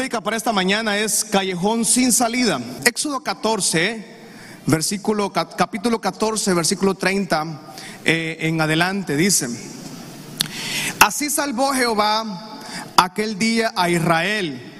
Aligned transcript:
prédica 0.00 0.22
para 0.22 0.38
esta 0.38 0.54
mañana 0.54 0.96
es 0.96 1.26
Callejón 1.26 1.84
sin 1.84 2.10
salida. 2.10 2.58
Éxodo 2.86 3.20
14, 3.20 4.02
versículo, 4.64 5.30
capítulo 5.30 6.00
14, 6.00 6.54
versículo 6.54 6.94
30 6.94 7.74
eh, 8.06 8.38
en 8.40 8.58
adelante, 8.62 9.14
dice, 9.14 9.46
así 11.00 11.28
salvó 11.28 11.74
Jehová 11.74 12.62
aquel 12.96 13.38
día 13.38 13.74
a 13.76 13.90
Israel 13.90 14.72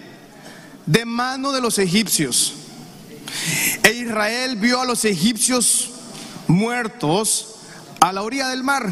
de 0.87 1.04
mano 1.04 1.53
de 1.53 1.61
los 1.61 1.79
egipcios. 1.79 2.55
E 3.83 3.93
Israel 3.93 4.57
vio 4.57 4.81
a 4.81 4.87
los 4.87 5.05
egipcios 5.05 5.91
muertos 6.49 7.57
a 8.01 8.11
la 8.11 8.23
orilla 8.23 8.49
del 8.49 8.65
mar. 8.65 8.89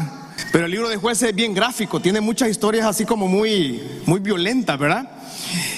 Pero 0.51 0.65
el 0.65 0.71
libro 0.71 0.89
de 0.89 0.97
jueces 0.97 1.29
es 1.29 1.35
bien 1.35 1.55
gráfico, 1.55 1.99
tiene 1.99 2.21
muchas 2.21 2.49
historias 2.49 2.85
así 2.85 3.03
como 3.03 3.27
muy, 3.27 3.81
muy 4.05 4.19
violentas, 4.19 4.77
¿verdad? 4.77 5.18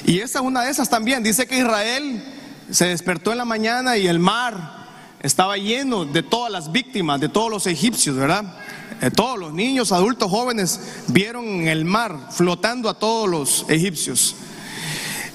Y 0.06 0.20
esa 0.20 0.40
es 0.40 0.46
una 0.46 0.64
de 0.64 0.72
esas 0.72 0.90
también. 0.90 1.24
Dice 1.24 1.48
que 1.48 1.58
Israel 1.58 2.24
se 2.70 2.88
despertó 2.88 3.32
en 3.32 3.38
la 3.38 3.46
mañana 3.46 3.98
y 3.98 4.08
el 4.08 4.20
mar 4.20 4.82
estaba 5.22 5.58
lleno 5.58 6.06
de 6.06 6.24
todas 6.24 6.52
las 6.52 6.72
víctimas, 6.72 7.20
de 7.20 7.30
todos 7.30 7.52
los 7.52 7.68
egipcios, 7.68 8.16
¿verdad? 8.16 8.56
Eh, 9.02 9.12
todos 9.12 9.38
los 9.38 9.54
niños, 9.54 9.92
adultos, 9.92 10.30
jóvenes 10.30 10.80
vieron 11.08 11.68
el 11.68 11.86
mar 11.86 12.30
flotando 12.32 12.90
a 12.90 12.98
todos 12.98 13.30
los 13.30 13.66
egipcios. 13.70 14.36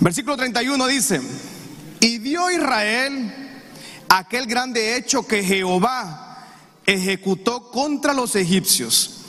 Versículo 0.00 0.36
31 0.36 0.86
dice, 0.86 1.20
y 2.00 2.18
vio 2.18 2.50
Israel 2.50 3.32
aquel 4.08 4.46
grande 4.46 4.96
hecho 4.96 5.26
que 5.26 5.42
Jehová 5.42 6.46
ejecutó 6.84 7.70
contra 7.70 8.12
los 8.12 8.36
egipcios. 8.36 9.22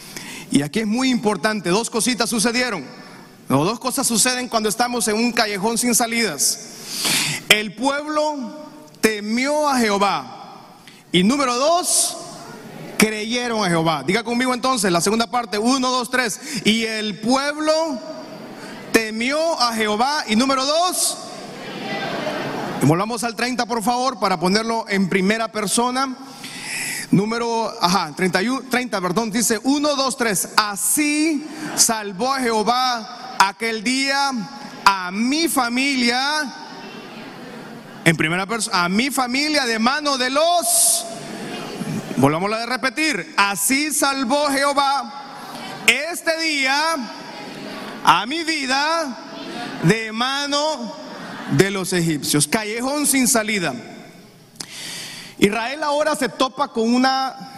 Y 0.51 0.61
aquí 0.61 0.79
es 0.81 0.87
muy 0.87 1.09
importante, 1.09 1.69
dos 1.69 1.89
cositas 1.89 2.29
sucedieron. 2.29 2.85
Dos 3.47 3.79
cosas 3.79 4.05
suceden 4.05 4.49
cuando 4.49 4.67
estamos 4.67 5.07
en 5.07 5.15
un 5.15 5.31
callejón 5.31 5.77
sin 5.77 5.95
salidas. 5.95 6.59
El 7.47 7.73
pueblo 7.75 8.67
temió 8.99 9.69
a 9.69 9.77
Jehová. 9.77 10.33
Y 11.13 11.23
número 11.23 11.55
dos, 11.55 12.17
creyeron 12.97 13.63
a 13.63 13.69
Jehová. 13.69 14.03
Diga 14.05 14.23
conmigo 14.23 14.53
entonces 14.53 14.91
la 14.91 14.99
segunda 14.99 15.27
parte, 15.27 15.57
uno, 15.57 15.89
dos, 15.89 16.09
tres. 16.11 16.39
Y 16.65 16.83
el 16.83 17.19
pueblo 17.19 17.97
temió 18.91 19.39
a 19.61 19.73
Jehová. 19.73 20.25
Y 20.27 20.35
número 20.35 20.65
dos, 20.65 21.17
volvamos 22.81 23.23
al 23.23 23.35
30 23.35 23.65
por 23.65 23.81
favor 23.81 24.19
para 24.19 24.37
ponerlo 24.37 24.85
en 24.89 25.07
primera 25.07 25.49
persona. 25.49 26.17
Número, 27.09 27.73
ajá, 27.79 28.11
31, 28.13 28.63
30, 28.69 28.99
perdón, 28.99 29.31
dice 29.31 29.57
1, 29.63 29.95
2, 29.95 30.17
3. 30.17 30.49
Así 30.57 31.47
salvó 31.77 32.33
a 32.33 32.39
Jehová 32.41 33.16
aquel 33.39 33.83
día 33.83 34.31
a 34.85 35.11
mi 35.11 35.47
familia, 35.47 36.53
en 38.05 38.15
primera 38.15 38.45
persona, 38.45 38.85
a 38.85 38.89
mi 38.89 39.11
familia 39.11 39.65
de 39.65 39.79
mano 39.79 40.17
de 40.17 40.29
los, 40.29 41.05
volvamos 42.17 42.51
a 42.51 42.65
repetir, 42.65 43.33
así 43.37 43.93
salvó 43.93 44.47
Jehová 44.47 45.13
este 45.87 46.37
día 46.41 46.95
a 48.03 48.25
mi 48.25 48.43
vida 48.43 49.17
de 49.83 50.11
mano 50.11 50.93
de 51.51 51.71
los 51.71 51.93
egipcios. 51.93 52.47
Callejón 52.47 53.05
sin 53.07 53.27
salida. 53.27 53.73
Israel 55.39 55.83
ahora 55.83 56.15
se 56.15 56.29
topa 56.29 56.69
con 56.69 56.93
una 56.93 57.53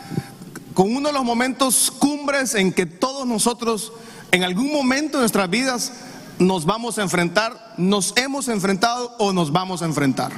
con 0.74 0.96
uno 0.96 1.10
de 1.10 1.14
los 1.14 1.26
momentos 1.26 1.92
cumbres 1.92 2.56
en 2.56 2.72
que 2.72 2.86
todos 2.86 3.28
nosotros 3.28 3.92
en 4.32 4.44
algún 4.44 4.72
momento 4.72 5.18
de 5.18 5.24
nuestras 5.24 5.50
vidas 5.50 5.92
nos 6.38 6.66
vamos 6.66 6.98
a 6.98 7.02
enfrentar, 7.02 7.74
nos 7.78 8.14
hemos 8.16 8.48
enfrentado 8.48 9.16
o 9.18 9.34
nos 9.34 9.52
vamos 9.52 9.82
a 9.82 9.86
enfrentar. 9.86 10.32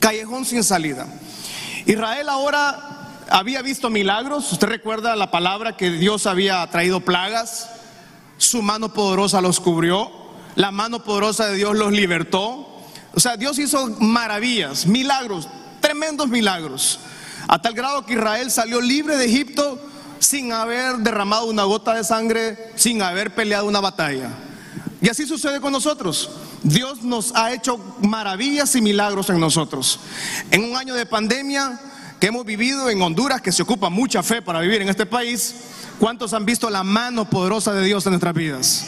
Callejón 0.00 0.44
sin 0.44 0.62
salida. 0.62 1.06
Israel 1.86 2.28
ahora 2.28 3.22
había 3.30 3.62
visto 3.62 3.88
milagros. 3.90 4.52
Usted 4.52 4.66
recuerda 4.66 5.16
la 5.16 5.30
palabra 5.30 5.76
que 5.76 5.90
Dios 5.90 6.26
había 6.26 6.66
traído 6.68 7.00
plagas. 7.00 7.70
Su 8.36 8.62
mano 8.62 8.92
poderosa 8.92 9.40
los 9.40 9.60
cubrió. 9.60 10.10
La 10.56 10.70
mano 10.70 11.02
poderosa 11.02 11.46
de 11.46 11.56
Dios 11.56 11.76
los 11.76 11.92
libertó. 11.92 12.82
O 13.14 13.20
sea, 13.20 13.36
Dios 13.36 13.58
hizo 13.58 13.88
maravillas, 13.98 14.86
milagros, 14.86 15.48
tremendos 15.80 16.28
milagros. 16.28 16.98
A 17.48 17.62
tal 17.62 17.74
grado 17.74 18.04
que 18.04 18.14
Israel 18.14 18.50
salió 18.50 18.80
libre 18.80 19.16
de 19.16 19.24
Egipto 19.24 19.80
sin 20.18 20.52
haber 20.52 20.96
derramado 20.98 21.46
una 21.46 21.64
gota 21.64 21.94
de 21.94 22.04
sangre, 22.04 22.72
sin 22.76 23.02
haber 23.02 23.34
peleado 23.34 23.66
una 23.66 23.80
batalla. 23.80 24.30
Y 25.00 25.08
así 25.08 25.26
sucede 25.26 25.60
con 25.60 25.72
nosotros. 25.72 26.30
Dios 26.62 27.02
nos 27.02 27.34
ha 27.36 27.52
hecho 27.52 27.78
maravillas 28.00 28.74
y 28.74 28.82
milagros 28.82 29.30
en 29.30 29.38
nosotros. 29.38 30.00
En 30.50 30.64
un 30.64 30.76
año 30.76 30.94
de 30.94 31.06
pandemia 31.06 31.78
que 32.18 32.28
hemos 32.28 32.44
vivido 32.44 32.88
en 32.90 33.00
Honduras, 33.02 33.40
que 33.40 33.52
se 33.52 33.62
ocupa 33.62 33.90
mucha 33.90 34.22
fe 34.22 34.42
para 34.42 34.60
vivir 34.60 34.82
en 34.82 34.88
este 34.88 35.06
país, 35.06 35.54
¿cuántos 36.00 36.32
han 36.32 36.46
visto 36.46 36.70
la 36.70 36.82
mano 36.82 37.28
poderosa 37.28 37.72
de 37.72 37.84
Dios 37.84 38.06
en 38.06 38.12
nuestras 38.12 38.34
vidas? 38.34 38.86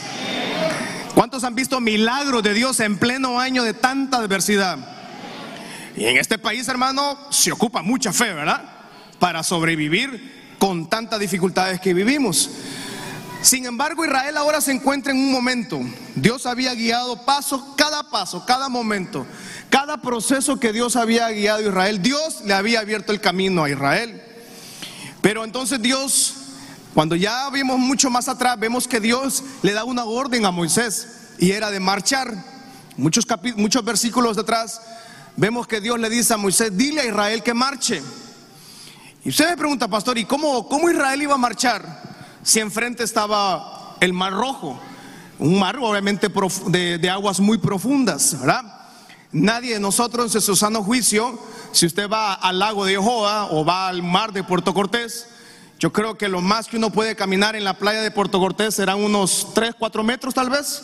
¿Cuántos 1.13 1.43
han 1.43 1.55
visto 1.55 1.79
milagros 1.79 2.43
de 2.43 2.53
Dios 2.53 2.79
en 2.79 2.97
pleno 2.97 3.39
año 3.39 3.63
de 3.63 3.73
tanta 3.73 4.17
adversidad? 4.17 4.77
Y 5.95 6.05
en 6.05 6.17
este 6.17 6.37
país, 6.37 6.67
hermano, 6.67 7.17
se 7.29 7.51
ocupa 7.51 7.81
mucha 7.81 8.13
fe, 8.13 8.33
¿verdad? 8.33 8.63
Para 9.19 9.43
sobrevivir 9.43 10.38
con 10.69 10.87
tantas 10.87 11.19
dificultades 11.19 11.81
que 11.81 11.95
vivimos. 11.95 12.47
Sin 13.41 13.65
embargo, 13.65 14.05
Israel 14.05 14.37
ahora 14.37 14.61
se 14.61 14.71
encuentra 14.71 15.11
en 15.11 15.17
un 15.17 15.31
momento. 15.31 15.81
Dios 16.13 16.45
había 16.45 16.75
guiado 16.75 17.25
paso, 17.25 17.73
cada 17.75 18.07
paso, 18.11 18.45
cada 18.45 18.69
momento, 18.69 19.25
cada 19.71 19.99
proceso 19.99 20.59
que 20.59 20.71
Dios 20.71 20.95
había 20.95 21.27
guiado 21.31 21.57
a 21.57 21.61
Israel. 21.63 22.03
Dios 22.03 22.41
le 22.45 22.53
había 22.53 22.81
abierto 22.81 23.11
el 23.11 23.19
camino 23.19 23.63
a 23.63 23.69
Israel. 23.71 24.21
Pero 25.23 25.43
entonces 25.43 25.81
Dios, 25.81 26.35
cuando 26.93 27.15
ya 27.15 27.49
vimos 27.49 27.79
mucho 27.79 28.11
más 28.11 28.27
atrás, 28.27 28.59
vemos 28.59 28.87
que 28.87 28.99
Dios 28.99 29.41
le 29.63 29.73
da 29.73 29.85
una 29.85 30.03
orden 30.03 30.45
a 30.45 30.51
Moisés 30.51 31.31
y 31.39 31.49
era 31.49 31.71
de 31.71 31.79
marchar. 31.79 32.31
Muchos, 32.95 33.25
muchos 33.55 33.83
versículos 33.83 34.37
detrás 34.37 34.81
vemos 35.35 35.65
que 35.65 35.81
Dios 35.81 35.99
le 35.99 36.11
dice 36.11 36.35
a 36.35 36.37
Moisés, 36.37 36.77
dile 36.77 37.01
a 37.01 37.05
Israel 37.07 37.41
que 37.41 37.55
marche. 37.55 38.03
Y 39.23 39.29
usted 39.29 39.49
me 39.49 39.57
pregunta, 39.57 39.87
pastor, 39.87 40.17
¿y 40.17 40.23
cómo, 40.23 40.67
cómo 40.69 40.89
Israel 40.89 41.21
iba 41.21 41.33
a 41.33 41.37
marchar 41.37 41.83
si 42.41 42.59
enfrente 42.59 43.03
estaba 43.03 43.97
el 43.99 44.13
Mar 44.13 44.31
Rojo? 44.31 44.79
Un 45.39 45.59
mar 45.59 45.77
obviamente 45.81 46.29
de, 46.67 47.09
aguas 47.09 47.39
muy 47.39 47.57
profundas, 47.57 48.39
¿verdad? 48.39 48.63
Nadie 49.31 49.73
de 49.73 49.79
nosotros 49.79 50.33
en 50.35 50.41
su 50.41 50.55
sano 50.55 50.83
juicio, 50.83 51.37
si 51.73 51.85
usted 51.85 52.09
va 52.09 52.33
al 52.33 52.59
lago 52.59 52.85
de 52.85 52.93
Jehová 52.93 53.49
o 53.51 53.65
va 53.65 53.89
al 53.89 54.03
mar 54.03 54.31
de 54.31 54.43
Puerto 54.43 54.73
Cortés, 54.73 55.27
yo 55.79 55.91
creo 55.93 56.17
que 56.17 56.29
lo 56.29 56.41
más 56.41 56.67
que 56.67 56.77
uno 56.77 56.89
puede 56.89 57.15
caminar 57.15 57.55
en 57.55 57.63
la 57.63 57.73
playa 57.73 58.01
de 58.01 58.11
Puerto 58.11 58.39
Cortés 58.39 58.75
serán 58.75 59.01
unos 59.01 59.53
3, 59.53 59.75
4 59.77 60.03
metros 60.03 60.33
tal 60.33 60.49
vez, 60.49 60.83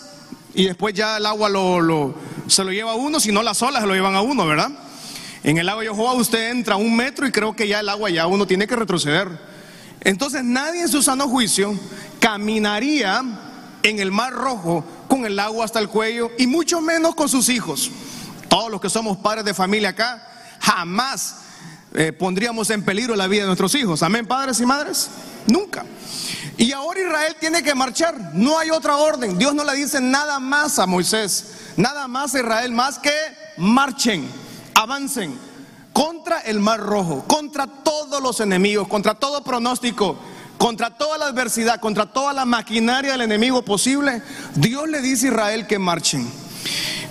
y 0.54 0.66
después 0.66 0.94
ya 0.94 1.18
el 1.18 1.26
agua 1.26 1.50
lo, 1.50 2.16
se 2.48 2.64
lo 2.64 2.72
lleva 2.72 2.92
a 2.92 2.96
uno, 2.96 3.20
si 3.20 3.32
no 3.32 3.44
las 3.44 3.62
olas 3.62 3.82
se 3.82 3.88
lo 3.88 3.94
llevan 3.94 4.16
a 4.16 4.22
uno, 4.22 4.46
¿verdad? 4.46 4.72
En 5.46 5.60
el 5.60 5.68
lago 5.68 5.82
de 5.82 5.86
Jehová 5.86 6.14
usted 6.14 6.50
entra 6.50 6.76
un 6.76 6.96
metro 6.96 7.28
y 7.28 7.32
creo 7.32 7.56
que 7.56 7.68
ya 7.68 7.80
el 7.80 7.88
agua 7.88 8.10
ya 8.10 8.26
uno 8.26 8.48
tiene 8.48 8.66
que 8.66 8.76
retroceder. 8.76 9.30
Entonces 10.02 10.44
nadie 10.44 10.82
en 10.82 10.88
su 10.88 11.04
sano 11.04 11.30
juicio 11.30 11.80
caminaría 12.20 13.24
en 13.84 14.00
el 14.00 14.12
mar 14.12 14.34
rojo 14.34 14.84
con 15.08 15.24
el 15.24 15.38
agua 15.38 15.64
hasta 15.64 15.78
el 15.78 15.88
cuello 15.88 16.32
y 16.40 16.48
mucho 16.48 16.82
menos 16.82 17.14
con 17.14 17.30
sus 17.30 17.48
hijos. 17.50 17.92
Todos 18.50 18.72
los 18.72 18.82
que 18.82 18.90
somos 18.90 19.18
padres 19.18 19.46
de 19.46 19.54
familia 19.54 19.90
acá, 19.90 20.28
jamás 20.60 21.36
eh, 21.94 22.12
pondríamos 22.12 22.72
en 22.72 22.84
peligro 22.84 23.16
la 23.16 23.28
vida 23.28 23.42
de 23.42 23.48
nuestros 23.48 23.76
hijos. 23.76 24.02
Amén, 24.02 24.26
padres 24.26 24.60
y 24.62 24.66
madres. 24.66 25.12
Nunca. 25.46 25.86
Y 26.58 26.72
ahora 26.72 27.02
Israel 27.02 27.36
tiene 27.40 27.62
que 27.62 27.76
marchar. 27.76 28.32
No 28.34 28.58
hay 28.58 28.72
otra 28.72 28.98
orden. 28.98 29.38
Dios 29.38 29.54
no 29.54 29.64
le 29.64 29.76
dice 29.76 30.02
nada 30.02 30.40
más 30.40 30.80
a 30.80 30.88
Moisés, 30.88 31.52
nada 31.78 32.08
más 32.08 32.34
a 32.34 32.40
Israel, 32.40 32.72
más 32.72 32.98
que 32.98 33.14
marchen 33.58 34.28
avancen 34.76 35.38
contra 35.92 36.42
el 36.42 36.60
mar 36.60 36.80
rojo, 36.80 37.24
contra 37.26 37.66
todos 37.66 38.22
los 38.22 38.40
enemigos, 38.42 38.88
contra 38.88 39.16
todo 39.16 39.44
pronóstico, 39.44 40.18
contra 40.58 40.92
toda 40.92 41.18
la 41.18 41.28
adversidad, 41.28 41.80
contra 41.80 42.06
toda 42.06 42.34
la 42.34 42.46
maquinaria 42.46 43.14
del 43.14 43.22
enemigo 43.22 43.64
posible. 43.64 44.22
Dios 44.56 44.88
le 44.90 45.02
dice 45.02 45.28
a 45.28 45.32
Israel 45.32 45.68
que 45.68 45.80
marchen. 45.80 46.30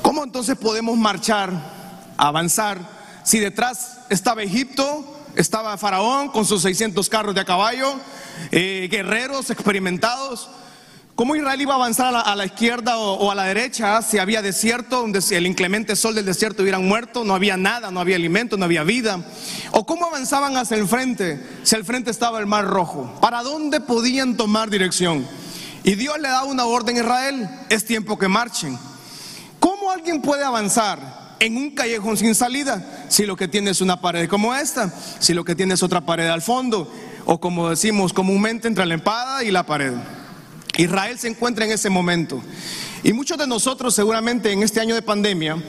¿Cómo 0.02 0.22
entonces 0.22 0.56
podemos 0.56 0.96
marchar, 0.98 1.50
avanzar, 2.16 2.78
si 3.22 3.38
detrás 3.38 4.00
estaba 4.10 4.42
Egipto, 4.42 5.02
estaba 5.34 5.76
Faraón 5.78 6.28
con 6.28 6.44
sus 6.44 6.62
600 6.62 7.08
carros 7.08 7.34
de 7.34 7.40
a 7.40 7.44
caballo, 7.44 7.94
eh, 8.50 8.88
guerreros 8.90 9.48
experimentados? 9.48 10.50
¿Cómo 11.14 11.36
Israel 11.36 11.60
iba 11.60 11.74
a 11.74 11.76
avanzar 11.76 12.12
a 12.12 12.34
la, 12.34 12.44
izquierda 12.44 12.98
o, 12.98 13.30
a 13.30 13.36
la 13.36 13.44
derecha 13.44 14.02
si 14.02 14.18
había 14.18 14.42
desierto, 14.42 15.00
donde 15.00 15.22
si 15.22 15.36
el 15.36 15.46
inclemente 15.46 15.94
sol 15.94 16.16
del 16.16 16.24
desierto 16.24 16.62
hubieran 16.62 16.88
muerto, 16.88 17.22
no 17.22 17.36
había 17.36 17.56
nada, 17.56 17.92
no 17.92 18.00
había 18.00 18.16
alimento, 18.16 18.56
no 18.56 18.64
había 18.64 18.82
vida? 18.82 19.24
¿O 19.70 19.86
cómo 19.86 20.06
avanzaban 20.06 20.56
hacia 20.56 20.76
el 20.76 20.88
frente 20.88 21.40
si 21.62 21.76
al 21.76 21.84
frente 21.84 22.10
estaba 22.10 22.40
el 22.40 22.46
mar 22.46 22.66
rojo? 22.66 23.16
¿Para 23.20 23.44
dónde 23.44 23.80
podían 23.80 24.36
tomar 24.36 24.70
dirección? 24.70 25.24
Y 25.84 25.94
Dios 25.94 26.18
le 26.18 26.28
da 26.28 26.42
una 26.42 26.64
orden 26.64 26.96
a 26.96 27.00
Israel, 27.00 27.48
es 27.68 27.84
tiempo 27.84 28.18
que 28.18 28.26
marchen. 28.26 28.76
¿Cómo 29.60 29.92
alguien 29.92 30.20
puede 30.20 30.42
avanzar 30.42 31.36
en 31.38 31.56
un 31.56 31.76
callejón 31.76 32.16
sin 32.16 32.34
salida 32.34 33.06
si 33.08 33.24
lo 33.24 33.36
que 33.36 33.46
tiene 33.46 33.70
es 33.70 33.80
una 33.80 34.00
pared 34.00 34.28
como 34.28 34.52
esta, 34.52 34.92
si 35.20 35.32
lo 35.32 35.44
que 35.44 35.54
tiene 35.54 35.74
es 35.74 35.82
otra 35.84 36.00
pared 36.00 36.26
al 36.26 36.42
fondo, 36.42 36.92
o 37.24 37.38
como 37.38 37.70
decimos 37.70 38.12
comúnmente 38.12 38.66
entre 38.66 38.84
la 38.84 38.94
empada 38.94 39.44
y 39.44 39.52
la 39.52 39.64
pared? 39.64 39.92
Israel 40.76 41.18
se 41.18 41.28
encuentra 41.28 41.64
en 41.64 41.72
ese 41.72 41.90
momento. 41.90 42.42
Y 43.02 43.12
muchos 43.12 43.38
de 43.38 43.46
nosotros 43.46 43.94
seguramente 43.94 44.50
en 44.50 44.62
este 44.62 44.80
año 44.80 44.94
de 44.94 45.02
pandemia 45.02 45.62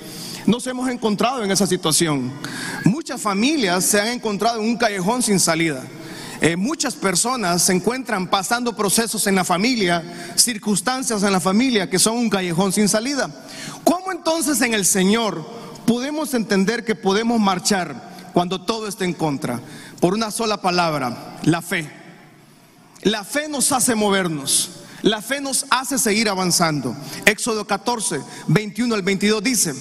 nos 0.46 0.66
hemos 0.68 0.90
encontrado 0.90 1.44
en 1.44 1.52
esa 1.52 1.68
situación. 1.68 2.31
Muchas 2.84 3.22
familias 3.22 3.86
se 3.86 4.00
han 4.00 4.07
encontrado 4.07 4.62
en 4.62 4.69
un 4.69 4.78
callejón 4.78 5.22
sin 5.22 5.40
salida. 5.40 5.84
Eh, 6.42 6.56
muchas 6.56 6.96
personas 6.96 7.63
se 7.63 7.74
encuentran 7.74 8.28
pasando 8.28 8.75
procesos 8.75 9.25
en 9.28 9.36
la 9.36 9.44
familia, 9.44 10.04
circunstancias 10.36 11.24
en 11.24 11.31
la 11.31 11.40
familia 11.40 11.90
que 11.90 12.00
son 12.00 12.18
un 12.18 12.30
callejón 12.30 12.74
sin 12.74 12.90
salida. 12.90 13.30
¿Cómo 13.84 14.12
entonces 14.12 14.62
en 14.62 14.74
el 14.74 14.86
Señor 14.86 15.46
podemos 15.86 16.34
entender 16.34 16.84
que 16.84 16.96
podemos 16.96 17.40
marchar 17.40 18.30
cuando 18.34 18.62
todo 18.62 18.88
está 18.88 19.06
en 19.06 19.13
contra? 19.13 19.62
Por 20.00 20.13
una 20.13 20.30
sola 20.30 20.62
palabra, 20.62 21.38
la 21.44 21.62
fe. 21.62 21.90
La 23.01 23.24
fe 23.24 23.48
nos 23.48 23.72
hace 23.72 23.96
movernos. 23.96 24.85
La 25.06 25.22
fe 25.22 25.40
nos 25.40 25.68
hace 25.69 26.00
seguir 26.00 26.28
avanzando. 26.30 26.96
Éxodo 27.28 27.68
14, 27.68 28.22
21 28.48 28.96
al 28.96 29.04
22 29.04 29.44
dice, 29.44 29.75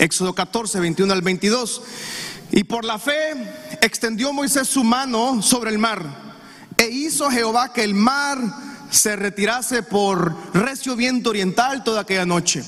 Éxodo 0.00 0.34
14, 0.34 0.80
21 0.80 1.12
al 1.12 1.22
22, 1.22 1.80
y 2.50 2.64
por 2.64 2.84
la 2.84 2.98
fe 2.98 3.36
extendió 3.82 4.32
Moisés 4.32 4.66
su 4.66 4.82
mano 4.82 5.40
sobre 5.42 5.70
el 5.70 5.78
mar 5.78 6.04
e 6.76 6.88
hizo 6.88 7.30
Jehová 7.30 7.72
que 7.72 7.84
el 7.84 7.94
mar 7.94 8.36
se 8.90 9.14
retirase 9.14 9.84
por 9.84 10.34
recio 10.52 10.96
viento 10.96 11.30
oriental 11.30 11.84
toda 11.84 12.00
aquella 12.00 12.26
noche. 12.26 12.64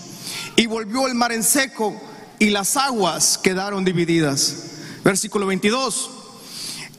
Y 0.55 0.67
volvió 0.67 1.09
el 1.09 1.17
mar 1.17 1.32
en 1.32 1.43
seco 1.43 2.00
y 2.38 2.50
las 2.50 2.76
aguas 2.76 3.37
quedaron 3.37 3.85
divididas. 3.85 4.67
Versículo 5.02 5.47
22. 5.47 6.11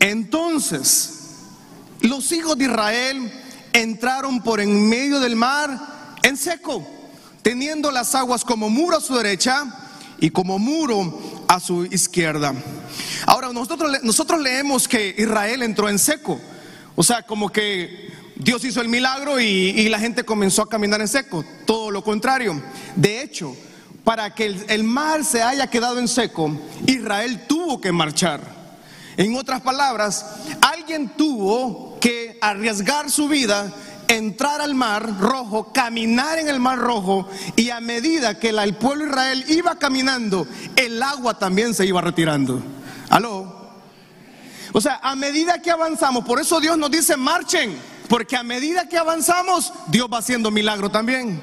Entonces 0.02 1.14
los 2.02 2.30
hijos 2.34 2.58
de 2.58 2.66
Israel 2.66 3.32
entraron 3.82 4.42
por 4.42 4.60
en 4.60 4.90
medio 4.90 5.20
del 5.20 5.36
mar 5.36 5.80
en 6.24 6.38
seco, 6.38 6.86
teniendo 7.42 7.92
las 7.92 8.16
aguas 8.16 8.44
como 8.44 8.70
muro 8.70 8.98
a 8.98 9.02
su 9.02 9.16
derecha 9.16 9.66
y 10.20 10.32
como 10.32 10.58
muro 10.60 11.46
a 11.48 11.60
su 11.60 11.86
izquierda. 11.86 12.54
Ahora, 13.26 13.54
nosotros, 13.54 14.04
nosotros 14.04 14.42
leemos 14.42 14.88
que 14.88 15.16
Israel 15.18 15.62
entró 15.62 15.90
en 15.90 16.00
seco, 16.00 16.40
o 16.96 17.04
sea, 17.04 17.24
como 17.24 17.50
que 17.50 18.12
Dios 18.36 18.64
hizo 18.64 18.82
el 18.82 18.90
milagro 18.90 19.40
y, 19.40 19.88
la 19.90 20.00
gente 20.00 20.24
comenzó 20.24 20.64
a 20.64 20.70
caminar 20.70 21.02
en 21.02 21.08
seco, 21.08 21.46
todo 21.66 21.92
lo 21.92 22.04
contrario. 22.04 22.62
De 22.96 23.22
hecho, 23.22 23.56
para 24.04 24.34
que 24.34 24.46
el, 24.46 24.66
el 24.70 24.84
mar 24.84 25.24
se 25.24 25.44
haya 25.44 25.68
quedado 25.68 26.00
en 26.00 26.08
seco, 26.08 26.52
Israel 26.86 27.46
tuvo 27.48 27.80
que 27.80 27.92
marchar. 27.92 28.42
En 29.18 29.36
otras 29.36 29.62
palabras, 29.62 30.26
alguien 30.62 31.10
tuvo 31.10 31.87
que 32.00 32.38
arriesgar 32.42 33.10
su 33.10 33.28
vida 33.28 33.74
entrar 34.08 34.62
al 34.62 34.74
mar 34.76 35.20
rojo, 35.20 35.72
caminar 35.74 36.40
en 36.40 36.48
el 36.48 36.60
mar 36.60 36.78
rojo 36.78 37.28
y 37.56 37.70
a 37.70 37.80
medida 37.80 38.40
que 38.40 38.50
el 38.50 38.76
pueblo 38.76 39.06
de 39.06 39.10
Israel 39.12 39.46
iba 39.50 39.76
caminando, 39.78 40.48
el 40.76 41.02
agua 41.02 41.38
también 41.38 41.74
se 41.74 41.86
iba 41.86 42.02
retirando. 42.02 42.62
¿Aló? 43.10 43.58
O 44.74 44.82
sea, 44.82 45.00
a 45.02 45.16
medida 45.16 45.62
que 45.62 45.72
avanzamos, 45.72 46.24
por 46.26 46.40
eso 46.40 46.60
Dios 46.60 46.78
nos 46.78 46.92
dice 46.92 47.18
marchen, 47.18 47.78
porque 48.08 48.36
a 48.36 48.44
medida 48.44 48.88
que 48.88 48.98
avanzamos, 48.98 49.74
Dios 49.88 50.08
va 50.12 50.20
haciendo 50.20 50.52
milagro 50.52 50.90
también. 50.90 51.42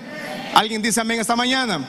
¿Alguien 0.55 0.83
dice 0.83 1.01
amén 1.01 1.21
esta 1.21 1.37
mañana? 1.37 1.87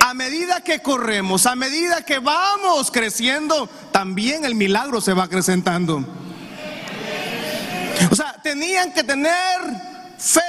A 0.00 0.14
medida 0.14 0.60
que 0.62 0.80
corremos, 0.80 1.46
a 1.46 1.54
medida 1.54 2.04
que 2.04 2.18
vamos 2.18 2.90
creciendo, 2.90 3.68
también 3.92 4.44
el 4.44 4.54
milagro 4.54 5.00
se 5.00 5.12
va 5.12 5.24
acrecentando. 5.24 6.04
Tenían 8.42 8.92
que 8.92 9.04
tener 9.04 9.32
fe. 10.18 10.40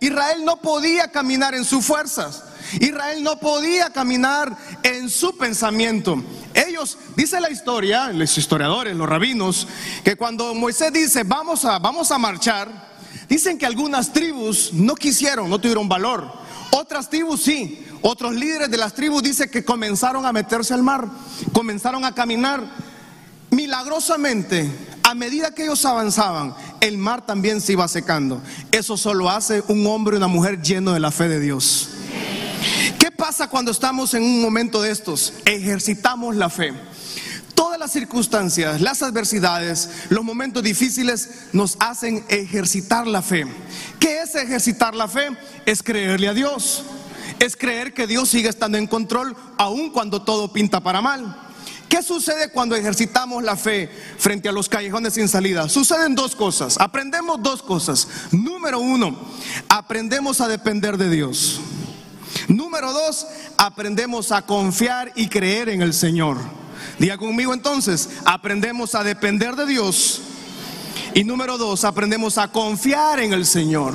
Israel 0.00 0.44
no 0.44 0.60
podía 0.60 1.08
caminar 1.10 1.54
en 1.54 1.64
sus 1.64 1.84
fuerzas. 1.84 2.44
Israel 2.80 3.22
no 3.22 3.38
podía 3.38 3.90
caminar 3.90 4.56
en 4.82 5.08
su 5.08 5.36
pensamiento. 5.36 6.22
Ellos, 6.54 6.98
dice 7.16 7.40
la 7.40 7.50
historia, 7.50 8.08
los 8.12 8.36
historiadores, 8.36 8.94
los 8.94 9.08
rabinos, 9.08 9.66
que 10.04 10.16
cuando 10.16 10.54
Moisés 10.54 10.92
dice, 10.92 11.22
vamos 11.24 11.64
a, 11.64 11.78
vamos 11.78 12.10
a 12.12 12.18
marchar, 12.18 12.68
dicen 13.28 13.58
que 13.58 13.66
algunas 13.66 14.12
tribus 14.12 14.72
no 14.72 14.94
quisieron, 14.94 15.48
no 15.48 15.58
tuvieron 15.58 15.88
valor. 15.88 16.30
Otras 16.70 17.08
tribus 17.08 17.42
sí. 17.42 17.84
Otros 18.02 18.34
líderes 18.34 18.70
de 18.70 18.76
las 18.76 18.94
tribus 18.94 19.22
dicen 19.22 19.50
que 19.50 19.64
comenzaron 19.64 20.24
a 20.24 20.32
meterse 20.32 20.72
al 20.72 20.82
mar, 20.82 21.08
comenzaron 21.52 22.04
a 22.04 22.14
caminar. 22.14 22.62
Milagrosamente, 23.50 24.70
a 25.02 25.14
medida 25.14 25.52
que 25.52 25.64
ellos 25.64 25.84
avanzaban, 25.84 26.54
el 26.80 26.98
mar 26.98 27.26
también 27.26 27.60
se 27.60 27.72
iba 27.72 27.88
secando. 27.88 28.40
Eso 28.70 28.96
solo 28.96 29.30
hace 29.30 29.62
un 29.68 29.86
hombre 29.86 30.16
y 30.16 30.18
una 30.18 30.28
mujer 30.28 30.62
lleno 30.62 30.92
de 30.92 31.00
la 31.00 31.10
fe 31.10 31.28
de 31.28 31.40
Dios. 31.40 31.90
¿Qué 32.98 33.10
pasa 33.10 33.48
cuando 33.48 33.70
estamos 33.70 34.14
en 34.14 34.22
un 34.22 34.40
momento 34.40 34.82
de 34.82 34.90
estos? 34.90 35.34
Ejercitamos 35.44 36.36
la 36.36 36.50
fe. 36.50 36.72
Todas 37.54 37.78
las 37.78 37.92
circunstancias, 37.92 38.80
las 38.80 39.02
adversidades, 39.02 39.90
los 40.10 40.24
momentos 40.24 40.62
difíciles 40.62 41.48
nos 41.52 41.76
hacen 41.80 42.24
ejercitar 42.28 43.06
la 43.06 43.20
fe. 43.20 43.46
¿Qué 43.98 44.22
es 44.22 44.34
ejercitar 44.36 44.94
la 44.94 45.08
fe? 45.08 45.30
Es 45.66 45.82
creerle 45.82 46.28
a 46.28 46.34
Dios. 46.34 46.84
Es 47.40 47.56
creer 47.56 47.94
que 47.94 48.06
Dios 48.06 48.28
sigue 48.28 48.48
estando 48.48 48.78
en 48.78 48.86
control 48.86 49.36
aun 49.56 49.90
cuando 49.90 50.22
todo 50.22 50.52
pinta 50.52 50.80
para 50.80 51.00
mal. 51.00 51.47
¿Qué 51.88 52.02
sucede 52.02 52.50
cuando 52.50 52.76
ejercitamos 52.76 53.42
la 53.42 53.56
fe 53.56 53.90
frente 54.18 54.48
a 54.48 54.52
los 54.52 54.68
callejones 54.68 55.14
sin 55.14 55.26
salida? 55.26 55.68
Suceden 55.68 56.14
dos 56.14 56.36
cosas. 56.36 56.76
Aprendemos 56.78 57.42
dos 57.42 57.62
cosas. 57.62 58.06
Número 58.30 58.78
uno, 58.78 59.16
aprendemos 59.68 60.40
a 60.40 60.48
depender 60.48 60.98
de 60.98 61.08
Dios. 61.08 61.60
Número 62.46 62.92
dos, 62.92 63.26
aprendemos 63.56 64.32
a 64.32 64.42
confiar 64.42 65.12
y 65.16 65.28
creer 65.28 65.70
en 65.70 65.80
el 65.80 65.94
Señor. 65.94 66.36
Diga 66.98 67.16
conmigo 67.16 67.54
entonces, 67.54 68.10
aprendemos 68.24 68.94
a 68.94 69.02
depender 69.02 69.56
de 69.56 69.66
Dios. 69.66 70.20
Y 71.14 71.24
número 71.24 71.56
dos, 71.56 71.84
aprendemos 71.84 72.36
a 72.36 72.48
confiar 72.48 73.18
en 73.20 73.32
el 73.32 73.46
Señor. 73.46 73.94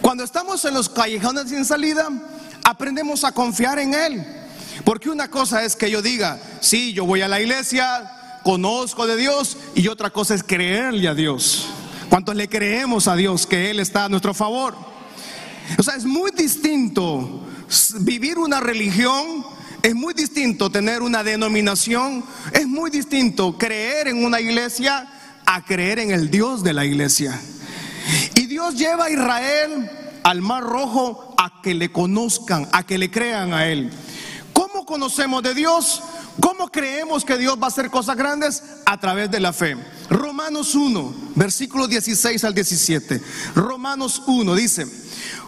Cuando 0.00 0.22
estamos 0.22 0.64
en 0.64 0.74
los 0.74 0.88
callejones 0.88 1.50
sin 1.50 1.64
salida, 1.64 2.08
aprendemos 2.64 3.24
a 3.24 3.32
confiar 3.32 3.80
en 3.80 3.94
Él. 3.94 4.39
Porque 4.84 5.10
una 5.10 5.30
cosa 5.30 5.64
es 5.64 5.76
que 5.76 5.90
yo 5.90 6.02
diga, 6.02 6.40
sí, 6.60 6.92
yo 6.92 7.04
voy 7.04 7.22
a 7.22 7.28
la 7.28 7.40
iglesia, 7.40 8.40
conozco 8.42 9.06
de 9.06 9.16
Dios, 9.16 9.56
y 9.74 9.88
otra 9.88 10.10
cosa 10.10 10.34
es 10.34 10.42
creerle 10.42 11.08
a 11.08 11.14
Dios. 11.14 11.68
¿Cuántos 12.08 12.34
le 12.34 12.48
creemos 12.48 13.06
a 13.06 13.16
Dios 13.16 13.46
que 13.46 13.70
Él 13.70 13.80
está 13.80 14.06
a 14.06 14.08
nuestro 14.08 14.34
favor? 14.34 14.74
O 15.78 15.82
sea, 15.82 15.94
es 15.94 16.04
muy 16.04 16.30
distinto 16.32 17.46
vivir 18.00 18.38
una 18.38 18.60
religión, 18.60 19.44
es 19.82 19.94
muy 19.94 20.14
distinto 20.14 20.70
tener 20.70 21.02
una 21.02 21.22
denominación, 21.22 22.24
es 22.52 22.66
muy 22.66 22.90
distinto 22.90 23.56
creer 23.56 24.08
en 24.08 24.24
una 24.24 24.40
iglesia 24.40 25.08
a 25.46 25.64
creer 25.64 26.00
en 26.00 26.10
el 26.10 26.30
Dios 26.30 26.64
de 26.64 26.72
la 26.72 26.84
iglesia. 26.84 27.40
Y 28.34 28.46
Dios 28.46 28.74
lleva 28.74 29.04
a 29.04 29.10
Israel 29.10 29.90
al 30.24 30.42
mar 30.42 30.64
rojo 30.64 31.34
a 31.38 31.62
que 31.62 31.74
le 31.74 31.92
conozcan, 31.92 32.68
a 32.72 32.84
que 32.84 32.98
le 32.98 33.10
crean 33.10 33.52
a 33.52 33.68
Él 33.68 33.90
conocemos 34.90 35.40
de 35.44 35.54
Dios? 35.54 36.02
¿Cómo 36.40 36.68
creemos 36.68 37.24
que 37.24 37.38
Dios 37.38 37.56
va 37.56 37.66
a 37.66 37.68
hacer 37.68 37.90
cosas 37.90 38.16
grandes? 38.16 38.60
A 38.86 38.98
través 38.98 39.30
de 39.30 39.38
la 39.38 39.52
fe. 39.52 39.76
Romanos 40.08 40.74
1, 40.74 41.32
versículo 41.36 41.86
16 41.86 42.42
al 42.42 42.54
17. 42.54 43.22
Romanos 43.54 44.20
1 44.26 44.52
dice, 44.56 44.86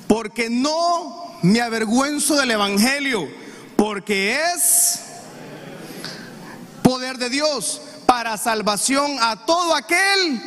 porque 0.06 0.48
no 0.48 1.40
me 1.42 1.60
avergüenzo 1.60 2.36
del 2.36 2.52
Evangelio, 2.52 3.28
porque 3.74 4.38
es 4.54 5.00
poder 6.84 7.18
de 7.18 7.28
Dios 7.28 7.82
para 8.06 8.36
salvación 8.36 9.16
a 9.20 9.44
todo 9.44 9.74
aquel 9.74 10.40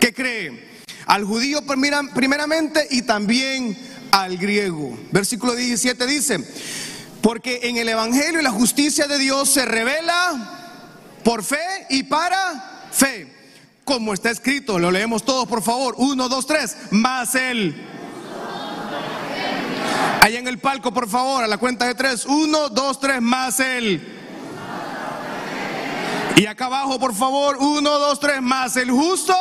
que 0.00 0.14
cree. 0.14 0.80
Al 1.04 1.24
judío 1.24 1.60
primeramente 1.66 2.88
y 2.90 3.02
también 3.02 3.76
al 4.12 4.38
griego. 4.38 4.98
Versículo 5.12 5.54
17 5.54 6.06
dice, 6.06 6.38
porque 7.20 7.60
en 7.64 7.76
el 7.76 7.88
Evangelio 7.88 8.40
la 8.42 8.50
justicia 8.50 9.06
de 9.06 9.18
Dios 9.18 9.48
se 9.50 9.64
revela 9.64 10.58
por 11.22 11.42
fe 11.42 11.86
y 11.90 12.04
para 12.04 12.88
fe. 12.90 13.40
Como 13.84 14.14
está 14.14 14.30
escrito, 14.30 14.78
lo 14.78 14.90
leemos 14.90 15.24
todos 15.24 15.48
por 15.48 15.62
favor. 15.62 15.94
Uno, 15.98 16.28
dos, 16.28 16.46
tres. 16.46 16.76
Más 16.90 17.34
él. 17.34 17.86
Allá 20.22 20.38
en 20.38 20.46
el 20.46 20.58
palco, 20.58 20.92
por 20.92 21.08
favor, 21.08 21.42
a 21.42 21.48
la 21.48 21.58
cuenta 21.58 21.86
de 21.86 21.94
tres. 21.94 22.24
Uno, 22.24 22.68
dos, 22.68 23.00
tres, 23.00 23.20
más 23.20 23.58
él. 23.58 24.16
Y 26.36 26.46
acá 26.46 26.66
abajo, 26.66 26.98
por 26.98 27.14
favor, 27.14 27.56
uno, 27.58 27.98
dos, 27.98 28.20
tres, 28.20 28.40
más 28.40 28.76
el 28.76 28.90
justo. 28.90 29.36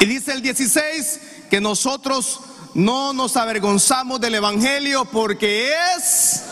Y 0.00 0.06
dice 0.06 0.32
el 0.32 0.42
16 0.42 1.20
que 1.50 1.60
nosotros 1.60 2.40
no 2.76 3.14
nos 3.14 3.38
avergonzamos 3.38 4.20
del 4.20 4.34
Evangelio 4.34 5.06
porque 5.06 5.72
es... 5.96 6.44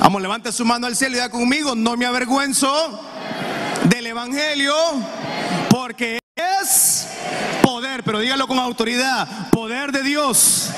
Vamos, 0.00 0.20
levante 0.20 0.50
su 0.50 0.64
mano 0.64 0.88
al 0.88 0.96
cielo 0.96 1.12
y 1.12 1.14
diga 1.14 1.30
conmigo, 1.30 1.76
no 1.76 1.96
me 1.96 2.06
avergüenzo 2.06 3.00
del 3.84 4.08
Evangelio 4.08 4.74
porque 5.68 6.18
es 6.34 7.06
poder, 7.62 8.02
pero 8.02 8.18
dígalo 8.18 8.48
con 8.48 8.58
autoridad, 8.58 9.48
poder 9.50 9.92
de 9.92 10.02
Dios. 10.02 10.70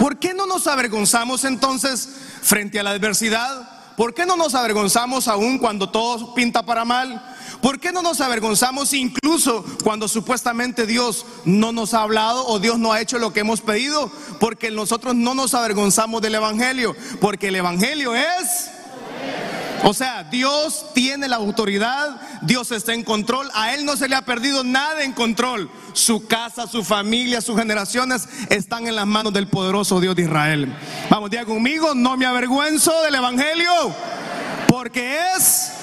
¿Por 0.00 0.18
qué 0.18 0.34
no 0.34 0.46
nos 0.46 0.66
avergonzamos 0.66 1.44
entonces 1.44 2.08
frente 2.42 2.80
a 2.80 2.82
la 2.82 2.90
adversidad? 2.90 3.94
¿Por 3.96 4.14
qué 4.14 4.26
no 4.26 4.36
nos 4.36 4.56
avergonzamos 4.56 5.28
aún 5.28 5.58
cuando 5.58 5.88
todo 5.88 6.34
pinta 6.34 6.64
para 6.64 6.84
mal? 6.84 7.37
¿Por 7.62 7.80
qué 7.80 7.92
no 7.92 8.02
nos 8.02 8.20
avergonzamos 8.20 8.92
incluso 8.92 9.64
cuando 9.82 10.08
supuestamente 10.08 10.86
Dios 10.86 11.26
no 11.44 11.72
nos 11.72 11.94
ha 11.94 12.02
hablado 12.02 12.46
o 12.46 12.58
Dios 12.58 12.78
no 12.78 12.92
ha 12.92 13.00
hecho 13.00 13.18
lo 13.18 13.32
que 13.32 13.40
hemos 13.40 13.60
pedido? 13.60 14.10
Porque 14.38 14.70
nosotros 14.70 15.14
no 15.14 15.34
nos 15.34 15.54
avergonzamos 15.54 16.22
del 16.22 16.36
Evangelio, 16.36 16.94
porque 17.20 17.48
el 17.48 17.56
Evangelio 17.56 18.14
es... 18.14 18.70
O 19.84 19.94
sea, 19.94 20.24
Dios 20.24 20.86
tiene 20.92 21.28
la 21.28 21.36
autoridad, 21.36 22.20
Dios 22.42 22.72
está 22.72 22.94
en 22.94 23.04
control, 23.04 23.48
a 23.54 23.74
Él 23.74 23.84
no 23.84 23.96
se 23.96 24.08
le 24.08 24.16
ha 24.16 24.22
perdido 24.22 24.64
nada 24.64 25.04
en 25.04 25.12
control. 25.12 25.70
Su 25.92 26.26
casa, 26.26 26.66
su 26.66 26.82
familia, 26.84 27.40
sus 27.40 27.56
generaciones 27.56 28.28
están 28.50 28.88
en 28.88 28.96
las 28.96 29.06
manos 29.06 29.32
del 29.32 29.46
poderoso 29.46 30.00
Dios 30.00 30.16
de 30.16 30.22
Israel. 30.22 30.76
Vamos, 31.08 31.30
diga 31.30 31.44
conmigo, 31.44 31.94
no 31.94 32.16
me 32.16 32.26
avergüenzo 32.26 33.02
del 33.02 33.14
Evangelio, 33.14 33.94
porque 34.68 35.18
es 35.36 35.77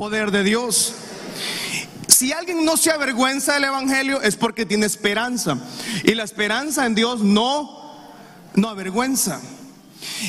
poder 0.00 0.30
de 0.30 0.42
Dios. 0.42 0.94
Si 2.08 2.32
alguien 2.32 2.64
no 2.64 2.78
se 2.78 2.90
avergüenza 2.90 3.52
del 3.52 3.64
Evangelio 3.64 4.22
es 4.22 4.34
porque 4.34 4.64
tiene 4.64 4.86
esperanza. 4.86 5.58
Y 6.04 6.14
la 6.14 6.24
esperanza 6.24 6.86
en 6.86 6.94
Dios 6.94 7.20
no, 7.20 8.08
no 8.54 8.68
avergüenza. 8.70 9.42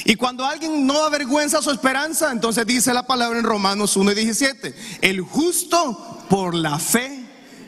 Y 0.04 0.16
cuando 0.16 0.46
alguien 0.46 0.86
no 0.86 1.06
avergüenza 1.06 1.62
su 1.62 1.72
esperanza, 1.72 2.34
entonces 2.34 2.68
dice 2.68 2.94
la 2.94 3.08
palabra 3.08 3.40
en 3.40 3.46
Romanos 3.46 3.96
1 3.96 4.12
y 4.12 4.16
17, 4.16 4.76
el 5.04 5.22
justo 5.22 6.26
por 6.30 6.54
la 6.54 6.78
fe 6.78 7.24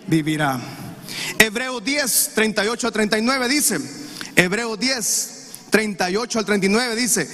vivirá. 0.06 0.60
Hebreo 1.40 1.80
10, 1.80 2.32
38 2.36 2.86
a 2.86 2.92
39 2.92 3.48
dice, 3.48 3.80
Hebreo 4.36 4.76
10, 4.76 5.52
38 5.70 6.40
al 6.40 6.46
39 6.46 6.96
dice, 6.98 7.30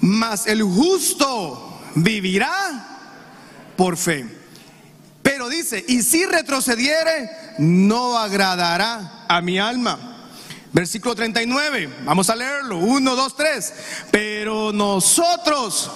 mas 0.00 0.46
el 0.46 0.62
justo 0.62 1.80
vivirá 1.96 2.97
por 3.78 3.96
fe. 3.96 4.26
Pero 5.22 5.48
dice, 5.48 5.84
y 5.86 6.02
si 6.02 6.26
retrocediere, 6.26 7.30
no 7.58 8.18
agradará 8.18 9.24
a 9.28 9.40
mi 9.40 9.60
alma. 9.60 9.96
Versículo 10.72 11.14
39, 11.14 11.88
vamos 12.04 12.28
a 12.28 12.34
leerlo. 12.34 12.78
1, 12.78 13.14
2, 13.14 13.36
3. 13.36 13.74
Pero 14.10 14.72
nosotros 14.72 15.92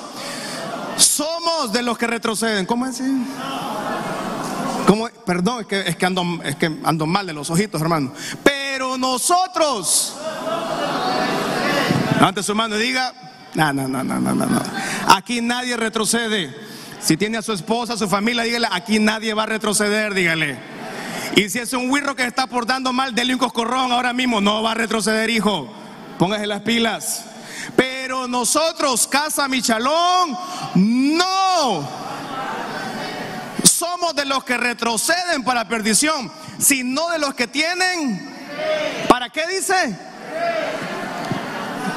somos 0.96 1.72
de 1.72 1.82
los 1.82 1.98
que 1.98 2.06
retroceden. 2.06 2.66
¿Cómo 2.66 2.86
es? 2.86 3.02
¿Cómo? 4.86 5.08
Perdón, 5.26 5.62
es 5.62 5.66
que, 5.66 5.80
es 5.80 5.96
que, 5.96 6.06
ando, 6.06 6.24
es 6.44 6.54
que 6.54 6.66
ando 6.84 7.04
mal 7.04 7.26
de 7.26 7.32
los 7.32 7.50
ojitos, 7.50 7.82
hermano. 7.82 8.12
Pero 8.44 8.96
nosotros. 8.96 10.14
Levante 12.14 12.44
su 12.44 12.54
mano 12.54 12.76
y 12.76 12.80
diga: 12.80 13.12
No, 13.54 13.72
no, 13.72 13.88
no, 13.88 14.04
no, 14.04 14.20
no, 14.20 14.34
no. 14.34 14.62
Aquí 15.08 15.40
nadie 15.40 15.76
retrocede. 15.76 16.70
Si 17.02 17.16
tiene 17.16 17.38
a 17.38 17.42
su 17.42 17.52
esposa, 17.52 17.94
a 17.94 17.96
su 17.96 18.08
familia, 18.08 18.44
dígale, 18.44 18.68
aquí 18.70 19.00
nadie 19.00 19.34
va 19.34 19.42
a 19.42 19.46
retroceder, 19.46 20.14
dígale. 20.14 20.56
Y 21.34 21.48
si 21.50 21.58
es 21.58 21.72
un 21.72 21.90
wirro 21.90 22.14
que 22.14 22.24
está 22.24 22.46
portando 22.46 22.92
mal, 22.92 23.12
dele 23.12 23.32
un 23.32 23.40
coscorrón 23.40 23.90
ahora 23.90 24.12
mismo, 24.12 24.40
no 24.40 24.62
va 24.62 24.70
a 24.70 24.74
retroceder, 24.74 25.28
hijo. 25.28 25.68
Póngase 26.16 26.46
las 26.46 26.60
pilas. 26.60 27.24
Pero 27.74 28.28
nosotros, 28.28 29.08
Casa 29.08 29.48
Michalón, 29.48 30.36
no. 30.76 31.88
Somos 33.64 34.14
de 34.14 34.24
los 34.24 34.44
que 34.44 34.56
retroceden 34.56 35.42
para 35.42 35.66
perdición, 35.66 36.30
sino 36.58 37.10
de 37.10 37.18
los 37.18 37.34
que 37.34 37.48
tienen. 37.48 38.32
¿Para 39.08 39.28
qué 39.28 39.42
dice? 39.48 39.96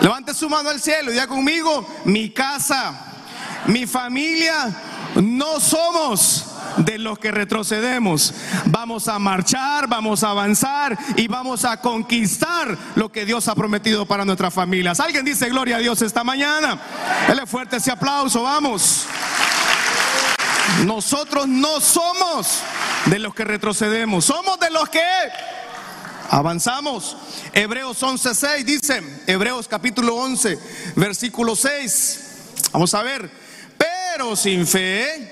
Levante 0.02 0.34
su 0.34 0.50
mano 0.50 0.70
al 0.70 0.82
cielo 0.82 1.12
y 1.12 1.14
diga 1.14 1.28
conmigo, 1.28 1.88
mi 2.06 2.32
casa, 2.32 2.94
mi 3.68 3.86
familia 3.86 4.74
no 5.16 5.60
somos 5.60 6.46
de 6.78 6.98
los 6.98 7.18
que 7.20 7.32
retrocedemos. 7.32 8.34
Vamos 8.66 9.08
a 9.08 9.18
marchar, 9.20 9.88
vamos 9.88 10.24
a 10.24 10.32
avanzar 10.32 10.98
y 11.16 11.28
vamos 11.28 11.64
a 11.66 11.80
conquistar 11.80 12.78
lo 12.96 13.12
que 13.12 13.26
Dios 13.26 13.48
ha 13.48 13.56
prometido 13.56 14.06
para 14.06 14.26
nuestras 14.26 14.54
familias. 14.54 15.00
Alguien 15.00 15.26
dice 15.26 15.50
gloria 15.50 15.78
a 15.78 15.80
Dios 15.80 16.02
esta 16.02 16.24
mañana. 16.24 16.80
Dele 17.28 17.46
fuerte 17.46 17.78
ese 17.78 17.92
aplauso, 17.92 18.44
vamos. 18.44 19.06
Nosotros 20.86 21.48
no 21.48 21.80
somos 21.80 22.62
de 23.06 23.20
los 23.20 23.34
que 23.34 23.46
retrocedemos, 23.46 24.26
somos 24.26 24.60
de 24.60 24.70
los 24.72 24.90
que 24.90 25.02
avanzamos. 26.30 27.16
Hebreos 27.54 28.02
11:6 28.02 28.64
dice, 28.66 29.04
Hebreos 29.28 29.68
capítulo 29.68 30.16
11, 30.16 30.60
versículo 30.96 31.56
6. 31.56 32.22
Vamos 32.74 32.94
a 32.94 33.04
ver 33.04 33.45
pero 34.16 34.34
sin 34.38 34.66
fe. 34.66 35.30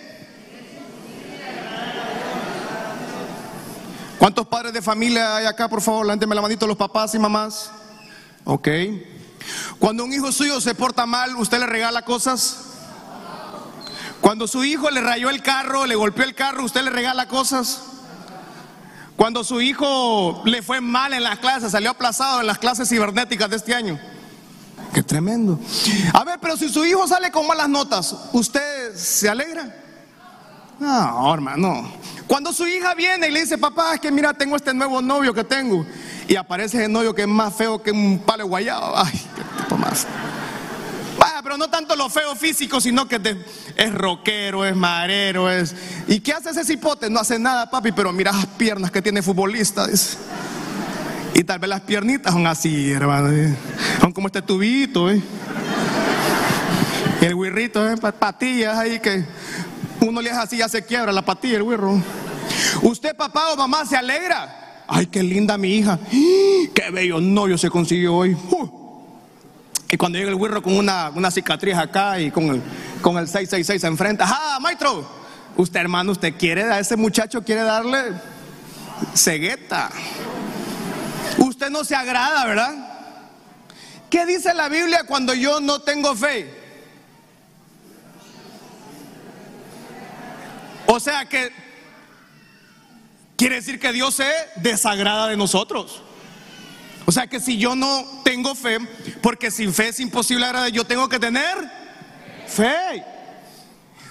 ¿Cuántos 4.20 4.46
padres 4.46 4.74
de 4.74 4.82
familia 4.82 5.38
hay 5.38 5.46
acá, 5.46 5.70
por 5.70 5.82
favor? 5.82 6.06
Levánteme 6.06 6.36
la 6.36 6.42
manito 6.42 6.68
los 6.68 6.76
papás 6.76 7.16
y 7.16 7.20
mamás. 7.20 7.72
Ok. 8.44 8.68
Cuando 9.80 10.04
un 10.04 10.12
hijo 10.12 10.34
suyo 10.34 10.60
se 10.60 10.76
porta 10.76 11.06
mal, 11.06 11.34
¿usted 11.38 11.60
le 11.60 11.66
regala 11.66 12.02
cosas? 12.02 12.58
Cuando 14.20 14.48
su 14.48 14.66
hijo 14.66 14.90
le 14.92 15.00
rayó 15.00 15.30
el 15.30 15.42
carro, 15.42 15.86
le 15.86 15.96
golpeó 15.96 16.26
el 16.26 16.36
carro, 16.36 16.66
¿usted 16.66 16.84
le 16.84 16.90
regala 16.90 17.30
cosas? 17.30 17.84
Cuando 19.16 19.46
su 19.46 19.62
hijo 19.62 20.42
le 20.44 20.62
fue 20.62 20.82
mal 20.82 21.14
en 21.14 21.24
las 21.24 21.40
clases, 21.40 21.72
salió 21.72 21.92
aplazado 21.92 22.42
en 22.42 22.48
las 22.48 22.58
clases 22.58 22.90
cibernéticas 22.90 23.50
de 23.50 23.56
este 23.56 23.74
año. 23.74 23.98
Qué 24.94 25.02
tremendo. 25.02 25.60
A 26.14 26.24
ver, 26.24 26.40
pero 26.40 26.56
si 26.56 26.70
su 26.70 26.86
hijo 26.86 27.08
sale 27.08 27.32
con 27.32 27.48
malas 27.48 27.68
notas, 27.68 28.16
¿usted 28.32 28.96
se 28.96 29.28
alegra? 29.28 29.76
No, 30.80 31.34
hermano. 31.34 31.92
Cuando 32.28 32.54
su 32.54 32.68
hija 32.68 32.94
viene 32.94 33.28
y 33.28 33.32
le 33.32 33.42
dice, 33.42 33.58
papá, 33.58 33.96
es 33.96 34.00
que 34.00 34.12
mira, 34.12 34.34
tengo 34.34 34.56
este 34.56 34.74
nuevo 34.74 35.02
novio 35.02 35.34
que 35.34 35.44
tengo. 35.44 35.86
Y 36.28 36.36
aparece 36.36 36.86
el 36.86 36.92
novio 36.92 37.14
que 37.14 37.24
es 37.24 37.28
más 37.28 37.56
feo 37.56 37.82
que 37.82 37.92
un 37.92 38.20
palo 38.20 38.48
guayado. 38.48 38.94
Ay, 38.96 39.12
qué 39.36 39.64
tipo 39.64 39.78
más. 39.78 40.06
Vaya, 41.18 41.42
pero 41.42 41.58
no 41.58 41.70
tanto 41.70 41.96
lo 41.96 42.10
feo 42.10 42.36
físico, 42.36 42.80
sino 42.80 43.08
que 43.08 43.20
es 43.76 43.94
rockero, 43.94 44.66
es 44.66 44.76
marero, 44.76 45.50
es. 45.50 45.76
¿Y 46.08 46.20
qué 46.20 46.34
hace 46.34 46.52
ese 46.52 46.66
cipote? 46.66 47.10
No 47.10 47.20
hace 47.20 47.40
nada, 47.40 47.70
papi, 47.70 47.92
pero 47.92 48.12
mira 48.14 48.32
las 48.32 48.46
piernas 48.46 48.92
que 48.92 49.02
tiene 49.02 49.22
futbolista. 49.22 49.88
Y 51.34 51.44
tal 51.44 51.60
vez 51.60 51.70
las 51.70 51.82
piernitas 51.82 52.32
son 52.32 52.46
así, 52.46 52.92
hermano. 52.92 53.32
¿eh? 53.32 53.56
Son 54.00 54.12
como 54.12 54.28
este 54.28 54.42
tubito, 54.42 55.10
¿eh? 55.10 55.22
El 57.22 57.36
wirrito, 57.36 57.90
¿eh? 57.90 57.96
patillas 57.98 58.78
ahí 58.78 59.00
que 59.00 59.24
uno 60.02 60.22
le 60.22 60.30
hace 60.30 60.40
así, 60.40 60.58
ya 60.58 60.70
se 60.70 60.86
quiebra 60.86 61.12
la 61.12 61.24
patilla, 61.24 61.58
el 61.58 61.64
wirro. 61.64 62.02
Usted, 62.82 63.16
papá 63.16 63.54
o 63.54 63.56
mamá, 63.56 63.86
se 63.86 63.96
alegra. 63.96 64.84
Ay, 64.88 65.08
qué 65.08 65.24
linda 65.24 65.58
mi 65.58 65.76
hija. 65.76 65.98
Qué 66.12 66.92
bello 66.92 67.20
novio 67.22 67.58
se 67.58 67.70
consiguió 67.70 68.16
hoy. 68.16 68.38
Y 69.90 69.98
cuando 69.98 70.18
llega 70.18 70.30
el 70.30 70.36
wirro 70.36 70.62
con 70.62 70.76
una, 70.76 71.12
una 71.16 71.32
cicatriz 71.32 71.76
acá 71.76 72.20
y 72.20 72.30
con 72.30 72.46
el, 72.46 72.62
con 73.02 73.18
el 73.18 73.28
666 73.28 73.84
enfrente. 73.86 74.24
¡Ah, 74.26 74.60
maestro! 74.62 75.08
Usted, 75.56 75.80
hermano, 75.80 76.12
usted 76.12 76.34
quiere 76.38 76.64
a 76.64 76.80
ese 76.80 76.96
muchacho, 76.96 77.44
quiere 77.44 77.62
darle 77.62 78.14
cegueta. 79.14 79.90
No 81.70 81.84
se 81.84 81.96
agrada, 81.96 82.46
¿verdad? 82.46 82.94
¿Qué 84.10 84.28
dice 84.28 84.54
la 84.54 84.70
Biblia 84.70 85.06
cuando 85.08 85.34
yo 85.34 85.60
no 85.60 85.82
tengo 85.82 86.16
fe? 86.16 86.54
O 90.86 91.00
sea 91.00 91.26
que 91.26 91.52
quiere 93.36 93.56
decir 93.56 93.80
que 93.80 93.92
Dios 93.92 94.14
se 94.14 94.32
desagrada 94.58 95.28
de 95.28 95.36
nosotros. 95.36 96.04
O 97.06 97.12
sea 97.12 97.26
que 97.26 97.40
si 97.40 97.58
yo 97.58 97.76
no 97.76 98.22
tengo 98.24 98.54
fe, 98.54 98.78
porque 99.22 99.50
sin 99.50 99.74
fe 99.74 99.88
es 99.88 100.00
imposible 100.00 100.46
agradar, 100.46 100.70
yo 100.70 100.86
tengo 100.86 101.10
que 101.10 101.18
tener 101.18 101.58
fe. 102.46 103.04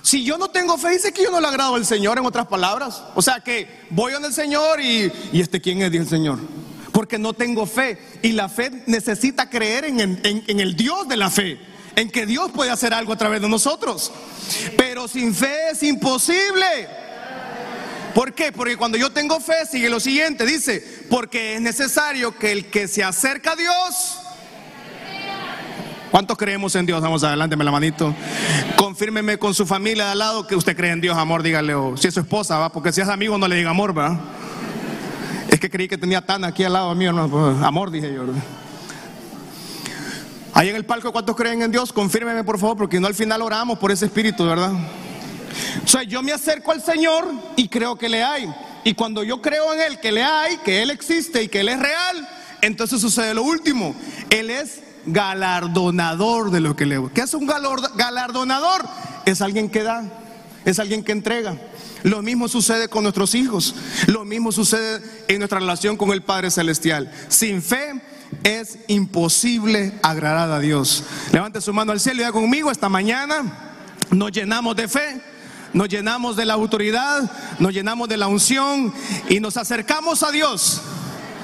Si 0.02 0.24
yo 0.24 0.36
no 0.36 0.48
tengo 0.48 0.76
fe, 0.78 0.90
dice 0.90 1.12
que 1.12 1.22
yo 1.22 1.30
no 1.30 1.40
le 1.40 1.46
agrado 1.46 1.76
al 1.76 1.86
Señor, 1.86 2.18
en 2.18 2.26
otras 2.26 2.48
palabras. 2.48 3.04
O 3.14 3.22
sea 3.22 3.38
que 3.38 3.84
voy 3.90 4.14
en 4.14 4.24
el 4.24 4.32
Señor 4.32 4.80
y, 4.80 5.12
y 5.32 5.40
este 5.40 5.60
quién 5.60 5.80
es, 5.80 5.92
dice 5.92 6.02
el 6.02 6.10
Señor 6.10 6.40
porque 7.02 7.18
no 7.18 7.32
tengo 7.32 7.66
fe. 7.66 7.98
Y 8.22 8.30
la 8.30 8.48
fe 8.48 8.70
necesita 8.86 9.50
creer 9.50 9.86
en, 9.86 10.60
el 10.60 10.76
Dios 10.76 11.08
de 11.08 11.16
la 11.16 11.30
fe, 11.30 11.58
en 11.96 12.08
que 12.08 12.26
Dios 12.26 12.52
puede 12.52 12.70
hacer 12.70 12.94
algo 12.94 13.12
a 13.12 13.18
través 13.18 13.42
de 13.42 13.48
nosotros. 13.48 14.12
Pero 14.76 15.08
sin 15.08 15.34
fe 15.34 15.70
es 15.72 15.82
imposible. 15.82 16.86
¿Por 18.14 18.34
qué? 18.34 18.52
Porque 18.52 18.76
cuando 18.76 18.96
yo 18.98 19.10
tengo 19.10 19.40
fe, 19.40 19.66
sigue 19.68 19.90
lo 19.90 19.98
siguiente, 19.98 20.46
dice, 20.46 21.04
Porque 21.10 21.56
es 21.56 21.60
necesario 21.60 22.38
que 22.38 22.52
el 22.52 22.66
que 22.66 22.86
se 22.86 23.02
acerca 23.02 23.54
a 23.54 23.56
Dios 23.56 24.18
¿Cuántos 26.12 26.38
creemos 26.38 26.76
en 26.76 26.86
Dios? 26.86 27.02
Vamos 27.02 27.24
adelante, 27.24 27.56
me 27.56 27.64
la 27.64 27.72
manito. 27.72 28.14
Confírmeme 28.76 29.38
con 29.38 29.54
su 29.54 29.66
familia 29.66 30.04
de 30.04 30.10
al 30.12 30.18
lado 30.18 30.46
que 30.46 30.54
usted 30.54 30.76
cree 30.76 30.92
en 30.92 31.00
Dios, 31.00 31.16
amor, 31.16 31.42
dígale. 31.42 31.74
O 31.74 31.96
si 31.96 32.06
es 32.06 32.14
su 32.14 32.20
esposa, 32.20 32.58
va, 32.58 32.70
porque 32.70 32.92
si 32.92 33.00
es 33.00 33.08
amigo 33.08 33.38
no 33.38 33.48
le 33.48 33.56
diga 33.56 33.70
amor, 33.70 33.98
va. 33.98 34.20
Que 35.62 35.70
creí 35.70 35.86
que 35.86 35.96
tenía 35.96 36.20
tan 36.20 36.42
aquí 36.44 36.64
al 36.64 36.72
lado 36.72 36.92
mío, 36.96 37.12
no, 37.12 37.28
pues, 37.30 37.62
amor, 37.62 37.92
dije 37.92 38.12
yo. 38.12 38.24
Ahí 40.54 40.68
en 40.68 40.74
el 40.74 40.84
palco, 40.84 41.12
¿cuántos 41.12 41.36
creen 41.36 41.62
en 41.62 41.70
Dios? 41.70 41.92
Confírmeme, 41.92 42.42
por 42.42 42.58
favor, 42.58 42.76
porque 42.76 42.98
no 42.98 43.06
al 43.06 43.14
final 43.14 43.42
oramos 43.42 43.78
por 43.78 43.92
ese 43.92 44.06
espíritu, 44.06 44.44
¿verdad? 44.44 44.72
O 45.84 45.86
sea, 45.86 46.02
yo 46.02 46.20
me 46.20 46.32
acerco 46.32 46.72
al 46.72 46.82
Señor 46.82 47.28
y 47.54 47.68
creo 47.68 47.94
que 47.94 48.08
le 48.08 48.24
hay. 48.24 48.52
Y 48.82 48.94
cuando 48.94 49.22
yo 49.22 49.40
creo 49.40 49.72
en 49.72 49.82
Él, 49.82 50.00
que 50.00 50.10
le 50.10 50.24
hay, 50.24 50.56
que 50.64 50.82
Él 50.82 50.90
existe 50.90 51.44
y 51.44 51.48
que 51.48 51.60
Él 51.60 51.68
es 51.68 51.78
real, 51.78 52.28
entonces 52.60 53.00
sucede 53.00 53.32
lo 53.32 53.44
último. 53.44 53.94
Él 54.30 54.50
es 54.50 54.80
galardonador 55.06 56.50
de 56.50 56.58
lo 56.58 56.74
que 56.74 56.86
le... 56.86 57.08
¿Qué 57.14 57.20
es 57.20 57.34
un 57.34 57.46
galardonador? 57.46 58.84
Es 59.26 59.40
alguien 59.40 59.70
que 59.70 59.84
da, 59.84 60.02
es 60.64 60.78
alguien 60.78 61.02
que 61.02 61.12
entrega. 61.12 61.56
Lo 62.02 62.22
mismo 62.22 62.48
sucede 62.48 62.88
con 62.88 63.04
nuestros 63.04 63.34
hijos, 63.34 63.74
lo 64.06 64.24
mismo 64.24 64.50
sucede 64.52 65.00
en 65.28 65.38
nuestra 65.38 65.60
relación 65.60 65.96
con 65.96 66.10
el 66.10 66.22
Padre 66.22 66.50
Celestial. 66.50 67.12
Sin 67.28 67.62
fe 67.62 68.02
es 68.42 68.78
imposible 68.88 69.92
agradar 70.02 70.50
a 70.50 70.58
Dios. 70.58 71.04
Levante 71.32 71.60
su 71.60 71.72
mano 71.72 71.92
al 71.92 72.00
cielo 72.00 72.16
y 72.16 72.18
diga 72.18 72.32
conmigo, 72.32 72.70
esta 72.70 72.88
mañana 72.88 73.74
nos 74.10 74.32
llenamos 74.32 74.76
de 74.76 74.88
fe 74.88 75.22
nos 75.72 75.88
llenamos 75.88 76.36
de 76.36 76.44
la 76.44 76.54
autoridad, 76.54 77.30
nos 77.58 77.72
llenamos 77.72 78.08
de 78.08 78.16
la 78.16 78.28
unción 78.28 78.92
y 79.28 79.40
nos 79.40 79.56
acercamos 79.56 80.22
a 80.22 80.30
Dios 80.30 80.82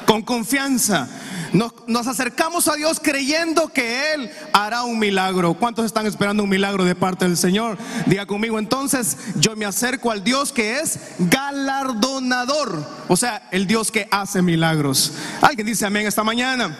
con 0.07 0.23
confianza, 0.23 1.09
nos, 1.53 2.07
acercamos 2.07 2.69
a 2.69 2.75
Dios 2.75 3.01
creyendo 3.03 3.69
que 3.69 4.15
Él 4.15 4.31
hará 4.53 4.83
un 4.83 4.99
milagro. 4.99 5.55
¿Cuántos 5.55 5.87
están 5.87 6.07
esperando 6.07 6.43
un 6.43 6.49
milagro 6.49 6.85
de 6.85 6.95
parte 6.95 7.27
del 7.27 7.37
Señor? 7.37 7.79
Diga 8.07 8.27
conmigo 8.27 8.59
entonces, 8.59 9.17
yo 9.37 9.57
me 9.57 9.65
acerco 9.65 10.11
al 10.11 10.25
Dios 10.25 10.53
que 10.53 10.81
es 10.81 10.99
galardonador. 11.19 12.85
O 13.09 13.17
sea, 13.17 13.49
el 13.51 13.67
Dios 13.67 13.91
que 13.91 14.09
hace 14.11 14.43
milagros. 14.43 15.13
Alguien 15.41 15.67
dice 15.67 15.87
amén 15.87 16.07
esta 16.07 16.25
mañana. 16.25 16.77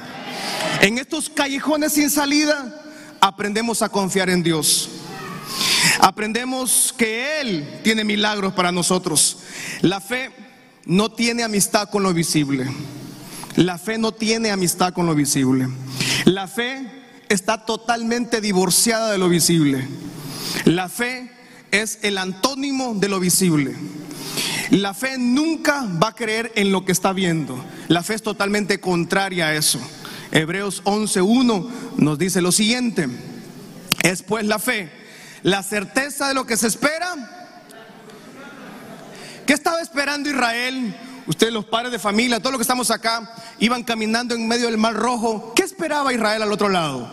En 0.81 0.99
estos 0.99 1.29
callejones 1.29 1.93
sin 1.93 2.11
salida 2.11 2.83
aprendemos 3.21 3.83
a 3.83 3.89
confiar 3.89 4.31
en 4.31 4.43
Dios. 4.43 4.91
Aprendemos 6.01 6.95
que 6.97 7.41
Él 7.41 7.81
tiene 7.83 8.05
milagros 8.05 8.53
para 8.53 8.71
nosotros. 8.71 9.39
La 9.81 10.01
fe 10.01 10.31
no 10.85 11.11
tiene 11.11 11.43
amistad 11.43 11.89
con 11.91 12.03
lo 12.03 12.13
visible. 12.13 12.67
La 13.59 13.77
fe 13.77 13.99
no 13.99 14.13
tiene 14.13 14.53
amistad 14.53 14.93
con 14.93 15.07
lo 15.07 15.17
visible. 15.17 15.67
La 16.27 16.47
fe 16.47 16.87
está 17.29 17.65
totalmente 17.65 18.41
divorciada 18.41 19.11
de 19.11 19.19
lo 19.19 19.29
visible. 19.29 19.85
La 20.65 20.89
fe 20.89 21.33
es 21.73 21.99
el 22.03 22.19
antónimo 22.19 22.95
de 22.95 23.09
lo 23.09 23.19
visible. 23.19 23.75
La 24.71 24.95
fe 24.95 25.19
nunca 25.19 25.85
va 26.01 26.11
a 26.11 26.15
creer 26.15 26.53
en 26.55 26.71
lo 26.71 26.85
que 26.85 26.93
está 26.93 27.13
viendo. 27.13 27.59
La 27.89 28.05
fe 28.05 28.15
es 28.15 28.23
totalmente 28.23 28.79
contraria 28.79 29.49
a 29.49 29.55
eso. 29.57 29.81
Hebreos 30.31 30.85
11.1 30.85 31.69
nos 31.97 32.17
dice 32.17 32.41
lo 32.41 32.53
siguiente. 32.53 33.09
Es 34.05 34.23
pues 34.23 34.47
la 34.47 34.61
fe, 34.61 34.89
la 35.43 35.65
certeza 35.65 36.29
de 36.29 36.35
lo 36.35 36.47
que 36.47 36.57
se 36.57 36.69
espera. 36.69 37.13
¿Qué 39.49 39.53
estaba 39.53 39.81
esperando 39.81 40.31
Israel 40.31 40.95
ustedes 41.29 41.53
los 41.53 41.67
padres 41.67 41.93
de 41.93 41.99
familia, 41.99 42.41
todos 42.41 42.53
los 42.53 42.59
que 42.59 42.63
estamos 42.63 42.91
acá, 42.91 43.33
iban 43.61 43.85
caminando 43.85 44.35
en 44.35 44.49
medio 44.49 44.67
del 44.67 44.79
mar 44.79 44.95
rojo. 44.95 45.53
¿Qué 45.55 45.63
esperaba 45.63 46.13
Israel 46.13 46.43
al 46.43 46.53
otro 46.53 46.69
lado? 46.69 47.09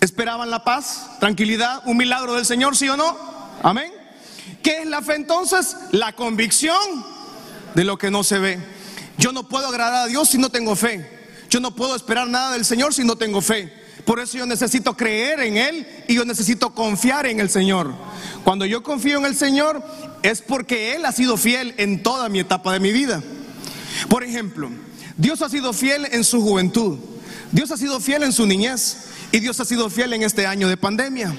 ¿Esperaban 0.00 0.48
la 0.48 0.62
paz, 0.64 1.18
tranquilidad, 1.18 1.82
un 1.86 1.96
milagro 1.96 2.34
del 2.34 2.46
Señor, 2.46 2.76
sí 2.76 2.88
o 2.88 2.96
no? 2.96 3.16
Amén. 3.62 3.92
¿Qué 4.62 4.82
es 4.82 4.86
la 4.86 5.02
fe 5.02 5.16
entonces? 5.16 5.76
La 5.90 6.12
convicción 6.12 7.04
de 7.74 7.84
lo 7.84 7.98
que 7.98 8.10
no 8.10 8.22
se 8.22 8.38
ve. 8.38 8.58
Yo 9.18 9.32
no 9.32 9.48
puedo 9.48 9.66
agradar 9.66 10.04
a 10.04 10.06
Dios 10.06 10.28
si 10.28 10.38
no 10.38 10.48
tengo 10.48 10.76
fe. 10.76 11.18
Yo 11.50 11.58
no 11.60 11.74
puedo 11.74 11.96
esperar 11.96 12.28
nada 12.28 12.52
del 12.52 12.64
Señor 12.64 12.94
si 12.94 13.04
no 13.04 13.16
tengo 13.16 13.40
fe. 13.40 13.87
Por 14.08 14.20
eso 14.20 14.38
yo 14.38 14.46
necesito 14.46 14.96
creer 14.96 15.40
en 15.40 15.58
Él 15.58 15.86
y 16.08 16.14
yo 16.14 16.24
necesito 16.24 16.70
confiar 16.70 17.26
en 17.26 17.40
el 17.40 17.50
Señor. 17.50 17.92
Cuando 18.42 18.64
yo 18.64 18.82
confío 18.82 19.18
en 19.18 19.26
el 19.26 19.36
Señor 19.36 19.82
es 20.22 20.40
porque 20.40 20.94
Él 20.96 21.04
ha 21.04 21.12
sido 21.12 21.36
fiel 21.36 21.74
en 21.76 22.02
toda 22.02 22.30
mi 22.30 22.38
etapa 22.38 22.72
de 22.72 22.80
mi 22.80 22.90
vida. 22.90 23.22
Por 24.08 24.24
ejemplo, 24.24 24.70
Dios 25.18 25.42
ha 25.42 25.50
sido 25.50 25.74
fiel 25.74 26.08
en 26.10 26.24
su 26.24 26.40
juventud, 26.40 26.96
Dios 27.52 27.70
ha 27.70 27.76
sido 27.76 28.00
fiel 28.00 28.22
en 28.22 28.32
su 28.32 28.46
niñez 28.46 29.08
y 29.30 29.40
Dios 29.40 29.60
ha 29.60 29.66
sido 29.66 29.90
fiel 29.90 30.14
en 30.14 30.22
este 30.22 30.46
año 30.46 30.68
de 30.68 30.78
pandemia. 30.78 31.36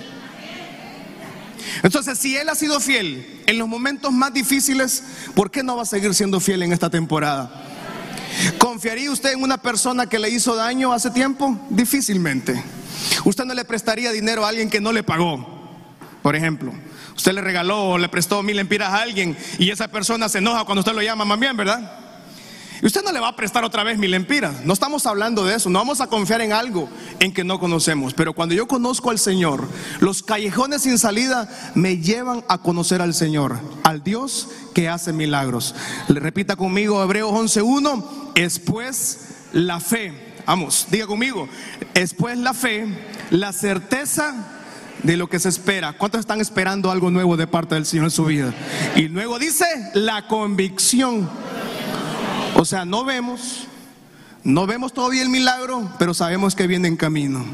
Entonces, 1.82 2.20
si 2.20 2.38
Él 2.38 2.50
ha 2.50 2.56
sido 2.56 2.80
fiel 2.80 3.42
en 3.48 3.58
los 3.58 3.68
momentos 3.68 4.12
más 4.12 4.32
difíciles, 4.32 5.02
¿por 5.34 5.50
qué 5.50 5.64
no 5.64 5.76
va 5.76 5.82
a 5.82 5.86
seguir 5.88 6.14
siendo 6.14 6.40
fiel 6.40 6.62
en 6.62 6.72
esta 6.72 6.92
temporada? 6.92 7.69
¿Confiaría 8.58 9.12
usted 9.12 9.34
en 9.34 9.44
una 9.44 9.58
persona 9.58 10.08
que 10.08 10.20
le 10.20 10.30
hizo 10.30 10.56
daño 10.56 10.94
hace 10.94 11.12
tiempo? 11.12 11.58
Difícilmente. 11.70 12.62
Usted 13.26 13.46
no 13.46 13.54
le 13.54 13.66
prestaría 13.66 14.12
dinero 14.12 14.46
a 14.46 14.50
alguien 14.50 14.70
que 14.70 14.82
no 14.82 14.92
le 14.92 15.04
pagó, 15.04 15.46
por 16.22 16.36
ejemplo. 16.36 16.74
Usted 17.16 17.34
le 17.34 17.42
regaló 17.42 17.90
o 17.90 17.98
le 17.98 18.08
prestó 18.08 18.42
mil 18.44 18.60
empiras 18.60 18.94
a 18.94 19.02
alguien 19.02 19.36
y 19.58 19.72
esa 19.72 19.90
persona 19.90 20.30
se 20.30 20.38
enoja 20.38 20.64
cuando 20.64 20.80
usted 20.80 20.94
lo 20.94 21.02
llama 21.02 21.26
más 21.26 21.40
bien, 21.40 21.58
¿verdad? 21.58 21.99
Y 22.82 22.86
usted 22.86 23.04
no 23.04 23.12
le 23.12 23.20
va 23.20 23.30
a 23.30 23.36
prestar 23.36 23.64
otra 23.64 23.84
vez 23.84 23.98
mil 23.98 24.14
empiras. 24.14 24.66
No 24.66 24.74
estamos 24.74 25.06
hablando 25.06 25.46
de 25.46 25.56
eso. 25.56 25.70
No 25.70 25.80
vamos 25.80 26.00
a 26.02 26.08
confiar 26.08 26.42
en 26.42 26.54
algo 26.54 26.90
en 27.20 27.34
que 27.34 27.44
no 27.44 27.60
conocemos. 27.60 28.14
Pero 28.14 28.34
cuando 28.34 28.56
yo 28.56 28.68
conozco 28.68 29.10
al 29.10 29.20
Señor, 29.20 29.68
los 30.00 30.24
callejones 30.24 30.84
sin 30.84 30.98
salida 30.98 31.50
me 31.76 31.98
llevan 31.98 32.44
a 32.48 32.60
conocer 32.60 33.02
al 33.02 33.14
Señor, 33.14 33.60
al 33.84 34.04
Dios 34.04 34.48
que 34.74 34.88
hace 34.88 35.12
milagros. 35.12 35.76
Le 36.08 36.20
repita 36.20 36.56
conmigo 36.56 37.04
Hebreos 37.04 37.32
11.1. 37.32 38.32
Es 38.36 38.60
pues 38.60 39.20
la 39.52 39.80
fe. 39.80 40.14
Vamos, 40.46 40.88
diga 40.90 41.06
conmigo. 41.06 41.50
Es 41.94 42.14
pues 42.14 42.38
la 42.38 42.54
fe, 42.54 42.88
la 43.30 43.52
certeza 43.52 44.56
de 45.04 45.18
lo 45.18 45.28
que 45.28 45.40
se 45.40 45.50
espera. 45.50 45.94
¿Cuántos 45.94 46.20
están 46.20 46.42
esperando 46.42 46.92
algo 46.92 47.12
nuevo 47.12 47.38
de 47.38 47.48
parte 47.48 47.76
del 47.76 47.86
Señor 47.86 48.06
en 48.06 48.12
su 48.12 48.26
vida? 48.26 48.54
Y 48.96 49.10
luego 49.10 49.38
dice 49.38 49.66
la 49.94 50.28
convicción. 50.28 51.30
O 52.60 52.66
sea, 52.66 52.84
no 52.84 53.06
vemos, 53.06 53.68
no 54.44 54.68
vemos 54.68 54.92
todavía 54.92 55.22
el 55.22 55.30
milagro, 55.30 55.90
pero 55.98 56.14
sabemos 56.14 56.56
que 56.56 56.68
viene 56.68 56.90
en 56.90 56.98
camino. 56.98 57.46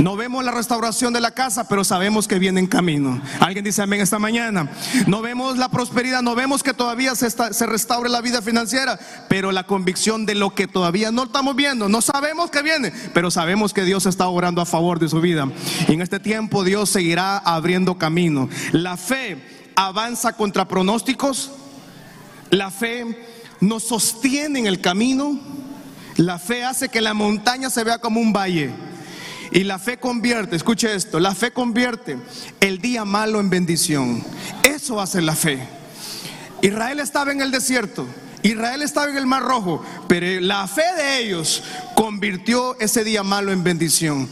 No 0.00 0.16
vemos 0.16 0.44
la 0.44 0.50
restauración 0.50 1.14
de 1.14 1.22
la 1.22 1.30
casa, 1.30 1.66
pero 1.66 1.82
sabemos 1.82 2.28
que 2.28 2.38
viene 2.38 2.60
en 2.60 2.66
camino. 2.66 3.22
Alguien 3.40 3.64
dice 3.64 3.80
amén 3.80 4.02
esta 4.02 4.18
mañana. 4.18 4.70
No 5.06 5.22
vemos 5.22 5.56
la 5.56 5.70
prosperidad, 5.70 6.20
no 6.20 6.34
vemos 6.34 6.62
que 6.62 6.74
todavía 6.74 7.14
se, 7.14 7.66
restaure 7.66 8.10
la 8.10 8.20
vida 8.20 8.42
financiera, 8.42 8.98
pero 9.30 9.50
la 9.50 9.64
convicción 9.64 10.26
de 10.26 10.34
lo 10.34 10.54
que 10.54 10.66
todavía 10.66 11.10
no 11.10 11.22
estamos 11.24 11.56
viendo, 11.56 11.88
no 11.88 12.02
sabemos 12.02 12.50
que 12.50 12.60
viene, 12.60 12.92
pero 13.14 13.30
sabemos 13.30 13.72
que 13.72 13.84
Dios 13.84 14.04
está 14.04 14.28
obrando 14.28 14.60
a 14.60 14.66
favor 14.66 14.98
de 14.98 15.08
su 15.08 15.22
vida. 15.22 15.48
Y 15.88 15.94
en 15.94 16.02
este 16.02 16.20
tiempo 16.20 16.64
Dios 16.64 16.90
seguirá 16.90 17.38
abriendo 17.38 17.96
camino. 17.96 18.50
La 18.72 18.98
fe 18.98 19.72
avanza 19.74 20.34
contra 20.34 20.68
pronósticos. 20.68 21.52
La 22.50 22.70
fe 22.70 23.37
nos 23.60 23.84
sostiene 23.84 24.60
en 24.60 24.66
el 24.66 24.80
camino. 24.80 25.38
La 26.16 26.38
fe 26.38 26.64
hace 26.64 26.88
que 26.88 27.00
la 27.00 27.14
montaña 27.14 27.70
se 27.70 27.84
vea 27.84 27.98
como 27.98 28.20
un 28.20 28.32
valle. 28.32 28.70
Y 29.50 29.64
la 29.64 29.78
fe 29.78 29.98
convierte, 29.98 30.56
escuche 30.56 30.94
esto, 30.94 31.20
la 31.20 31.34
fe 31.34 31.52
convierte 31.52 32.18
el 32.60 32.80
día 32.80 33.04
malo 33.04 33.40
en 33.40 33.48
bendición. 33.48 34.22
Eso 34.62 35.00
hace 35.00 35.22
la 35.22 35.34
fe. 35.34 35.58
Israel 36.60 37.00
estaba 37.00 37.32
en 37.32 37.40
el 37.40 37.50
desierto, 37.50 38.06
Israel 38.42 38.82
estaba 38.82 39.10
en 39.10 39.16
el 39.16 39.26
Mar 39.26 39.42
Rojo, 39.42 39.82
pero 40.06 40.40
la 40.40 40.66
fe 40.66 40.82
de 40.96 41.18
ellos 41.20 41.62
convirtió 41.94 42.78
ese 42.80 43.04
día 43.04 43.22
malo 43.22 43.52
en 43.52 43.64
bendición. 43.64 44.28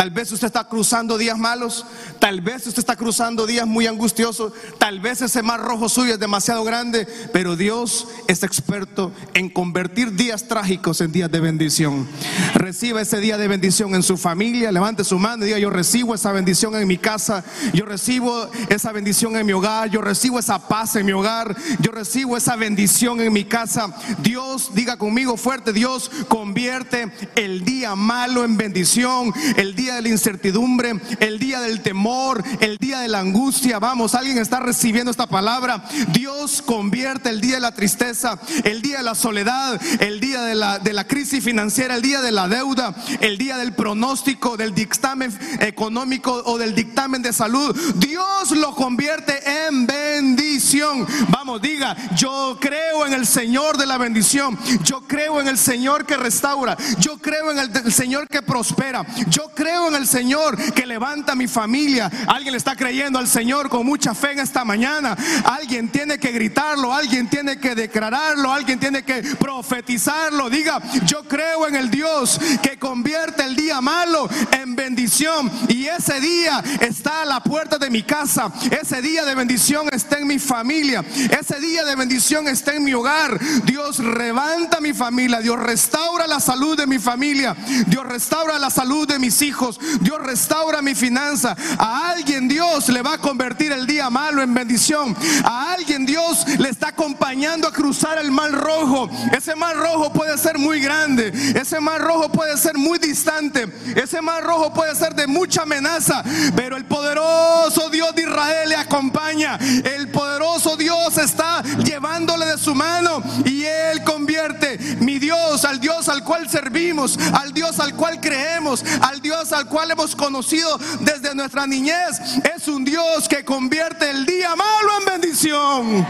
Tal 0.00 0.10
vez 0.10 0.32
usted 0.32 0.46
está 0.46 0.64
cruzando 0.64 1.18
días 1.18 1.36
malos, 1.36 1.84
tal 2.18 2.40
vez 2.40 2.66
usted 2.66 2.78
está 2.78 2.96
cruzando 2.96 3.46
días 3.46 3.66
muy 3.66 3.86
angustiosos, 3.86 4.54
tal 4.78 4.98
vez 4.98 5.20
ese 5.20 5.42
mar 5.42 5.60
rojo 5.60 5.90
suyo 5.90 6.14
es 6.14 6.18
demasiado 6.18 6.64
grande, 6.64 7.06
pero 7.34 7.54
Dios 7.54 8.08
es 8.26 8.42
experto 8.42 9.12
en 9.34 9.50
convertir 9.50 10.12
días 10.12 10.48
trágicos 10.48 11.02
en 11.02 11.12
días 11.12 11.30
de 11.30 11.40
bendición. 11.40 12.08
Reciba 12.54 13.02
ese 13.02 13.20
día 13.20 13.36
de 13.36 13.46
bendición 13.46 13.94
en 13.94 14.02
su 14.02 14.16
familia, 14.16 14.72
levante 14.72 15.04
su 15.04 15.18
mano 15.18 15.42
y 15.44 15.48
diga, 15.48 15.58
yo 15.58 15.68
recibo 15.68 16.14
esa 16.14 16.32
bendición 16.32 16.74
en 16.76 16.88
mi 16.88 16.96
casa, 16.96 17.44
yo 17.74 17.84
recibo 17.84 18.48
esa 18.70 18.92
bendición 18.92 19.36
en 19.36 19.44
mi 19.44 19.52
hogar, 19.52 19.90
yo 19.90 20.00
recibo 20.00 20.38
esa 20.38 20.66
paz 20.66 20.96
en 20.96 21.04
mi 21.04 21.12
hogar, 21.12 21.54
yo 21.78 21.92
recibo 21.92 22.38
esa 22.38 22.56
bendición 22.56 23.20
en 23.20 23.34
mi 23.34 23.44
casa. 23.44 23.94
Dios, 24.22 24.70
diga 24.72 24.96
conmigo 24.96 25.36
fuerte, 25.36 25.74
Dios 25.74 26.10
convierte 26.28 27.12
el 27.36 27.66
día 27.66 27.94
malo 27.96 28.44
en 28.44 28.56
bendición, 28.56 29.34
el 29.58 29.74
día 29.74 29.89
día 29.90 29.96
de 29.96 30.02
la 30.02 30.08
incertidumbre, 30.08 31.00
el 31.18 31.40
día 31.40 31.60
del 31.60 31.80
temor, 31.80 32.44
el 32.60 32.76
día 32.76 33.00
de 33.00 33.08
la 33.08 33.18
angustia. 33.18 33.80
Vamos, 33.80 34.14
alguien 34.14 34.38
está 34.38 34.60
recibiendo 34.60 35.10
esta 35.10 35.26
palabra. 35.26 35.84
Dios 36.12 36.62
convierte 36.62 37.28
el 37.28 37.40
día 37.40 37.56
de 37.56 37.60
la 37.60 37.74
tristeza, 37.74 38.38
el 38.62 38.82
día 38.82 38.98
de 38.98 39.02
la 39.02 39.16
soledad, 39.16 39.80
el 40.00 40.20
día 40.20 40.42
de 40.42 40.54
la, 40.54 40.78
de 40.78 40.92
la 40.92 41.08
crisis 41.08 41.42
financiera, 41.42 41.96
el 41.96 42.02
día 42.02 42.20
de 42.20 42.30
la 42.30 42.46
deuda, 42.46 42.94
el 43.20 43.36
día 43.36 43.56
del 43.56 43.72
pronóstico, 43.72 44.56
del 44.56 44.74
dictamen 44.74 45.36
económico 45.60 46.40
o 46.46 46.56
del 46.56 46.74
dictamen 46.74 47.22
de 47.22 47.32
salud. 47.32 47.76
Dios 47.96 48.52
lo 48.52 48.74
convierte 48.76 49.40
en 49.66 49.86
bendición. 49.86 51.06
Vamos, 51.30 51.60
diga, 51.60 51.96
yo 52.14 52.58
creo 52.60 53.06
en 53.06 53.14
el 53.14 53.26
Señor 53.26 53.76
de 53.76 53.86
la 53.86 53.98
bendición. 53.98 54.56
Yo 54.84 55.02
creo 55.08 55.40
en 55.40 55.48
el 55.48 55.58
Señor 55.58 56.06
que 56.06 56.16
restaura. 56.16 56.76
Yo 57.00 57.18
creo 57.18 57.50
en 57.50 57.58
el, 57.58 57.92
Señor 57.92 58.28
que 58.28 58.42
prospera. 58.42 59.04
Yo 59.28 59.50
creo 59.54 59.79
en 59.88 59.94
el 59.94 60.06
Señor 60.06 60.56
que 60.72 60.86
levanta 60.86 61.34
mi 61.34 61.48
familia. 61.48 62.10
Alguien 62.26 62.54
está 62.54 62.76
creyendo 62.76 63.18
al 63.18 63.28
Señor 63.28 63.68
con 63.68 63.86
mucha 63.86 64.14
fe 64.14 64.32
en 64.32 64.40
esta 64.40 64.64
mañana. 64.64 65.16
Alguien 65.44 65.88
tiene 65.88 66.18
que 66.18 66.32
gritarlo, 66.32 66.92
alguien 66.92 67.28
tiene 67.28 67.58
que 67.58 67.74
declararlo, 67.74 68.52
alguien 68.52 68.78
tiene 68.78 69.02
que 69.02 69.22
profetizarlo. 69.38 70.50
Diga, 70.50 70.80
yo 71.04 71.22
creo 71.24 71.66
en 71.66 71.76
el 71.76 71.90
Dios 71.90 72.38
que 72.62 72.78
convierte 72.78 73.44
el 73.44 73.56
día 73.56 73.80
malo 73.80 74.28
en 74.52 74.74
bendición. 74.76 75.50
Y 75.68 75.86
ese 75.86 76.20
día 76.20 76.62
está 76.80 77.22
a 77.22 77.24
la 77.24 77.40
puerta 77.42 77.78
de 77.78 77.90
mi 77.90 78.02
casa. 78.02 78.52
Ese 78.70 79.02
día 79.02 79.24
de 79.24 79.34
bendición 79.34 79.88
está 79.92 80.18
en 80.18 80.26
mi 80.26 80.38
familia. 80.38 81.04
Ese 81.38 81.60
día 81.60 81.84
de 81.84 81.96
bendición 81.96 82.48
está 82.48 82.74
en 82.74 82.84
mi 82.84 82.94
hogar. 82.94 83.38
Dios 83.64 83.98
levanta 83.98 84.80
mi 84.80 84.92
familia. 84.92 85.40
Dios 85.40 85.58
restaura 85.58 86.26
la 86.26 86.40
salud 86.40 86.76
de 86.76 86.86
mi 86.86 86.98
familia. 86.98 87.56
Dios 87.86 88.06
restaura 88.06 88.58
la 88.58 88.70
salud 88.70 89.06
de 89.06 89.18
mis 89.18 89.42
hijos. 89.42 89.69
Dios 90.00 90.20
restaura 90.20 90.82
mi 90.82 90.94
finanza. 90.94 91.56
A 91.78 92.10
alguien 92.10 92.48
Dios 92.48 92.88
le 92.88 93.02
va 93.02 93.14
a 93.14 93.18
convertir 93.18 93.72
el 93.72 93.86
día 93.86 94.10
malo 94.10 94.42
en 94.42 94.54
bendición. 94.54 95.16
A 95.44 95.72
alguien 95.72 96.06
Dios 96.06 96.46
le 96.58 96.68
está 96.68 96.88
acompañando 96.88 97.68
a 97.68 97.72
cruzar 97.72 98.18
el 98.18 98.30
mar 98.30 98.52
rojo. 98.52 99.10
Ese 99.36 99.54
mar 99.54 99.76
rojo 99.76 100.12
puede 100.12 100.36
ser 100.38 100.58
muy 100.58 100.80
grande. 100.80 101.32
Ese 101.54 101.80
mar 101.80 102.00
rojo 102.00 102.30
puede 102.30 102.56
ser 102.56 102.76
muy 102.76 102.98
distante. 102.98 103.66
Ese 103.94 104.20
mar 104.20 104.42
rojo 104.42 104.72
puede 104.72 104.94
ser 104.94 105.14
de 105.14 105.26
mucha 105.26 105.62
amenaza. 105.62 106.22
Pero 106.56 106.76
el 106.76 106.84
poderoso 106.84 107.90
Dios 107.90 108.14
de 108.14 108.22
Israel 108.22 108.68
le 108.68 108.76
acompaña. 108.76 109.58
El 109.84 110.08
poderoso 110.10 110.76
Dios 110.76 111.18
está 111.18 111.62
llevándole 111.84 112.46
de 112.46 112.58
su 112.58 112.74
mano. 112.74 113.22
Y 113.44 113.64
Él 113.64 114.02
convierte 114.04 114.78
mi 115.00 115.18
Dios, 115.18 115.64
al 115.64 115.80
Dios 115.80 116.08
al 116.08 116.24
cual 116.24 116.48
servimos, 116.48 117.18
al 117.32 117.52
Dios 117.52 117.78
al 117.80 117.94
cual 117.94 118.20
creemos, 118.20 118.84
al 119.02 119.20
Dios 119.20 119.52
al 119.52 119.59
cual 119.66 119.90
hemos 119.90 120.14
conocido 120.14 120.78
desde 121.00 121.34
nuestra 121.34 121.66
niñez. 121.66 122.20
Es 122.56 122.68
un 122.68 122.84
Dios 122.84 123.28
que 123.28 123.44
convierte 123.44 124.10
el 124.10 124.26
día 124.26 124.54
malo 124.56 124.90
en 125.00 125.20
bendición. 125.20 126.06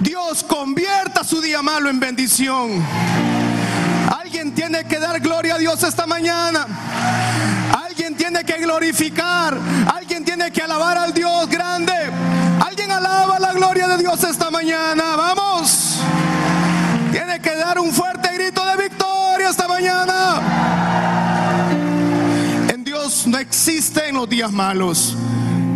Dios 0.00 0.44
convierta 0.44 1.24
su 1.24 1.40
día 1.40 1.62
malo 1.62 1.90
en 1.90 2.00
bendición. 2.00 2.84
Alguien 4.18 4.54
tiene 4.54 4.84
que 4.84 4.98
dar 4.98 5.20
gloria 5.20 5.54
a 5.54 5.58
Dios 5.58 5.82
esta 5.82 6.06
mañana. 6.06 6.66
Alguien 7.84 8.14
tiene 8.14 8.44
que 8.44 8.58
glorificar. 8.58 9.58
Alguien 9.94 10.24
tiene 10.24 10.50
que 10.50 10.62
alabar 10.62 10.95
existen 23.68 24.14
los 24.14 24.28
días 24.28 24.52
malos. 24.52 25.16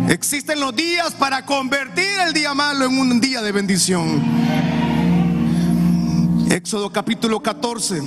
Existen 0.07 0.61
los 0.61 0.73
días 0.73 1.11
para 1.11 1.45
convertir 1.45 2.07
el 2.25 2.33
día 2.33 2.53
malo 2.53 2.85
en 2.85 2.97
un 2.97 3.19
día 3.19 3.41
de 3.41 3.51
bendición. 3.51 4.23
Éxodo 6.49 6.89
capítulo 6.89 7.41
14, 7.41 8.01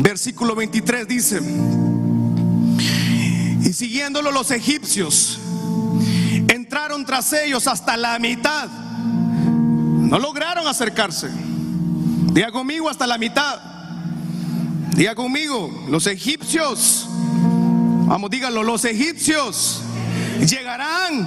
versículo 0.00 0.54
23 0.54 1.06
dice, 1.06 1.42
y 3.62 3.72
siguiéndolo 3.74 4.30
los 4.30 4.50
egipcios, 4.50 5.38
entraron 6.48 7.04
tras 7.04 7.34
ellos 7.34 7.66
hasta 7.66 7.98
la 7.98 8.18
mitad. 8.18 8.66
No 8.66 10.18
lograron 10.18 10.66
acercarse. 10.66 11.28
Diga 12.32 12.50
conmigo 12.50 12.88
hasta 12.88 13.06
la 13.06 13.18
mitad. 13.18 13.60
Diga 14.96 15.14
conmigo, 15.14 15.86
los 15.90 16.06
egipcios. 16.06 17.10
Vamos, 18.06 18.28
díganlo, 18.28 18.62
los 18.62 18.84
egipcios 18.84 19.80
llegarán 20.46 21.26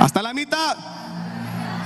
hasta 0.00 0.20
la 0.20 0.34
mitad. 0.34 0.76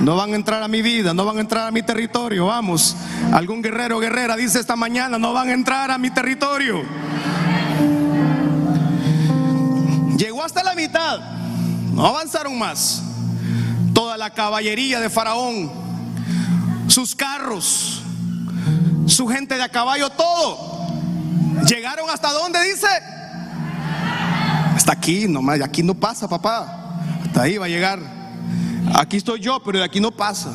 No 0.00 0.16
van 0.16 0.32
a 0.32 0.36
entrar 0.36 0.62
a 0.62 0.68
mi 0.68 0.80
vida, 0.80 1.12
no 1.12 1.26
van 1.26 1.36
a 1.36 1.40
entrar 1.40 1.66
a 1.66 1.70
mi 1.70 1.82
territorio. 1.82 2.46
Vamos, 2.46 2.96
algún 3.32 3.60
guerrero 3.60 3.98
guerrera 3.98 4.34
dice 4.36 4.58
esta 4.58 4.74
mañana, 4.74 5.18
no 5.18 5.34
van 5.34 5.50
a 5.50 5.52
entrar 5.52 5.90
a 5.90 5.98
mi 5.98 6.10
territorio. 6.10 6.82
Llegó 10.16 10.42
hasta 10.42 10.64
la 10.64 10.74
mitad, 10.74 11.20
no 11.92 12.06
avanzaron 12.06 12.58
más. 12.58 13.02
Toda 13.92 14.16
la 14.16 14.30
caballería 14.30 14.98
de 14.98 15.10
Faraón, 15.10 15.70
sus 16.88 17.14
carros, 17.14 18.02
su 19.06 19.26
gente 19.28 19.56
de 19.56 19.62
a 19.62 19.68
caballo, 19.68 20.08
todo. 20.08 20.58
Llegaron 21.66 22.08
hasta 22.08 22.32
donde 22.32 22.62
dice. 22.64 22.86
Aquí 25.06 25.28
nomás, 25.28 25.60
aquí 25.60 25.84
no 25.84 25.94
pasa, 25.94 26.28
papá. 26.28 27.00
Hasta 27.24 27.42
ahí 27.42 27.58
va 27.58 27.66
a 27.66 27.68
llegar. 27.68 28.00
Aquí 28.92 29.18
estoy 29.18 29.38
yo, 29.38 29.62
pero 29.64 29.78
de 29.78 29.84
aquí 29.84 30.00
no 30.00 30.10
pasa. 30.10 30.50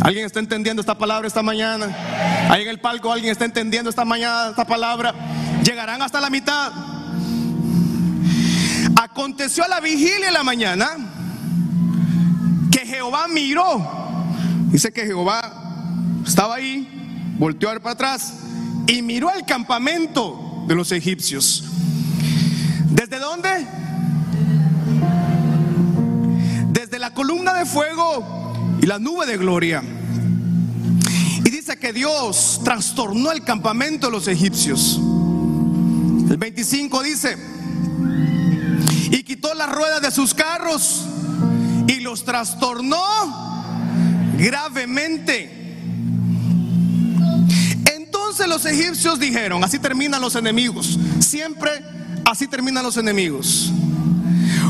¿Alguien 0.00 0.26
está 0.26 0.38
entendiendo 0.38 0.78
esta 0.78 0.96
palabra 0.96 1.26
esta 1.26 1.42
mañana? 1.42 1.88
Ahí 2.48 2.62
en 2.62 2.68
el 2.68 2.78
palco 2.78 3.10
alguien 3.10 3.32
está 3.32 3.44
entendiendo 3.44 3.90
esta 3.90 4.04
mañana 4.04 4.50
esta 4.50 4.64
palabra. 4.64 5.12
Llegarán 5.64 6.00
hasta 6.02 6.20
la 6.20 6.30
mitad. 6.30 6.70
Aconteció 8.94 9.64
a 9.64 9.68
la 9.68 9.80
vigilia 9.80 10.26
de 10.26 10.32
la 10.32 10.44
mañana 10.44 10.90
que 12.70 12.86
Jehová 12.86 13.26
miró. 13.26 13.84
Dice 14.70 14.92
que 14.92 15.04
Jehová 15.04 16.22
estaba 16.24 16.54
ahí, 16.54 17.34
volteó 17.40 17.70
a 17.70 17.72
ver 17.72 17.82
para 17.82 17.94
atrás 17.94 18.34
y 18.86 19.02
miró 19.02 19.34
el 19.34 19.44
campamento 19.44 20.62
de 20.68 20.76
los 20.76 20.92
egipcios. 20.92 21.64
¿Desde 22.90 23.18
dónde? 23.18 23.80
la 27.00 27.14
columna 27.14 27.54
de 27.54 27.64
fuego 27.64 28.78
y 28.82 28.86
la 28.86 28.98
nube 28.98 29.24
de 29.24 29.38
gloria. 29.38 29.82
Y 31.42 31.50
dice 31.50 31.78
que 31.78 31.94
Dios 31.94 32.60
trastornó 32.62 33.32
el 33.32 33.42
campamento 33.42 34.08
de 34.08 34.12
los 34.12 34.28
egipcios. 34.28 35.00
El 36.30 36.36
25 36.36 37.02
dice, 37.02 37.38
y 39.10 39.22
quitó 39.22 39.54
las 39.54 39.72
ruedas 39.72 40.02
de 40.02 40.10
sus 40.10 40.34
carros 40.34 41.06
y 41.88 42.00
los 42.00 42.22
trastornó 42.24 43.02
gravemente. 44.36 45.56
Entonces 47.96 48.46
los 48.46 48.66
egipcios 48.66 49.18
dijeron, 49.18 49.64
así 49.64 49.78
terminan 49.78 50.20
los 50.20 50.34
enemigos, 50.34 50.98
siempre 51.18 51.82
así 52.30 52.46
terminan 52.46 52.84
los 52.84 52.96
enemigos 52.96 53.72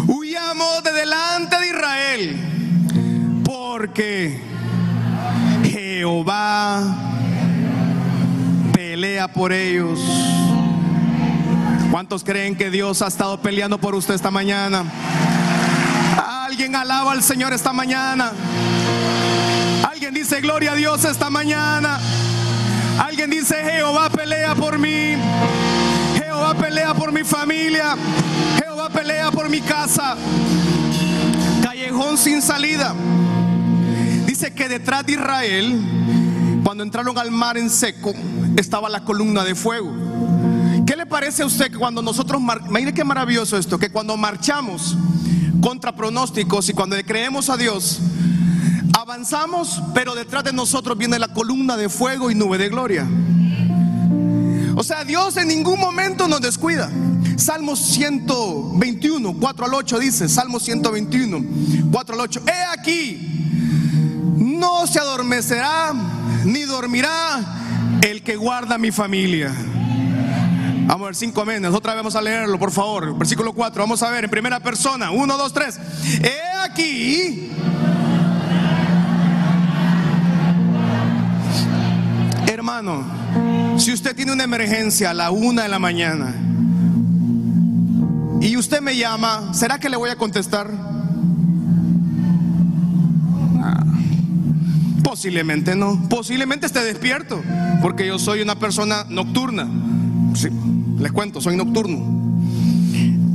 huyamos 0.07 0.83
de 0.83 0.93
delante 0.93 1.59
de 1.59 1.67
Israel, 1.69 3.43
porque 3.45 4.41
Jehová 5.65 6.83
pelea 8.73 9.29
por 9.29 9.53
ellos. 9.53 10.01
¿Cuántos 11.91 12.23
creen 12.23 12.57
que 12.57 12.71
Dios 12.71 13.03
ha 13.03 13.09
estado 13.09 13.41
peleando 13.41 13.79
por 13.79 13.95
usted 13.95 14.15
esta 14.15 14.31
mañana? 14.31 14.85
Alguien 16.47 16.77
alaba 16.77 17.13
al 17.13 17.23
Señor 17.23 17.53
esta 17.53 17.73
mañana. 17.73 18.33
Alguien 19.89 20.15
dice 20.15 20.41
gloria 20.41 20.73
a 20.73 20.77
Dios 20.77 21.05
esta 21.05 21.31
mañana. 21.31 21.99
Alguien 22.99 23.31
dice 23.31 23.57
Jehová 23.65 24.11
pelea 24.11 24.55
por 24.55 24.79
mí. 24.79 25.17
Jehová 26.51 26.67
pelea 26.67 26.95
por 26.95 27.13
mi 27.13 27.23
familia 27.23 27.97
pelea 28.93 29.31
por 29.31 29.49
mi 29.49 29.61
casa. 29.61 30.17
Callejón 31.63 32.19
sin 32.19 32.43
salida. 32.43 32.95
Dice 34.27 34.53
que 34.55 34.69
detrás 34.69 35.05
de 35.07 35.13
Israel, 35.13 36.61
cuando 36.65 36.83
entraron 36.83 37.17
al 37.19 37.31
mar 37.31 37.59
en 37.59 37.71
seco, 37.71 38.13
estaba 38.57 38.89
la 38.89 39.05
columna 39.05 39.45
de 39.45 39.55
fuego. 39.55 39.93
¿Qué 40.87 40.97
le 40.97 41.07
parece 41.07 41.43
a 41.43 41.47
usted 41.47 41.71
que 41.71 41.79
cuando 41.79 42.03
nosotros, 42.03 42.41
mire 42.69 42.95
qué 42.95 43.05
maravilloso 43.05 43.57
esto, 43.57 43.79
que 43.79 43.91
cuando 43.91 44.17
marchamos 44.17 44.97
contra 45.61 45.95
pronósticos 45.95 46.69
y 46.69 46.73
cuando 46.73 46.97
le 46.97 47.05
creemos 47.05 47.51
a 47.51 47.57
Dios, 47.57 48.01
avanzamos, 48.99 49.83
pero 49.95 50.15
detrás 50.15 50.45
de 50.45 50.53
nosotros 50.53 50.97
viene 50.97 51.19
la 51.19 51.29
columna 51.29 51.77
de 51.77 51.89
fuego 51.89 52.31
y 52.31 52.35
nube 52.35 52.59
de 52.59 52.69
gloria. 52.69 53.07
O 54.81 54.83
sea, 54.83 55.05
Dios 55.05 55.37
en 55.37 55.49
ningún 55.49 55.79
momento 55.79 56.27
nos 56.27 56.41
descuida. 56.41 56.91
Salmos 57.37 57.81
121, 57.81 59.37
4 59.39 59.67
al 59.67 59.75
8 59.75 59.99
dice, 59.99 60.27
Salmos 60.27 60.63
121, 60.63 61.45
4 61.93 62.15
al 62.15 62.21
8. 62.23 62.41
He 62.47 62.79
aquí, 62.79 64.35
no 64.37 64.87
se 64.87 64.99
adormecerá 64.99 65.93
ni 66.47 66.63
dormirá 66.63 68.01
el 68.01 68.23
que 68.23 68.37
guarda 68.37 68.79
mi 68.79 68.91
familia. 68.91 69.53
Vamos 70.87 71.03
a 71.03 71.05
ver 71.09 71.15
cinco 71.15 71.43
aménes. 71.43 71.75
Otra 71.75 71.93
vez 71.93 71.99
vamos 71.99 72.17
a 72.17 72.23
leerlo, 72.23 72.59
por 72.59 72.71
favor. 72.71 73.19
Versículo 73.19 73.53
4. 73.53 73.83
Vamos 73.83 74.03
a 74.03 74.09
ver 74.09 74.25
en 74.25 74.31
primera 74.31 74.61
persona. 74.61 75.11
1, 75.11 75.37
2, 75.37 75.53
3. 75.53 75.81
He 76.23 76.41
aquí. 76.65 77.53
Hermano, 82.47 83.05
si 83.81 83.93
usted 83.93 84.15
tiene 84.15 84.33
una 84.33 84.45
emergencia 84.45 85.11
a 85.11 85.15
la 85.15 85.31
una 85.31 85.63
de 85.63 85.69
la 85.69 85.79
mañana 85.79 86.35
y 88.41 88.57
usted 88.57 88.81
me 88.81 88.97
llama, 88.97 89.53
¿será 89.55 89.79
que 89.79 89.89
le 89.89 89.97
voy 89.97 90.11
a 90.11 90.17
contestar? 90.17 90.71
Ah, 93.59 93.85
posiblemente 95.03 95.77
no. 95.77 96.09
Posiblemente 96.09 96.67
esté 96.67 96.83
despierto, 96.83 97.43
porque 97.83 98.07
yo 98.07 98.19
soy 98.19 98.41
una 98.41 98.59
persona 98.59 99.05
nocturna. 99.09 99.69
Sí, 100.35 100.49
les 100.99 101.13
cuento, 101.13 101.41
soy 101.41 101.57
nocturno. 101.57 102.33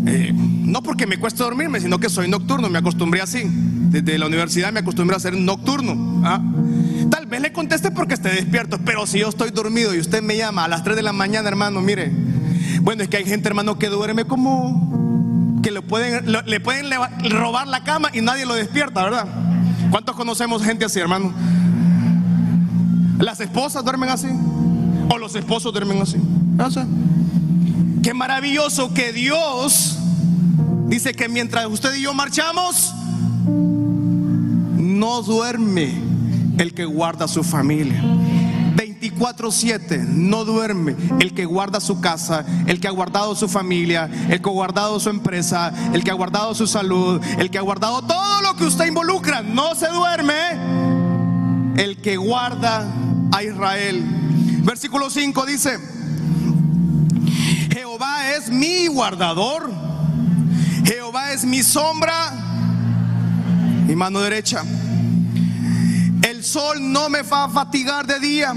Eh, 0.07 0.31
no 0.33 0.83
porque 0.83 1.07
me 1.07 1.17
cueste 1.17 1.43
dormirme, 1.43 1.79
sino 1.79 1.99
que 1.99 2.09
soy 2.09 2.29
nocturno, 2.29 2.69
me 2.69 2.79
acostumbré 2.79 3.21
así. 3.21 3.43
Desde 3.45 4.17
la 4.17 4.27
universidad 4.27 4.71
me 4.71 4.79
acostumbré 4.79 5.15
a 5.15 5.19
ser 5.19 5.35
nocturno. 5.35 6.21
¿ah? 6.23 6.41
Le 7.39 7.51
conteste 7.51 7.91
porque 7.91 8.13
esté 8.15 8.29
despierto, 8.29 8.79
pero 8.83 9.05
si 9.05 9.19
yo 9.19 9.29
estoy 9.29 9.51
dormido 9.51 9.93
y 9.93 9.99
usted 9.99 10.23
me 10.23 10.35
llama 10.37 10.65
a 10.65 10.67
las 10.67 10.83
3 10.83 10.95
de 10.95 11.03
la 11.03 11.13
mañana, 11.13 11.47
hermano, 11.47 11.81
mire. 11.81 12.11
Bueno, 12.81 13.03
es 13.03 13.09
que 13.09 13.17
hay 13.17 13.25
gente, 13.25 13.47
hermano, 13.47 13.77
que 13.77 13.87
duerme 13.87 14.25
como 14.25 15.59
que 15.61 15.71
le 15.71 15.81
pueden, 15.81 16.31
le 16.45 16.59
pueden 16.59 16.89
robar 17.29 17.67
la 17.67 17.83
cama 17.83 18.09
y 18.13 18.21
nadie 18.21 18.45
lo 18.45 18.53
despierta, 18.53 19.03
¿verdad? 19.03 19.27
¿Cuántos 19.91 20.15
conocemos 20.15 20.63
gente 20.63 20.85
así, 20.85 20.99
hermano? 20.99 21.33
Las 23.19 23.39
esposas 23.39 23.83
duermen 23.83 24.09
así. 24.09 24.27
O 25.09 25.17
los 25.17 25.35
esposos 25.35 25.71
duermen 25.71 26.01
así. 26.01 26.17
Qué 28.01 28.13
maravilloso 28.13 28.93
que 28.93 29.13
Dios 29.13 29.97
dice 30.87 31.13
que 31.13 31.27
mientras 31.29 31.65
usted 31.67 31.95
y 31.95 32.01
yo 32.01 32.13
marchamos, 32.13 32.93
no 34.77 35.21
duerme 35.21 36.04
el 36.57 36.73
que 36.73 36.85
guarda 36.85 37.27
su 37.27 37.43
familia. 37.43 38.01
24-7 38.75 40.05
no 40.07 40.45
duerme 40.45 40.95
el 41.19 41.33
que 41.33 41.45
guarda 41.45 41.79
su 41.79 42.01
casa, 42.01 42.45
el 42.67 42.79
que 42.79 42.87
ha 42.87 42.91
guardado 42.91 43.35
su 43.35 43.47
familia, 43.47 44.09
el 44.29 44.41
que 44.41 44.49
ha 44.49 44.53
guardado 44.53 44.99
su 44.99 45.09
empresa, 45.09 45.73
el 45.93 46.03
que 46.03 46.11
ha 46.11 46.15
guardado 46.15 46.55
su 46.55 46.67
salud, 46.67 47.21
el 47.37 47.49
que 47.49 47.57
ha 47.57 47.61
guardado 47.61 48.01
todo 48.01 48.41
lo 48.41 48.55
que 48.55 48.65
usted 48.65 48.87
involucra. 48.87 49.41
No 49.41 49.75
se 49.75 49.87
duerme 49.87 50.33
el 51.77 51.97
que 51.97 52.17
guarda 52.17 52.85
a 53.31 53.43
Israel. 53.43 54.03
Versículo 54.63 55.09
5 55.09 55.45
dice, 55.45 55.77
Jehová 57.71 58.31
es 58.33 58.49
mi 58.49 58.87
guardador, 58.87 59.71
Jehová 60.83 61.31
es 61.31 61.45
mi 61.45 61.61
sombra, 61.61 62.31
mi 63.87 63.95
mano 63.95 64.19
derecha. 64.21 64.63
El 66.25 66.43
sol 66.43 66.91
no 66.91 67.07
me 67.07 67.21
va 67.21 67.43
a 67.43 67.49
fatigar 67.49 68.07
de 68.07 68.19
día, 68.19 68.51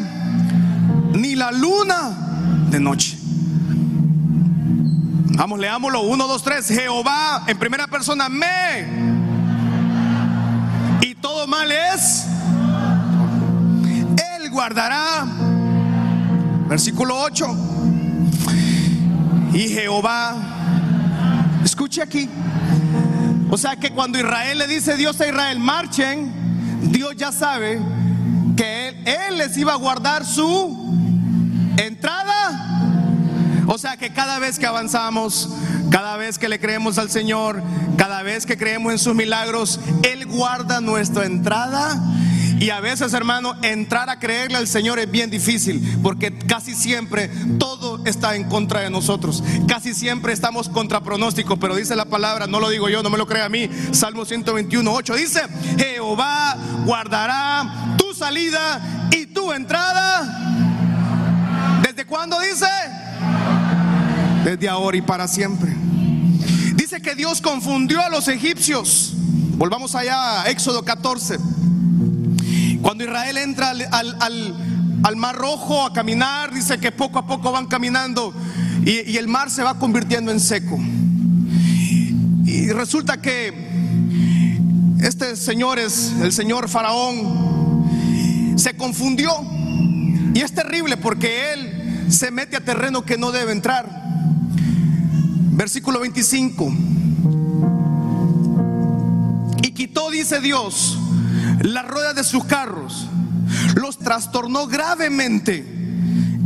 ni 1.13 1.35
la 1.35 1.53
luna 1.53 2.65
de 2.71 2.81
noche. 2.81 3.19
Vamos, 5.37 5.59
leámoslo. 5.59 6.01
1, 6.01 6.27
2, 6.27 6.43
3. 6.43 6.67
Jehová 6.67 7.45
en 7.47 7.59
primera 7.59 7.87
persona 7.87 8.31
me. 8.31 8.87
Y 11.03 11.15
todo 11.17 11.47
mal 11.47 11.71
es. 11.71 12.25
Él 14.37 14.49
guardará. 14.51 15.27
Versículo 16.69 17.21
8. 17.21 17.55
Y 19.53 19.69
Jehová. 19.69 20.37
Escuche 21.63 22.01
aquí. 22.01 22.31
O 23.51 23.59
sea 23.59 23.77
que 23.77 23.91
cuando 23.91 24.19
Israel 24.19 24.57
le 24.57 24.67
dice 24.67 24.97
Dios 24.97 25.21
a 25.21 25.27
Israel, 25.27 25.59
marchen, 25.59 26.38
Dios 26.83 27.15
ya 27.17 27.33
sabe 27.33 27.81
que 28.57 28.89
él, 29.05 29.39
les 29.39 29.57
iba 29.57 29.73
a 29.73 29.77
guardar 29.77 30.25
su 30.25 30.77
entrada. 31.77 32.65
O 33.67 33.79
sea 33.79 33.97
que 33.97 34.13
cada 34.13 34.39
vez 34.39 34.59
que 34.59 34.67
avanzamos, 34.67 35.51
cada 35.91 36.17
vez 36.17 36.39
que 36.39 36.49
le 36.49 36.59
creemos 36.59 36.99
al 36.99 37.11
Señor, 37.11 37.63
cada 37.97 38.23
vez 38.23 38.47
que 38.47 38.57
creemos 38.57 38.93
en 38.93 38.99
sus 38.99 39.15
milagros, 39.15 39.81
Él 40.03 40.27
guarda 40.27 40.81
nuestra 40.81 41.27
entrada 41.27 42.01
y 42.61 42.71
a 42.71 42.81
veces, 42.81 43.13
hermano, 43.13 43.55
entrar 43.63 44.11
a 44.11 44.19
creerle 44.19 44.57
al 44.57 44.67
Señor 44.67 44.99
es 44.99 45.11
bien 45.11 45.31
difícil, 45.31 45.99
porque 46.03 46.37
casi 46.37 46.75
siempre 46.75 47.29
todo 47.59 48.05
está 48.05 48.35
en 48.35 48.45
contra 48.45 48.81
de 48.81 48.91
nosotros. 48.91 49.45
Casi 49.69 49.95
siempre 49.95 50.33
estamos 50.33 50.69
contra 50.69 51.01
pronóstico, 51.01 51.57
pero 51.59 51.77
dice 51.77 51.95
la 51.95 52.07
palabra, 52.07 52.47
no 52.47 52.59
lo 52.59 52.69
digo 52.71 52.89
yo, 52.89 53.03
no 53.03 53.11
me 53.11 53.19
lo 53.19 53.27
crea 53.27 53.45
a 53.45 53.49
mí. 53.49 53.71
Salmo 53.93 54.25
121, 54.25 54.93
8 54.93 55.15
dice, 55.15 55.41
Jehová 55.77 56.57
guardará 56.85 57.95
tu 57.97 58.13
salida 58.13 59.09
y 59.13 59.27
tu 59.27 59.53
entrada. 59.53 60.47
¿Desde 61.83 62.05
cuándo 62.07 62.41
dice? 62.41 62.67
Desde 64.45 64.69
ahora 64.69 64.97
y 64.97 65.03
para 65.03 65.29
siempre. 65.29 65.73
Dice 66.75 67.01
que 67.01 67.15
Dios 67.15 67.41
confundió 67.41 68.01
a 68.01 68.09
los 68.09 68.27
egipcios. 68.27 69.13
Volvamos 69.57 69.95
allá 69.95 70.43
a 70.43 70.51
Éxodo 70.51 70.85
14. 70.85 71.39
Cuando 72.89 73.05
Israel 73.05 73.37
entra 73.37 73.75
al, 73.91 75.17
Mar 75.17 75.37
Rojo 75.37 75.85
a 75.85 75.93
caminar, 75.93 76.55
dice 76.55 76.79
que 76.79 76.91
poco 76.91 77.19
a 77.19 77.27
poco 77.27 77.53
van 77.53 77.67
caminando 77.67 78.33
y, 78.83 79.15
el 79.19 79.29
mar 79.29 79.51
se 79.51 79.63
va 79.63 79.79
convirtiendo 79.79 80.33
en 80.33 80.41
seco. 80.41 80.79
Y 82.47 82.71
resulta 82.71 83.21
que 83.21 83.53
este 85.03 85.37
señor 85.37 85.79
es 85.79 86.15
el 86.23 86.33
señor 86.33 86.67
Faraón, 86.71 88.57
se 88.57 88.75
confundió. 88.75 89.33
Y 90.33 90.41
es 90.41 90.55
terrible 90.55 90.97
porque 90.97 91.53
él 91.53 92.07
se 92.11 92.31
mete 92.31 92.57
a 92.57 92.65
terreno 92.65 93.05
que 93.05 93.19
no 93.19 93.33
debe 93.33 93.53
entrar. 93.53 93.87
Versículo 95.53 96.01
25. 96.01 96.73
Y 99.63 99.73
quitó, 99.73 100.11
dice 100.11 100.41
Dios, 100.41 100.99
las 101.61 101.87
ruedas 101.89 102.15
de 102.15 102.25
sus 102.25 102.45
carros, 102.45 103.07
los 103.75 103.99
trastornó 103.99 104.67
gravemente. 104.67 105.65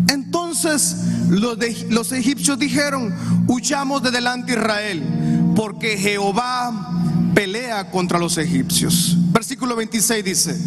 Entonces 0.08 0.96
los, 1.28 1.58
los 1.90 2.12
egipcios 2.12 2.58
dijeron, 2.58 3.14
huyamos 3.46 4.02
de 4.02 4.10
delante 4.10 4.52
de 4.52 4.58
Israel, 4.60 5.52
porque 5.56 5.96
Jehová 5.98 7.02
pelea 7.34 7.90
contra 7.90 8.18
los 8.18 8.38
egipcios. 8.38 9.16
Versículo 9.32 9.76
26 9.76 10.24
dice, 10.24 10.60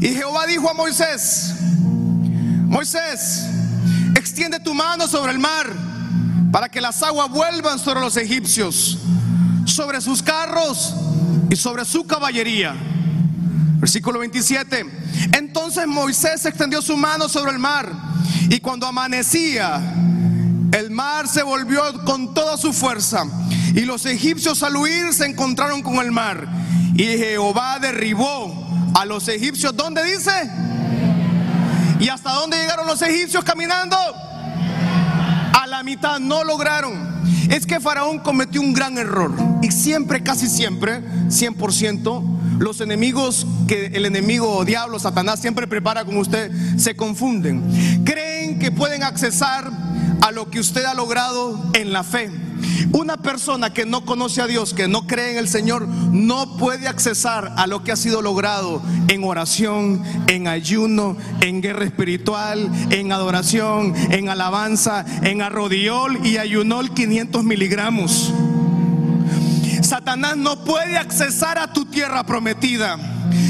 y 0.00 0.08
Jehová 0.08 0.46
dijo 0.46 0.70
a 0.70 0.74
Moisés, 0.74 1.54
Moisés, 2.66 3.46
extiende 4.16 4.60
tu 4.60 4.74
mano 4.74 5.06
sobre 5.08 5.32
el 5.32 5.38
mar 5.38 5.66
para 6.52 6.68
que 6.68 6.80
las 6.80 7.02
aguas 7.02 7.28
vuelvan 7.30 7.78
sobre 7.78 8.00
los 8.00 8.16
egipcios, 8.16 8.98
sobre 9.66 10.00
sus 10.00 10.22
carros 10.22 10.94
y 11.50 11.56
sobre 11.56 11.84
su 11.84 12.06
caballería. 12.06 12.74
Versículo 13.80 14.18
27. 14.18 14.84
Entonces 15.32 15.86
Moisés 15.86 16.44
extendió 16.44 16.82
su 16.82 16.96
mano 16.96 17.28
sobre 17.28 17.52
el 17.52 17.58
mar 17.58 17.90
y 18.50 18.60
cuando 18.60 18.86
amanecía, 18.86 19.80
el 20.72 20.90
mar 20.90 21.26
se 21.26 21.42
volvió 21.42 21.82
con 22.04 22.34
toda 22.34 22.56
su 22.58 22.72
fuerza 22.72 23.24
y 23.74 23.80
los 23.80 24.04
egipcios 24.04 24.62
al 24.62 24.76
huir 24.76 25.12
se 25.14 25.26
encontraron 25.26 25.82
con 25.82 25.96
el 25.96 26.12
mar 26.12 26.46
y 26.94 27.04
Jehová 27.04 27.78
derribó 27.80 28.92
a 28.94 29.06
los 29.06 29.28
egipcios. 29.28 29.74
¿Dónde 29.74 30.04
dice? 30.04 30.30
¿Y 31.98 32.08
hasta 32.08 32.32
dónde 32.32 32.58
llegaron 32.58 32.86
los 32.86 33.00
egipcios 33.00 33.44
caminando? 33.44 33.96
A 33.96 35.66
la 35.66 35.82
mitad 35.82 36.18
no 36.18 36.44
lograron. 36.44 37.10
Es 37.50 37.66
que 37.66 37.80
Faraón 37.80 38.18
cometió 38.20 38.60
un 38.60 38.74
gran 38.74 38.98
error 38.98 39.32
y 39.62 39.72
siempre, 39.72 40.22
casi 40.22 40.48
siempre, 40.48 41.02
100%, 41.28 42.39
los 42.60 42.82
enemigos 42.82 43.46
que 43.66 43.86
el 43.86 44.04
enemigo 44.04 44.64
diablo, 44.66 44.98
Satanás, 44.98 45.40
siempre 45.40 45.66
prepara 45.66 46.04
con 46.04 46.18
usted, 46.18 46.52
se 46.76 46.94
confunden. 46.94 48.04
Creen 48.04 48.58
que 48.58 48.70
pueden 48.70 49.02
accesar 49.02 49.70
a 50.20 50.30
lo 50.30 50.50
que 50.50 50.60
usted 50.60 50.84
ha 50.84 50.92
logrado 50.92 51.58
en 51.72 51.92
la 51.94 52.04
fe. 52.04 52.30
Una 52.92 53.16
persona 53.16 53.72
que 53.72 53.86
no 53.86 54.04
conoce 54.04 54.42
a 54.42 54.46
Dios, 54.46 54.74
que 54.74 54.88
no 54.88 55.06
cree 55.06 55.32
en 55.32 55.38
el 55.38 55.48
Señor, 55.48 55.88
no 55.88 56.58
puede 56.58 56.86
accesar 56.86 57.54
a 57.56 57.66
lo 57.66 57.82
que 57.82 57.92
ha 57.92 57.96
sido 57.96 58.20
logrado 58.20 58.82
en 59.08 59.24
oración, 59.24 60.02
en 60.26 60.46
ayuno, 60.46 61.16
en 61.40 61.62
guerra 61.62 61.86
espiritual, 61.86 62.70
en 62.90 63.10
adoración, 63.10 63.94
en 64.10 64.28
alabanza, 64.28 65.06
en 65.22 65.40
arrodiol 65.40 66.26
y 66.26 66.36
ayunol 66.36 66.92
500 66.92 67.42
miligramos. 67.42 68.34
Satanás 70.00 70.34
no 70.38 70.64
puede 70.64 70.96
accesar 70.96 71.58
a 71.58 71.74
tu 71.74 71.84
tierra 71.84 72.24
prometida. 72.24 72.96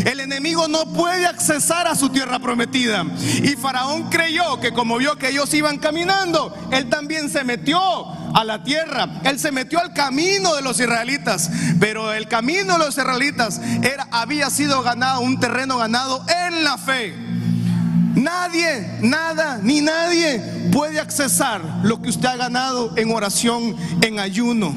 El 0.04 0.18
enemigo 0.18 0.66
no 0.66 0.84
puede 0.92 1.24
accesar 1.24 1.86
a 1.86 1.94
su 1.94 2.08
tierra 2.08 2.40
prometida. 2.40 3.04
Y 3.44 3.50
Faraón 3.50 4.10
creyó 4.10 4.58
que 4.58 4.72
como 4.72 4.98
vio 4.98 5.16
que 5.16 5.28
ellos 5.28 5.54
iban 5.54 5.78
caminando, 5.78 6.52
él 6.72 6.88
también 6.88 7.30
se 7.30 7.44
metió 7.44 7.80
a 8.34 8.42
la 8.42 8.64
tierra. 8.64 9.20
Él 9.22 9.38
se 9.38 9.52
metió 9.52 9.78
al 9.78 9.94
camino 9.94 10.56
de 10.56 10.62
los 10.62 10.80
israelitas. 10.80 11.48
Pero 11.78 12.12
el 12.12 12.26
camino 12.26 12.72
de 12.72 12.78
los 12.80 12.98
israelitas 12.98 13.60
era, 13.84 14.08
había 14.10 14.50
sido 14.50 14.82
ganado, 14.82 15.20
un 15.20 15.38
terreno 15.38 15.78
ganado 15.78 16.24
en 16.48 16.64
la 16.64 16.78
fe. 16.78 17.14
Nadie, 18.16 18.98
nada, 19.02 19.60
ni 19.62 19.82
nadie 19.82 20.40
puede 20.72 20.98
accesar 20.98 21.62
lo 21.84 22.02
que 22.02 22.10
usted 22.10 22.26
ha 22.26 22.36
ganado 22.36 22.92
en 22.96 23.12
oración, 23.12 23.76
en 24.02 24.18
ayuno, 24.18 24.74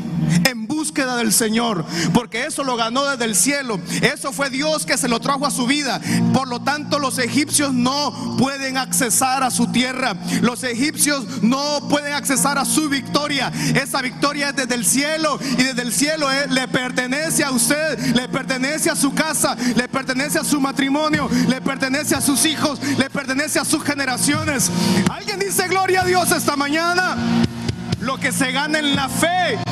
en 0.48 0.63
búsqueda 0.84 1.16
del 1.16 1.32
Señor, 1.32 1.86
porque 2.14 2.46
eso 2.46 2.62
lo 2.66 2.76
ganó 2.76 3.06
desde 3.06 3.24
el 3.24 3.38
cielo. 3.38 3.80
Eso 4.02 4.34
fue 4.34 4.50
Dios 4.50 4.86
que 4.86 4.98
se 4.98 5.08
lo 5.08 5.22
trajo 5.22 5.46
a 5.46 5.52
su 5.52 5.66
vida. 5.66 6.02
Por 6.34 6.50
lo 6.50 6.62
tanto, 6.62 7.00
los 7.00 7.20
egipcios 7.20 7.74
no 7.74 8.36
pueden 8.38 8.76
accesar 8.76 9.44
a 9.44 9.50
su 9.50 9.68
tierra. 9.68 10.14
Los 10.42 10.62
egipcios 10.66 11.42
no 11.42 11.88
pueden 11.88 12.12
accesar 12.12 12.58
a 12.58 12.66
su 12.66 12.90
victoria. 12.90 13.50
Esa 13.82 14.02
victoria 14.02 14.50
es 14.50 14.58
desde 14.58 14.76
el 14.76 14.86
cielo 14.86 15.40
y 15.58 15.64
desde 15.64 15.84
el 15.84 15.94
cielo 15.94 16.30
eh, 16.30 16.48
le 16.50 16.68
pertenece 16.68 17.46
a 17.46 17.52
usted, 17.52 17.98
le 18.14 18.28
pertenece 18.28 18.90
a 18.90 18.96
su 18.98 19.14
casa, 19.14 19.56
le 19.78 19.88
pertenece 19.88 20.40
a 20.40 20.44
su 20.44 20.60
matrimonio, 20.60 21.30
le 21.48 21.62
pertenece 21.62 22.14
a 22.14 22.20
sus 22.20 22.46
hijos, 22.46 22.78
le 22.98 23.10
pertenece 23.10 23.58
a 23.58 23.64
sus 23.64 23.82
generaciones. 23.86 24.70
¿Alguien 25.10 25.40
dice 25.40 25.66
gloria 25.70 26.02
a 26.02 26.06
Dios 26.06 26.30
esta 26.34 26.58
mañana? 26.58 27.16
Lo 28.02 28.18
que 28.18 28.34
se 28.34 28.52
gana 28.52 28.80
en 28.80 28.98
la 28.98 29.08
fe 29.08 29.63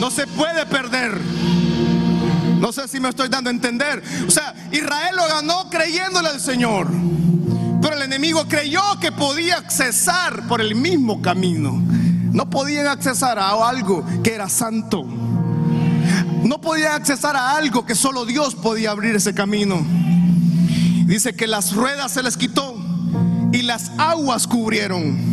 no 0.00 0.10
se 0.10 0.26
puede 0.26 0.64
perder. 0.66 1.20
No 2.58 2.72
sé 2.72 2.88
si 2.88 3.00
me 3.00 3.10
estoy 3.10 3.28
dando 3.28 3.50
a 3.50 3.52
entender. 3.52 4.02
O 4.26 4.30
sea, 4.30 4.54
Israel 4.72 5.14
lo 5.16 5.28
ganó 5.28 5.68
creyéndole 5.70 6.28
al 6.28 6.40
Señor. 6.40 6.88
Pero 7.82 7.96
el 7.96 8.02
enemigo 8.02 8.46
creyó 8.48 8.82
que 9.00 9.12
podía 9.12 9.56
accesar 9.56 10.46
por 10.48 10.60
el 10.60 10.74
mismo 10.74 11.20
camino. 11.22 11.82
No 12.32 12.48
podían 12.48 12.86
accesar 12.86 13.38
a 13.38 13.68
algo 13.68 14.04
que 14.22 14.34
era 14.34 14.48
santo. 14.48 15.04
No 15.04 16.60
podían 16.60 16.92
accesar 16.92 17.36
a 17.36 17.56
algo 17.56 17.84
que 17.84 17.94
solo 17.94 18.24
Dios 18.24 18.54
podía 18.54 18.90
abrir 18.90 19.14
ese 19.16 19.34
camino. 19.34 19.84
Dice 21.06 21.34
que 21.34 21.46
las 21.46 21.74
ruedas 21.74 22.12
se 22.12 22.22
les 22.22 22.36
quitó 22.36 22.74
y 23.52 23.62
las 23.62 23.90
aguas 23.98 24.46
cubrieron. 24.46 25.29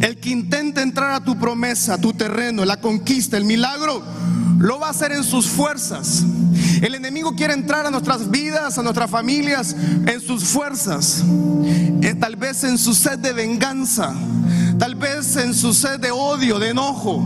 El 0.00 0.16
que 0.18 0.30
intente 0.30 0.80
entrar 0.80 1.12
a 1.12 1.24
tu 1.24 1.38
promesa, 1.38 1.94
a 1.94 2.00
tu 2.00 2.12
terreno, 2.12 2.64
la 2.64 2.80
conquista, 2.80 3.36
el 3.36 3.44
milagro, 3.44 4.02
lo 4.58 4.78
va 4.78 4.88
a 4.88 4.90
hacer 4.90 5.12
en 5.12 5.24
sus 5.24 5.46
fuerzas. 5.46 6.24
El 6.80 6.94
enemigo 6.94 7.34
quiere 7.36 7.52
entrar 7.52 7.86
a 7.86 7.90
nuestras 7.90 8.30
vidas, 8.30 8.78
a 8.78 8.82
nuestras 8.82 9.10
familias, 9.10 9.76
en 10.06 10.20
sus 10.20 10.44
fuerzas. 10.44 11.22
Eh, 12.02 12.14
tal 12.18 12.36
vez 12.36 12.64
en 12.64 12.78
su 12.78 12.94
sed 12.94 13.18
de 13.18 13.34
venganza, 13.34 14.14
tal 14.78 14.94
vez 14.94 15.36
en 15.36 15.54
su 15.54 15.74
sed 15.74 16.00
de 16.00 16.10
odio, 16.10 16.58
de 16.58 16.70
enojo. 16.70 17.22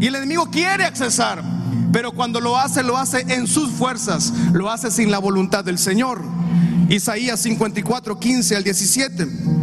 Y 0.00 0.08
el 0.08 0.16
enemigo 0.16 0.50
quiere 0.50 0.84
accesar, 0.84 1.42
pero 1.92 2.10
cuando 2.10 2.40
lo 2.40 2.58
hace, 2.58 2.82
lo 2.82 2.98
hace 2.98 3.24
en 3.28 3.46
sus 3.46 3.70
fuerzas, 3.70 4.32
lo 4.52 4.68
hace 4.68 4.90
sin 4.90 5.12
la 5.12 5.18
voluntad 5.18 5.64
del 5.64 5.78
Señor. 5.78 6.22
Isaías 6.88 7.40
54, 7.40 8.18
15 8.18 8.56
al 8.56 8.64
17. 8.64 9.53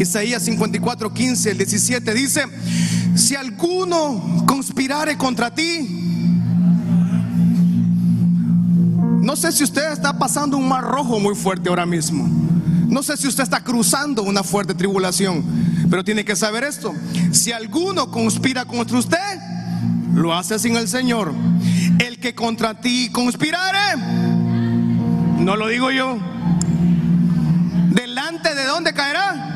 Isaías 0.00 0.42
54, 0.44 1.12
15, 1.12 1.50
el 1.50 1.58
17 1.58 2.14
dice, 2.14 2.46
si 3.14 3.36
alguno 3.36 4.44
conspirare 4.46 5.18
contra 5.18 5.54
ti, 5.54 5.86
no 9.20 9.36
sé 9.36 9.52
si 9.52 9.62
usted 9.62 9.92
está 9.92 10.18
pasando 10.18 10.56
un 10.56 10.66
mar 10.66 10.84
rojo 10.84 11.20
muy 11.20 11.34
fuerte 11.34 11.68
ahora 11.68 11.84
mismo. 11.84 12.26
No 12.88 13.02
sé 13.02 13.18
si 13.18 13.28
usted 13.28 13.42
está 13.42 13.62
cruzando 13.62 14.22
una 14.22 14.42
fuerte 14.42 14.74
tribulación, 14.74 15.44
pero 15.90 16.02
tiene 16.02 16.24
que 16.24 16.34
saber 16.34 16.64
esto. 16.64 16.94
Si 17.30 17.52
alguno 17.52 18.10
conspira 18.10 18.64
contra 18.64 18.98
usted, 18.98 19.18
lo 20.14 20.32
hace 20.32 20.58
sin 20.58 20.76
el 20.76 20.88
Señor. 20.88 21.34
El 21.98 22.18
que 22.18 22.34
contra 22.34 22.80
ti 22.80 23.10
conspirare, 23.12 24.00
no 25.38 25.56
lo 25.56 25.68
digo 25.68 25.90
yo. 25.90 26.18
¿Delante 27.90 28.54
de 28.54 28.64
dónde 28.64 28.94
caerá? 28.94 29.49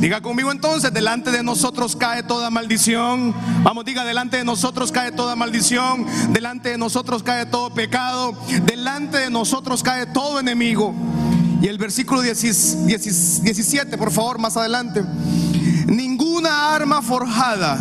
Diga 0.00 0.22
conmigo 0.22 0.50
entonces, 0.50 0.94
delante 0.94 1.30
de 1.30 1.42
nosotros 1.42 1.94
cae 1.94 2.22
toda 2.22 2.48
maldición. 2.48 3.34
Vamos, 3.62 3.84
diga, 3.84 4.02
delante 4.02 4.38
de 4.38 4.44
nosotros 4.44 4.90
cae 4.90 5.12
toda 5.12 5.36
maldición. 5.36 6.06
Delante 6.32 6.70
de 6.70 6.78
nosotros 6.78 7.22
cae 7.22 7.44
todo 7.44 7.74
pecado. 7.74 8.32
Delante 8.64 9.18
de 9.18 9.28
nosotros 9.28 9.82
cae 9.82 10.06
todo 10.06 10.40
enemigo. 10.40 10.94
Y 11.60 11.68
el 11.68 11.76
versículo 11.76 12.22
17, 12.22 13.98
por 13.98 14.10
favor, 14.10 14.38
más 14.38 14.56
adelante. 14.56 15.04
Ninguna 15.86 16.74
arma 16.74 17.02
forjada 17.02 17.78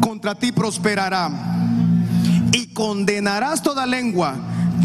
contra 0.00 0.34
ti 0.34 0.52
prosperará. 0.52 1.30
Y 2.52 2.66
condenarás 2.74 3.62
toda 3.62 3.86
lengua 3.86 4.36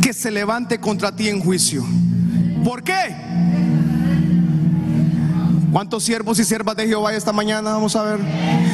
que 0.01 0.13
se 0.13 0.31
levante 0.31 0.79
contra 0.79 1.13
ti 1.13 1.27
en 1.27 1.41
juicio. 1.41 1.85
¿Por 2.63 2.83
qué? 2.83 3.68
¿Cuántos 5.71 6.03
siervos 6.03 6.39
y 6.39 6.45
siervas 6.45 6.75
de 6.75 6.87
Jehová 6.87 7.11
hay 7.11 7.17
esta 7.17 7.31
mañana? 7.31 7.73
Vamos 7.73 7.95
a 7.95 8.03
ver. 8.03 8.19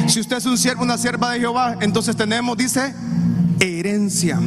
Si 0.08 0.20
usted 0.20 0.38
es 0.38 0.46
un 0.46 0.56
siervo, 0.56 0.82
una 0.82 0.96
sierva 0.96 1.32
de 1.32 1.40
Jehová, 1.40 1.76
entonces 1.80 2.16
tenemos, 2.16 2.56
dice, 2.56 2.94
herencia. 3.60 4.40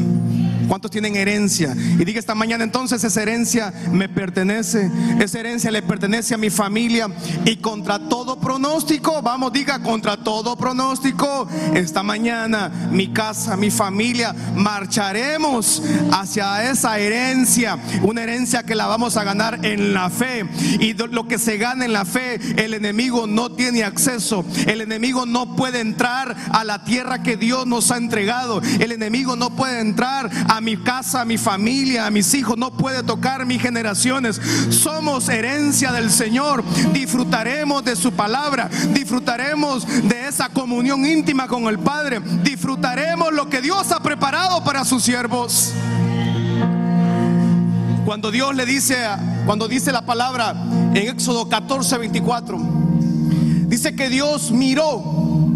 ¿Cuántos 0.69 0.91
tienen 0.91 1.15
herencia? 1.15 1.75
Y 1.75 2.05
diga 2.05 2.19
esta 2.19 2.35
mañana 2.35 2.63
entonces 2.63 3.03
esa 3.03 3.23
herencia 3.23 3.73
me 3.91 4.07
pertenece, 4.07 4.91
esa 5.19 5.39
herencia 5.39 5.71
le 5.71 5.81
pertenece 5.81 6.35
a 6.35 6.37
mi 6.37 6.51
familia 6.51 7.07
y 7.43 7.55
contra 7.55 7.97
todo 7.97 8.39
pronóstico, 8.39 9.23
vamos, 9.23 9.51
diga 9.51 9.81
contra 9.81 10.17
todo 10.17 10.55
pronóstico, 10.55 11.47
esta 11.73 12.03
mañana 12.03 12.69
mi 12.91 13.11
casa, 13.11 13.57
mi 13.57 13.71
familia, 13.71 14.35
marcharemos 14.55 15.81
hacia 16.11 16.69
esa 16.69 16.99
herencia, 16.99 17.79
una 18.03 18.21
herencia 18.21 18.61
que 18.61 18.75
la 18.75 18.85
vamos 18.85 19.17
a 19.17 19.23
ganar 19.23 19.65
en 19.65 19.95
la 19.95 20.11
fe 20.11 20.45
y 20.79 20.93
lo 20.93 21.27
que 21.27 21.39
se 21.39 21.57
gana 21.57 21.85
en 21.85 21.93
la 21.93 22.05
fe, 22.05 22.39
el 22.63 22.75
enemigo 22.75 23.25
no 23.25 23.53
tiene 23.53 23.83
acceso, 23.83 24.45
el 24.67 24.81
enemigo 24.81 25.25
no 25.25 25.55
puede 25.55 25.79
entrar 25.79 26.35
a 26.51 26.63
la 26.63 26.83
tierra 26.83 27.23
que 27.23 27.37
Dios 27.37 27.65
nos 27.65 27.89
ha 27.89 27.97
entregado, 27.97 28.61
el 28.79 28.91
enemigo 28.91 29.35
no 29.35 29.55
puede 29.55 29.79
entrar 29.79 30.29
a 30.47 30.58
mi 30.61 30.77
casa, 30.77 31.21
a 31.21 31.25
mi 31.25 31.37
familia, 31.37 32.05
a 32.05 32.11
mis 32.11 32.33
hijos, 32.33 32.57
no 32.57 32.71
puede 32.71 33.03
tocar 33.03 33.45
mis 33.45 33.61
generaciones. 33.61 34.39
Somos 34.69 35.29
herencia 35.29 35.91
del 35.91 36.09
Señor. 36.09 36.63
Disfrutaremos 36.93 37.83
de 37.83 37.95
su 37.95 38.11
palabra, 38.11 38.69
disfrutaremos 38.93 39.85
de 40.07 40.27
esa 40.27 40.49
comunión 40.49 41.05
íntima 41.05 41.47
con 41.47 41.63
el 41.65 41.79
Padre, 41.79 42.19
disfrutaremos 42.43 43.33
lo 43.33 43.49
que 43.49 43.61
Dios 43.61 43.91
ha 43.91 44.01
preparado 44.01 44.63
para 44.63 44.85
sus 44.85 45.03
siervos. 45.03 45.73
Cuando 48.05 48.31
Dios 48.31 48.55
le 48.55 48.65
dice, 48.65 48.97
cuando 49.45 49.67
dice 49.67 49.91
la 49.91 50.05
palabra 50.05 50.55
en 50.93 50.97
Éxodo 50.97 51.47
14, 51.47 51.97
24, 51.97 52.59
dice 53.67 53.95
que 53.95 54.09
Dios 54.09 54.51
miró 54.51 55.48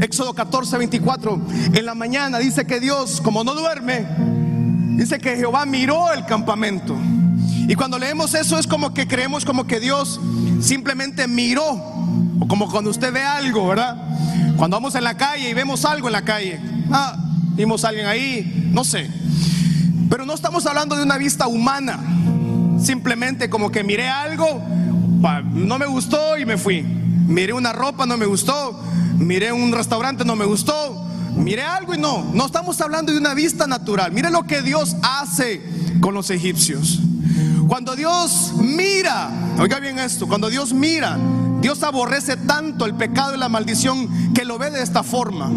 Éxodo 0.00 0.32
14, 0.32 0.78
24. 0.78 1.40
En 1.74 1.84
la 1.84 1.94
mañana 1.94 2.38
dice 2.38 2.66
que 2.66 2.80
Dios, 2.80 3.20
como 3.20 3.44
no 3.44 3.54
duerme, 3.54 4.06
dice 4.96 5.18
que 5.18 5.36
Jehová 5.36 5.66
miró 5.66 6.10
el 6.12 6.24
campamento. 6.24 6.96
Y 7.68 7.74
cuando 7.74 7.98
leemos 7.98 8.32
eso 8.34 8.58
es 8.58 8.66
como 8.66 8.94
que 8.94 9.06
creemos 9.06 9.44
como 9.44 9.66
que 9.66 9.78
Dios 9.78 10.18
simplemente 10.62 11.28
miró. 11.28 11.68
O 12.40 12.48
como 12.48 12.70
cuando 12.70 12.88
usted 12.88 13.12
ve 13.12 13.22
algo, 13.22 13.68
¿verdad? 13.68 13.94
Cuando 14.56 14.78
vamos 14.78 14.94
en 14.94 15.04
la 15.04 15.18
calle 15.18 15.50
y 15.50 15.54
vemos 15.54 15.84
algo 15.84 16.08
en 16.08 16.12
la 16.12 16.24
calle. 16.24 16.58
Ah, 16.90 17.16
vimos 17.54 17.84
a 17.84 17.88
alguien 17.88 18.06
ahí, 18.06 18.70
no 18.72 18.84
sé. 18.84 19.10
Pero 20.08 20.24
no 20.24 20.32
estamos 20.32 20.64
hablando 20.64 20.96
de 20.96 21.02
una 21.02 21.18
vista 21.18 21.46
humana. 21.46 22.00
Simplemente 22.82 23.50
como 23.50 23.70
que 23.70 23.84
miré 23.84 24.08
algo, 24.08 24.62
no 25.52 25.78
me 25.78 25.86
gustó 25.86 26.38
y 26.38 26.46
me 26.46 26.56
fui. 26.56 26.80
Miré 26.82 27.52
una 27.52 27.74
ropa, 27.74 28.06
no 28.06 28.16
me 28.16 28.24
gustó 28.24 28.80
miré 29.20 29.52
un 29.52 29.72
restaurante, 29.72 30.24
no 30.24 30.34
me 30.34 30.46
gustó, 30.46 31.06
miré 31.36 31.62
algo 31.62 31.94
y 31.94 31.98
no, 31.98 32.24
no 32.32 32.46
estamos 32.46 32.80
hablando 32.80 33.12
de 33.12 33.18
una 33.18 33.34
vista 33.34 33.66
natural. 33.66 34.12
Mire 34.12 34.30
lo 34.30 34.44
que 34.44 34.62
Dios 34.62 34.96
hace 35.02 35.62
con 36.00 36.14
los 36.14 36.30
egipcios. 36.30 36.98
Cuando 37.68 37.94
Dios 37.94 38.52
mira, 38.56 39.30
oiga 39.58 39.78
bien 39.78 39.98
esto, 39.98 40.26
cuando 40.26 40.50
Dios 40.50 40.72
mira, 40.72 41.18
Dios 41.60 41.82
aborrece 41.82 42.36
tanto 42.36 42.86
el 42.86 42.94
pecado 42.94 43.34
y 43.34 43.38
la 43.38 43.48
maldición 43.48 44.32
que 44.32 44.44
lo 44.44 44.58
ve 44.58 44.70
de 44.70 44.82
esta 44.82 45.02
forma. 45.02 45.50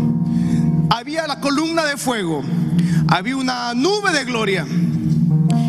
había 0.89 1.26
la 1.26 1.39
columna 1.39 1.86
de 1.86 1.97
fuego, 1.97 2.43
había 3.07 3.38
una 3.38 3.74
nube 3.74 4.11
de 4.11 4.26
gloria. 4.26 4.68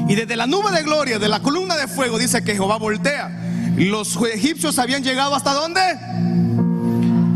Y 0.07 0.15
desde 0.17 0.37
la 0.37 0.47
nube 0.47 0.71
de 0.71 0.83
gloria, 0.83 1.19
de 1.19 1.29
la 1.29 1.41
columna 1.41 1.77
de 1.77 1.89
fuego, 1.89 2.19
dice 2.19 2.45
que 2.45 2.53
Jehová 2.53 2.77
voltea. 2.77 3.41
Los 3.77 4.19
egipcios 4.35 4.79
habían 4.79 5.03
llegado 5.03 5.35
hasta 5.35 5.55
dónde? 5.55 5.81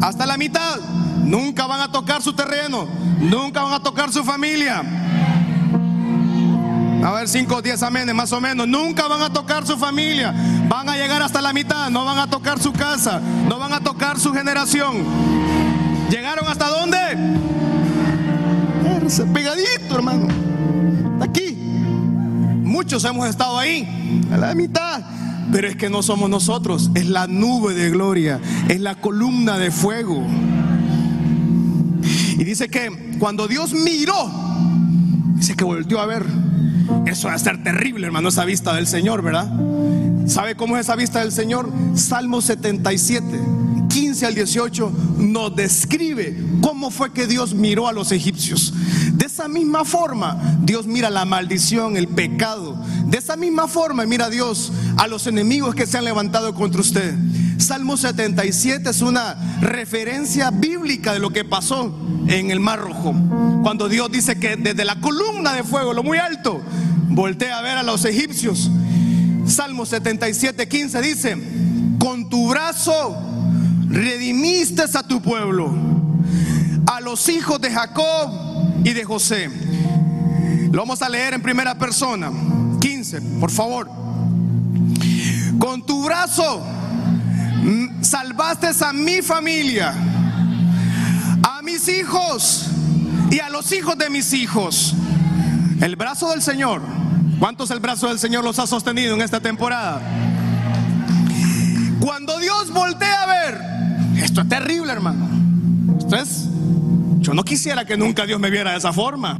Hasta 0.01 0.27
la 0.27 0.37
mitad. 0.37 0.79
Nunca 1.25 1.67
van 1.67 1.81
a 1.81 1.93
tocar 1.93 2.23
su 2.23 2.33
terreno, 2.33 2.87
nunca 3.21 3.63
van 3.63 3.75
a 3.75 3.81
tocar 3.81 4.11
su 4.13 4.25
familia. 4.25 4.83
A 7.05 7.13
ver, 7.13 7.29
5 7.29 7.57
o 7.57 7.63
10 7.63 7.83
amenes 7.83 8.15
más 8.15 8.33
o 8.33 8.41
menos. 8.41 8.67
Nunca 8.67 9.07
van 9.07 9.23
a 9.23 9.31
tocar 9.31 9.67
su 9.67 9.77
familia. 9.77 10.35
Van 10.69 10.89
a 10.89 10.97
llegar 10.97 11.23
hasta 11.23 11.41
la 11.41 11.53
mitad. 11.53 11.91
No 11.91 12.05
van 12.05 12.19
a 12.19 12.27
tocar 12.27 12.59
su 12.59 12.73
casa. 12.73 13.21
No 13.49 13.59
van 13.59 13.73
a 13.73 13.81
tocar 13.81 14.19
su 14.19 14.33
generación. 14.33 15.05
¿Llegaron 16.11 16.49
hasta 16.49 16.69
dónde? 16.69 16.99
Pegadito, 19.33 19.95
hermano. 19.95 20.29
Aquí. 21.21 21.57
Muchos 22.65 23.05
hemos 23.05 23.29
estado 23.29 23.59
ahí. 23.59 24.23
A 24.33 24.37
la 24.37 24.55
mitad. 24.55 25.18
Pero 25.53 25.69
es 25.69 25.77
que 25.77 25.89
no 25.89 26.03
somos 26.03 26.29
nosotros. 26.29 26.91
Es 26.95 27.07
la 27.09 27.27
nube 27.27 27.75
de 27.75 27.91
gloria. 27.91 28.41
Es 28.69 28.81
la 28.81 28.97
columna 29.01 29.59
de 29.59 29.71
fuego. 29.71 30.27
Y 32.39 32.45
dice 32.45 32.69
que 32.69 33.17
cuando 33.19 33.49
Dios 33.49 33.73
miró, 33.73 34.31
dice 35.35 35.57
que 35.57 35.65
volvió 35.65 36.01
a 36.01 36.07
ver 36.07 36.25
eso 37.07 37.29
va 37.29 37.35
a 37.35 37.39
ser 37.39 37.63
terrible, 37.63 38.07
hermano, 38.07 38.29
esa 38.29 38.45
vista 38.45 38.75
del 38.75 38.87
Señor, 38.87 39.23
¿verdad? 39.23 39.51
¿Sabe 40.27 40.57
cómo 40.57 40.77
es 40.77 40.83
esa 40.83 40.97
vista 40.97 41.21
del 41.21 41.33
Señor? 41.33 41.71
Salmo 41.95 42.41
77, 42.41 43.25
15 43.89 44.27
al 44.27 44.35
18, 44.35 44.93
nos 45.19 45.57
describe 45.57 46.37
cómo 46.61 46.91
fue 46.91 47.13
que 47.13 47.27
Dios 47.27 47.55
miró 47.55 47.89
a 47.89 47.93
los 47.93 48.13
egipcios. 48.13 48.75
De 49.13 49.27
esa 49.27 49.49
misma 49.49 49.85
forma, 49.85 50.59
Dios 50.63 50.87
mira 50.87 51.11
la 51.11 51.25
maldición, 51.25 51.97
el 51.97 52.09
pecado. 52.09 52.77
De 53.07 53.19
esa 53.19 53.37
misma 53.37 53.69
forma, 53.69 54.05
mira 54.05 54.29
Dios 54.29 54.73
a 54.99 55.07
los 55.07 55.29
enemigos 55.29 55.75
que 55.77 55.87
se 55.87 55.97
han 55.97 56.05
levantado 56.05 56.55
contra 56.55 56.81
usted. 56.81 57.15
Salmo 57.57 57.97
77 57.97 58.91
es 58.91 59.01
una 59.01 59.37
referencia 59.61 60.51
bíblica 60.51 61.13
de 61.13 61.21
lo 61.21 61.31
que 61.31 61.45
pasó 61.45 61.97
en 62.27 62.51
el 62.51 62.59
Mar 62.59 62.81
Rojo. 62.81 63.15
Cuando 63.63 63.89
Dios 63.89 64.11
dice 64.11 64.39
que 64.39 64.57
desde 64.57 64.85
la 64.85 65.01
columna 65.01 65.55
de 65.55 65.63
fuego, 65.63 65.95
lo 65.95 66.03
muy 66.03 66.19
alto, 66.19 66.61
voltea 67.09 67.59
a 67.59 67.63
ver 67.63 67.79
a 67.79 67.85
los 67.85 68.05
egipcios. 68.05 68.71
Salmo 69.47 69.87
77, 69.87 70.69
15 70.69 71.01
dice, 71.01 71.37
con 71.99 72.29
tu 72.29 72.49
brazo 72.49 73.17
redimiste 73.89 74.83
a 74.83 75.03
tu 75.05 75.23
pueblo, 75.23 75.73
a 76.87 77.01
los 77.01 77.29
hijos 77.29 77.61
de 77.61 77.71
Jacob 77.71 78.31
y 78.85 78.93
de 78.93 79.05
José. 79.05 79.49
Lo 80.73 80.81
vamos 80.81 81.01
a 81.03 81.09
leer 81.09 81.35
en 81.35 81.43
primera 81.43 81.79
persona. 81.79 82.33
15, 82.81 83.23
por 83.41 83.51
favor. 83.51 83.98
Con 85.69 85.83
tu 85.83 86.03
brazo 86.03 86.65
mm, 87.63 88.03
salvaste 88.03 88.69
a 88.83 88.91
mi 88.95 89.21
familia, 89.21 89.93
a 91.43 91.61
mis 91.61 91.87
hijos 91.91 92.71
y 93.31 93.39
a 93.39 93.51
los 93.51 93.71
hijos 93.73 93.99
de 93.99 94.09
mis 94.09 94.33
hijos. 94.33 94.95
El 95.83 95.95
brazo 95.97 96.31
del 96.31 96.41
Señor. 96.41 96.81
¿Cuántos 97.39 97.71
el 97.71 97.81
brazo 97.81 98.09
del 98.09 98.19
Señor 98.19 98.45
los 98.45 98.59
ha 98.59 98.67
sostenido 98.67 99.15
en 99.15 99.21
esta 99.21 99.41
temporada? 99.41 100.01
Cuando 102.01 102.39
Dios 102.39 102.73
voltea 102.73 103.25
a 103.25 103.27
ver, 103.27 103.61
esto 104.25 104.41
es 104.41 104.49
terrible, 104.49 104.91
hermano. 104.91 105.29
Yo 107.19 107.35
no 107.35 107.45
quisiera 107.45 107.85
que 107.85 107.99
nunca 107.99 108.25
Dios 108.25 108.41
me 108.41 108.49
viera 108.49 108.71
de 108.71 108.79
esa 108.79 108.95
forma. 108.95 109.39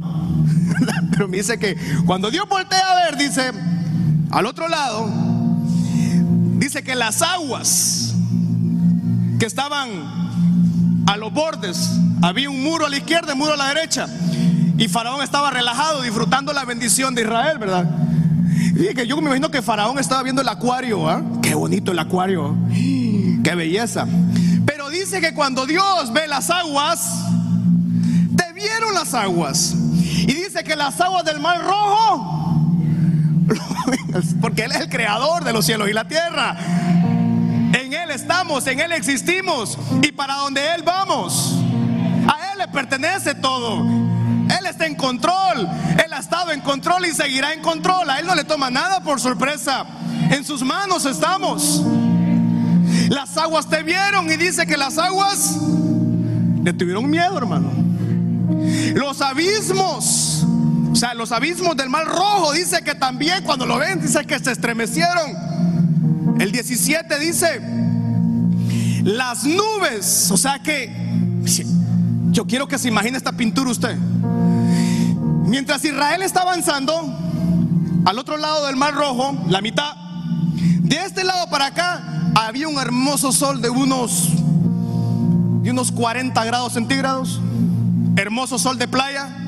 Pero 1.09 1.27
me 1.27 1.37
dice 1.37 1.57
que 1.57 1.75
cuando 2.05 2.29
Dios 2.29 2.47
voltea 2.47 2.87
a 2.87 3.05
ver, 3.05 3.17
dice, 3.17 3.51
al 4.29 4.45
otro 4.45 4.67
lado, 4.67 5.28
dice 6.69 6.83
que 6.83 6.93
las 6.93 7.23
aguas 7.23 8.13
que 9.39 9.47
estaban 9.47 9.89
a 11.07 11.17
los 11.17 11.33
bordes, 11.33 11.89
había 12.21 12.47
un 12.47 12.61
muro 12.61 12.85
a 12.85 12.89
la 12.89 12.97
izquierda 12.97 13.29
y 13.29 13.31
un 13.31 13.39
muro 13.39 13.53
a 13.53 13.57
la 13.57 13.69
derecha. 13.69 14.05
Y 14.77 14.87
Faraón 14.87 15.23
estaba 15.23 15.49
relajado, 15.49 16.03
disfrutando 16.03 16.53
la 16.53 16.65
bendición 16.65 17.15
de 17.15 17.23
Israel, 17.23 17.57
¿verdad? 17.57 17.89
Y 18.75 18.93
que 18.93 19.07
yo 19.07 19.15
me 19.15 19.23
imagino 19.23 19.49
que 19.49 19.63
Faraón 19.63 19.97
estaba 19.97 20.21
viendo 20.21 20.43
el 20.43 20.47
acuario, 20.47 21.09
¿ah? 21.09 21.23
Qué 21.41 21.55
bonito 21.55 21.91
el 21.91 21.97
acuario, 21.97 22.55
qué 22.71 23.55
belleza. 23.55 24.05
Pero 24.67 24.91
dice 24.91 25.21
que 25.21 25.33
cuando 25.33 25.65
Dios 25.65 26.13
ve 26.13 26.27
las 26.27 26.51
aguas, 26.51 27.23
te 28.37 28.53
vieron 28.53 28.93
las 28.93 29.15
aguas. 29.15 29.73
Y 29.73 30.33
dice 30.33 30.63
que 30.63 30.75
las 30.75 31.01
aguas 31.01 31.25
del 31.25 31.39
mar 31.39 31.63
rojo, 31.63 32.38
porque 34.41 34.63
Él 34.63 34.71
es 34.71 34.81
el 34.81 34.89
creador 34.89 35.43
de 35.43 35.53
los 35.53 35.65
cielos 35.65 35.89
y 35.89 35.93
la 35.93 36.07
tierra. 36.07 36.55
En 37.73 37.93
Él 37.93 38.11
estamos, 38.11 38.65
en 38.67 38.79
Él 38.79 38.91
existimos 38.91 39.77
y 40.01 40.11
para 40.11 40.35
donde 40.35 40.73
Él 40.73 40.83
vamos. 40.83 41.55
A 42.27 42.51
Él 42.51 42.59
le 42.59 42.67
pertenece 42.67 43.35
todo. 43.35 43.85
Él 44.49 44.65
está 44.65 44.87
en 44.87 44.95
control. 44.95 45.69
Él 46.03 46.11
ha 46.11 46.19
estado 46.19 46.51
en 46.51 46.61
control 46.61 47.05
y 47.05 47.13
seguirá 47.13 47.53
en 47.53 47.61
control. 47.61 48.09
A 48.09 48.19
Él 48.19 48.25
no 48.25 48.35
le 48.35 48.43
toma 48.43 48.69
nada 48.69 49.01
por 49.01 49.19
sorpresa. 49.19 49.85
En 50.31 50.43
sus 50.43 50.63
manos 50.63 51.05
estamos. 51.05 51.83
Las 53.09 53.37
aguas 53.37 53.67
te 53.67 53.83
vieron 53.83 54.29
y 54.31 54.37
dice 54.37 54.65
que 54.65 54.77
las 54.77 54.97
aguas 54.97 55.57
le 56.63 56.73
tuvieron 56.73 57.09
miedo, 57.09 57.37
hermano. 57.37 57.71
Los 58.95 59.21
abismos, 59.21 60.38
o 60.91 60.95
sea, 60.95 61.13
los 61.13 61.31
abismos 61.31 61.75
del 61.77 61.89
mar 61.89 62.05
rojo, 62.05 62.51
dice 62.53 62.81
que 62.81 62.95
también 62.95 63.43
cuando 63.43 63.65
lo 63.65 63.77
ven, 63.77 64.01
dice 64.01 64.25
que 64.25 64.39
se 64.39 64.51
estremecieron. 64.51 66.39
El 66.39 66.51
17 66.51 67.19
dice, 67.19 67.61
las 69.03 69.43
nubes, 69.43 70.31
o 70.31 70.37
sea 70.37 70.59
que, 70.59 70.91
yo 72.31 72.45
quiero 72.45 72.67
que 72.67 72.77
se 72.77 72.87
imagine 72.87 73.17
esta 73.17 73.33
pintura 73.33 73.69
usted. 73.69 73.97
Mientras 75.45 75.83
Israel 75.83 76.21
está 76.21 76.41
avanzando, 76.41 76.93
al 78.05 78.19
otro 78.19 78.37
lado 78.37 78.65
del 78.67 78.75
Mar 78.75 78.93
Rojo, 78.93 79.37
la 79.47 79.61
mitad, 79.61 79.95
de 80.55 80.95
este 81.05 81.23
lado 81.23 81.49
para 81.49 81.67
acá, 81.67 82.31
había 82.35 82.67
un 82.67 82.77
hermoso 82.77 83.31
sol 83.31 83.61
de 83.61 83.69
unos, 83.69 84.29
de 85.63 85.71
unos 85.71 85.91
40 85.91 86.43
grados 86.45 86.73
centígrados. 86.73 87.39
Hermoso 88.15 88.59
sol 88.59 88.77
de 88.77 88.87
playa, 88.87 89.38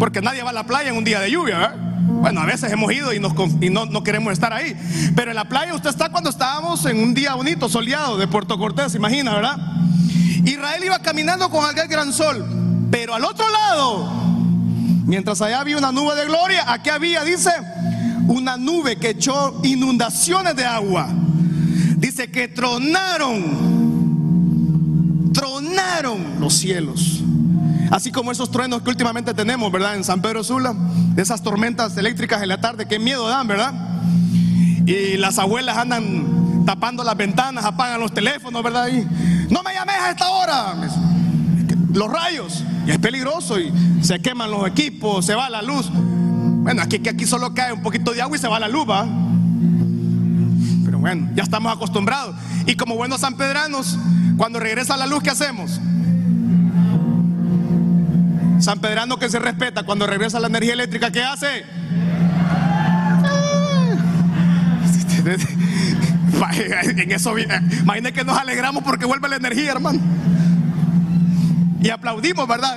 porque 0.00 0.20
nadie 0.20 0.42
va 0.42 0.50
a 0.50 0.52
la 0.52 0.64
playa 0.64 0.90
en 0.90 0.96
un 0.96 1.04
día 1.04 1.20
de 1.20 1.30
lluvia, 1.30 1.58
¿verdad? 1.58 1.76
Bueno, 2.00 2.40
a 2.40 2.46
veces 2.46 2.72
hemos 2.72 2.92
ido 2.92 3.12
y, 3.12 3.20
no, 3.20 3.86
no, 3.86 4.02
queremos 4.02 4.32
estar 4.32 4.52
ahí. 4.52 4.76
Pero 5.14 5.30
en 5.30 5.36
la 5.36 5.48
playa 5.48 5.72
usted 5.74 5.90
está 5.90 6.08
cuando 6.08 6.30
estábamos 6.30 6.84
en 6.86 7.00
un 7.00 7.14
día 7.14 7.34
bonito, 7.34 7.68
soleado, 7.68 8.18
de 8.18 8.26
Puerto 8.26 8.58
Cortés, 8.58 8.96
imagina, 8.96 9.34
¿verdad? 9.34 9.56
Israel 10.44 10.82
iba 10.84 10.98
caminando 10.98 11.48
con 11.50 11.64
aquel 11.64 11.86
gran 11.86 12.12
sol. 12.12 12.44
Pero 12.90 13.14
al 13.14 13.24
otro 13.24 13.46
lado 13.48 14.20
Mientras 15.10 15.42
allá 15.42 15.60
había 15.60 15.76
una 15.76 15.90
nube 15.90 16.14
de 16.14 16.24
gloria, 16.26 16.72
aquí 16.72 16.88
había, 16.88 17.24
dice, 17.24 17.50
una 18.28 18.56
nube 18.56 18.94
que 18.94 19.10
echó 19.10 19.60
inundaciones 19.64 20.54
de 20.54 20.64
agua. 20.64 21.08
Dice 21.96 22.30
que 22.30 22.46
tronaron, 22.46 23.32
tronaron 25.34 26.38
los 26.38 26.54
cielos. 26.54 27.19
Así 27.90 28.12
como 28.12 28.30
esos 28.30 28.50
truenos 28.52 28.82
que 28.82 28.90
últimamente 28.90 29.34
tenemos, 29.34 29.70
¿verdad? 29.72 29.96
En 29.96 30.04
San 30.04 30.22
Pedro 30.22 30.44
Sula, 30.44 30.74
esas 31.16 31.42
tormentas 31.42 31.96
eléctricas 31.96 32.40
en 32.40 32.48
la 32.48 32.60
tarde, 32.60 32.86
qué 32.86 33.00
miedo 33.00 33.28
dan, 33.28 33.48
¿verdad? 33.48 33.74
Y 34.86 35.16
las 35.16 35.38
abuelas 35.38 35.76
andan 35.76 36.64
tapando 36.64 37.02
las 37.02 37.16
ventanas, 37.16 37.64
apagan 37.64 38.00
los 38.00 38.14
teléfonos, 38.14 38.62
¿verdad? 38.62 38.88
Y, 38.88 39.04
no 39.52 39.64
me 39.64 39.74
llames 39.74 39.96
a 39.96 40.10
esta 40.10 40.28
hora. 40.28 40.74
Los 41.92 42.10
rayos 42.10 42.62
es 42.86 42.98
peligroso 42.98 43.58
y 43.58 43.72
se 44.02 44.20
queman 44.20 44.52
los 44.52 44.68
equipos, 44.68 45.26
se 45.26 45.34
va 45.34 45.50
la 45.50 45.60
luz. 45.60 45.90
Bueno, 45.92 46.82
aquí, 46.82 46.96
aquí 47.08 47.26
solo 47.26 47.52
cae 47.52 47.72
un 47.72 47.82
poquito 47.82 48.12
de 48.12 48.22
agua 48.22 48.36
y 48.36 48.40
se 48.40 48.46
va 48.46 48.60
la 48.60 48.68
luz, 48.68 48.88
¿va? 48.88 49.04
Pero 50.84 51.00
bueno, 51.00 51.28
ya 51.34 51.42
estamos 51.42 51.72
acostumbrados. 51.72 52.36
Y 52.66 52.76
como 52.76 52.94
buenos 52.94 53.22
sanpedranos, 53.22 53.98
cuando 54.36 54.60
regresa 54.60 54.96
la 54.96 55.06
luz, 55.06 55.24
¿qué 55.24 55.30
hacemos? 55.30 55.80
San 58.60 58.80
Pedrano 58.80 59.18
que 59.18 59.28
se 59.28 59.38
respeta, 59.38 59.82
cuando 59.84 60.06
regresa 60.06 60.40
la 60.40 60.48
energía 60.48 60.74
eléctrica, 60.74 61.10
¿qué 61.10 61.22
hace? 61.22 61.64
En 66.50 67.12
eso, 67.12 67.38
imagínense 67.38 68.12
que 68.14 68.24
nos 68.24 68.38
alegramos 68.38 68.82
porque 68.82 69.04
vuelve 69.04 69.28
la 69.28 69.36
energía, 69.36 69.72
hermano 69.72 70.00
y 71.80 71.90
aplaudimos, 71.90 72.46
¿verdad? 72.46 72.76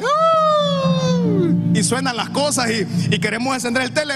Y 1.73 1.83
suenan 1.83 2.15
las 2.15 2.29
cosas 2.29 2.69
y, 2.69 3.19
queremos 3.19 3.53
encender 3.53 3.83
el 3.83 3.91
tele 3.91 4.15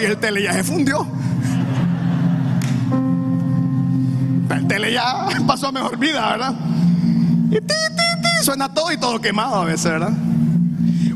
y 0.00 0.04
el 0.04 0.18
tele 0.18 0.42
ya 0.42 0.52
se 0.52 0.64
fundió. 0.64 1.06
El 4.50 4.66
tele 4.66 4.92
ya 4.92 5.26
pasó 5.46 5.68
a 5.68 5.72
mejor 5.72 5.98
vida, 5.98 6.28
¿verdad? 6.30 6.54
Y 7.50 8.44
suena 8.44 8.72
todo 8.72 8.92
y 8.92 8.98
todo 8.98 9.20
quemado 9.20 9.56
a 9.56 9.64
veces, 9.64 9.84
¿verdad? 9.84 10.12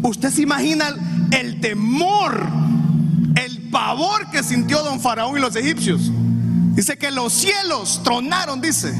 Usted 0.02 0.30
se 0.30 0.42
imagina 0.42 0.94
el 1.30 1.60
temor, 1.60 2.40
el 3.36 3.70
pavor 3.70 4.30
que 4.30 4.42
sintió 4.42 4.82
don 4.82 5.00
Faraón 5.00 5.38
y 5.38 5.40
los 5.40 5.54
egipcios. 5.56 6.10
Dice 6.74 6.96
que 6.96 7.10
los 7.10 7.32
cielos 7.32 8.00
tronaron, 8.02 8.60
dice, 8.60 8.92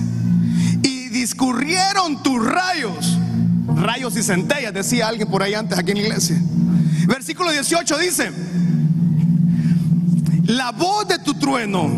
y 0.82 1.08
discurrieron 1.08 2.22
tus 2.22 2.44
rayos. 2.44 3.18
Rayos 3.76 4.16
y 4.16 4.22
centellas, 4.22 4.74
decía 4.74 5.08
alguien 5.08 5.28
por 5.28 5.42
ahí 5.42 5.54
antes 5.54 5.78
aquí 5.78 5.92
en 5.92 5.98
la 5.98 6.02
iglesia. 6.04 6.40
Versículo 7.06 7.50
18 7.50 7.98
dice, 7.98 8.32
la 10.44 10.72
voz 10.72 11.08
de 11.08 11.18
tu 11.18 11.34
trueno 11.34 11.90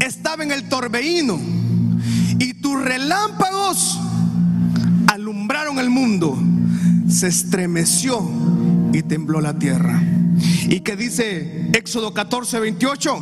estaba 0.00 0.42
en 0.42 0.50
el 0.50 0.68
torbellino 0.68 1.38
y 2.38 2.54
tus 2.54 2.82
relámpagos 2.82 3.98
alumbraron 5.08 5.78
el 5.78 5.90
mundo. 5.90 6.36
Se 7.10 7.26
estremeció 7.26 8.26
y 8.92 9.02
tembló 9.02 9.40
la 9.40 9.58
tierra. 9.58 10.00
Y 10.68 10.80
que 10.80 10.96
dice 10.96 11.70
Éxodo 11.72 12.14
14, 12.14 12.60
28. 12.60 13.18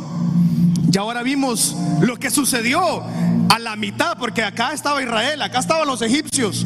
Y 0.91 0.97
ahora 0.97 1.23
vimos 1.23 1.75
lo 1.99 2.17
que 2.17 2.29
sucedió 2.29 3.03
a 3.49 3.59
la 3.59 3.75
mitad, 3.75 4.17
porque 4.17 4.43
acá 4.43 4.73
estaba 4.73 5.01
Israel, 5.01 5.41
acá 5.41 5.59
estaban 5.59 5.87
los 5.87 6.01
egipcios. 6.01 6.65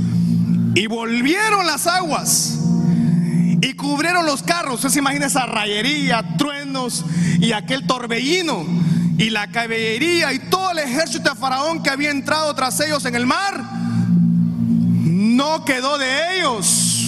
Y 0.76 0.88
volvieron 0.88 1.66
las 1.66 1.88
aguas 1.88 2.60
y 3.62 3.74
cubrieron 3.74 4.26
los 4.26 4.44
carros. 4.44 4.76
Usted 4.76 4.90
se 4.90 5.00
imagina 5.00 5.28
esa 5.28 5.46
rayería, 5.46 6.36
truenos 6.38 7.06
y 7.40 7.54
aquel 7.54 7.88
torbellino 7.88 8.66
y 9.18 9.30
la 9.30 9.48
caballería 9.48 10.34
y 10.34 10.40
todo 10.40 10.72
el 10.72 10.80
ejército 10.80 11.30
de 11.30 11.36
Faraón 11.36 11.82
que 11.82 11.90
había 11.90 12.12
entrado 12.12 12.54
tras 12.56 12.80
ellos 12.80 13.06
en 13.06 13.16
el 13.16 13.26
mar. 13.26 13.64
No 15.04 15.64
quedó 15.64 15.98
de 15.98 16.40
ellos. 16.40 17.03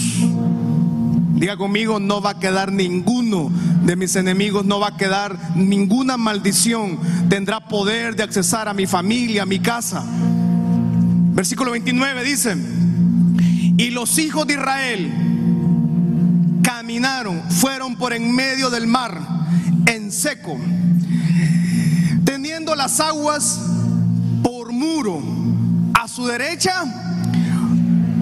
Diga 1.36 1.58
conmigo, 1.58 2.00
no 2.00 2.22
va 2.22 2.30
a 2.30 2.38
quedar 2.38 2.72
ninguno 2.72 3.50
de 3.84 3.94
mis 3.94 4.16
enemigos, 4.16 4.64
no 4.64 4.80
va 4.80 4.88
a 4.88 4.96
quedar 4.96 5.54
ninguna 5.54 6.16
maldición. 6.16 6.98
Tendrá 7.28 7.60
poder 7.60 8.16
de 8.16 8.22
accesar 8.22 8.68
a 8.68 8.74
mi 8.74 8.86
familia, 8.86 9.42
a 9.42 9.46
mi 9.46 9.58
casa. 9.58 10.02
Versículo 11.34 11.72
29 11.72 12.24
dice, 12.24 12.56
y 13.76 13.90
los 13.90 14.18
hijos 14.18 14.46
de 14.46 14.54
Israel 14.54 15.12
caminaron, 16.62 17.42
fueron 17.50 17.96
por 17.96 18.14
en 18.14 18.34
medio 18.34 18.70
del 18.70 18.86
mar, 18.86 19.20
en 19.84 20.10
seco, 20.10 20.56
teniendo 22.24 22.74
las 22.74 22.98
aguas 22.98 23.60
por 24.42 24.72
muro 24.72 25.22
a 25.92 26.08
su 26.08 26.26
derecha. 26.26 26.82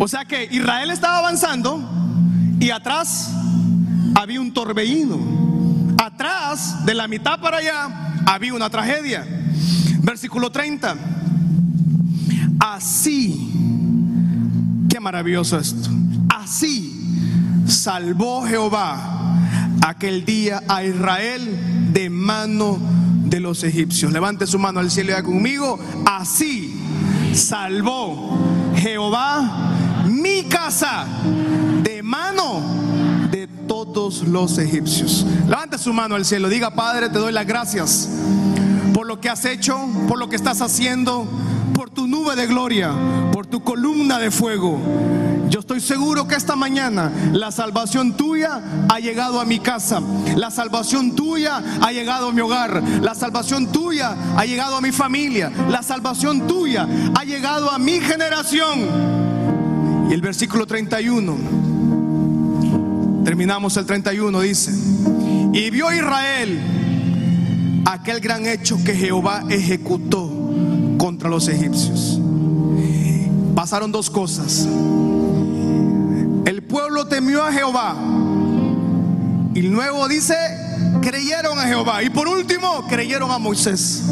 O 0.01 0.09
sea 0.09 0.25
que 0.25 0.49
Israel 0.51 0.91
estaba 0.91 1.19
avanzando 1.19 1.95
y 2.61 2.71
atrás 2.71 3.31
había 4.15 4.41
un 4.41 4.53
torbellino. 4.53 5.19
Atrás, 5.99 6.85
de 6.85 6.95
la 6.95 7.09
mitad 7.09 7.41
para 7.41 7.59
allá, 7.59 8.23
había 8.27 8.55
una 8.55 8.71
tragedia. 8.71 9.27
Versículo 10.01 10.51
30. 10.51 10.97
Así, 12.61 13.53
qué 14.89 15.01
maravilloso 15.01 15.59
esto. 15.59 15.91
Así 16.29 16.93
salvó 17.67 18.47
Jehová 18.47 19.39
aquel 19.83 20.25
día 20.25 20.63
a 20.69 20.85
Israel 20.85 21.91
de 21.93 22.11
mano 22.11 22.79
de 23.25 23.41
los 23.41 23.65
egipcios. 23.65 24.13
Levante 24.13 24.47
su 24.47 24.59
mano 24.59 24.81
al 24.81 24.91
cielo 24.91 25.19
y 25.19 25.23
conmigo. 25.23 25.79
Así 26.07 26.75
salvó 27.33 28.39
Jehová 28.77 29.75
mi 30.07 30.45
casa 30.45 31.07
los 34.23 34.59
egipcios. 34.59 35.27
Levante 35.47 35.79
su 35.79 35.93
mano 35.93 36.15
al 36.15 36.25
cielo, 36.25 36.49
diga 36.49 36.75
Padre, 36.75 37.09
te 37.09 37.19
doy 37.19 37.33
las 37.33 37.47
gracias 37.47 38.09
por 38.95 39.07
lo 39.07 39.21
que 39.21 39.29
has 39.29 39.45
hecho, 39.45 39.79
por 40.09 40.19
lo 40.19 40.29
que 40.29 40.37
estás 40.37 40.61
haciendo, 40.61 41.27
por 41.75 41.91
tu 41.91 42.07
nube 42.07 42.37
de 42.37 42.47
gloria, 42.47 42.93
por 43.33 43.47
tu 43.47 43.62
columna 43.62 44.19
de 44.19 44.31
fuego. 44.31 44.79
Yo 45.51 45.61
estoy 45.61 45.81
seguro 45.81 46.27
que 46.27 46.37
esta 46.37 46.57
mañana 46.57 47.12
la 47.33 47.51
salvación 47.51 48.17
tuya 48.17 48.61
ha 48.89 48.99
llegado 49.01 49.41
a 49.41 49.45
mi 49.45 49.59
casa, 49.59 50.01
la 50.37 50.51
salvación 50.51 51.15
tuya 51.15 51.62
ha 51.81 51.93
llegado 51.93 52.29
a 52.29 52.33
mi 52.33 52.41
hogar, 52.41 52.83
la 53.03 53.15
salvación 53.15 53.71
tuya 53.71 54.17
ha 54.37 54.45
llegado 54.45 54.77
a 54.77 54.81
mi 54.81 54.93
familia, 54.93 55.53
la 55.69 55.83
salvación 55.83 56.47
tuya 56.47 56.89
ha 57.15 57.25
llegado 57.25 57.71
a 57.71 57.79
mi 57.79 58.01
generación. 58.01 59.15
Y 60.09 60.12
el 60.12 60.21
versículo 60.21 60.67
31, 60.67 61.64
terminamos 63.25 63.77
el 63.77 63.87
31, 63.87 64.41
dice, 64.41 64.72
y 65.53 65.70
vio 65.70 65.93
Israel 65.93 66.61
aquel 67.87 68.20
gran 68.20 68.47
hecho 68.47 68.79
que 68.85 68.95
Jehová 68.95 69.45
ejecutó 69.49 70.31
contra 70.99 71.29
los 71.29 71.49
egipcios. 71.49 72.20
Pasaron 73.55 73.93
dos 73.93 74.11
cosas. 74.11 74.66
El 76.45 76.62
pueblo 76.64 77.07
temió 77.07 77.43
a 77.43 77.53
Jehová. 77.53 77.97
Y 79.55 79.62
luego 79.62 80.09
dice, 80.09 80.35
creyeron 81.01 81.59
a 81.59 81.62
Jehová. 81.62 82.03
Y 82.03 82.11
por 82.11 82.27
último, 82.27 82.85
creyeron 82.89 83.31
a 83.31 83.39
Moisés. 83.39 84.03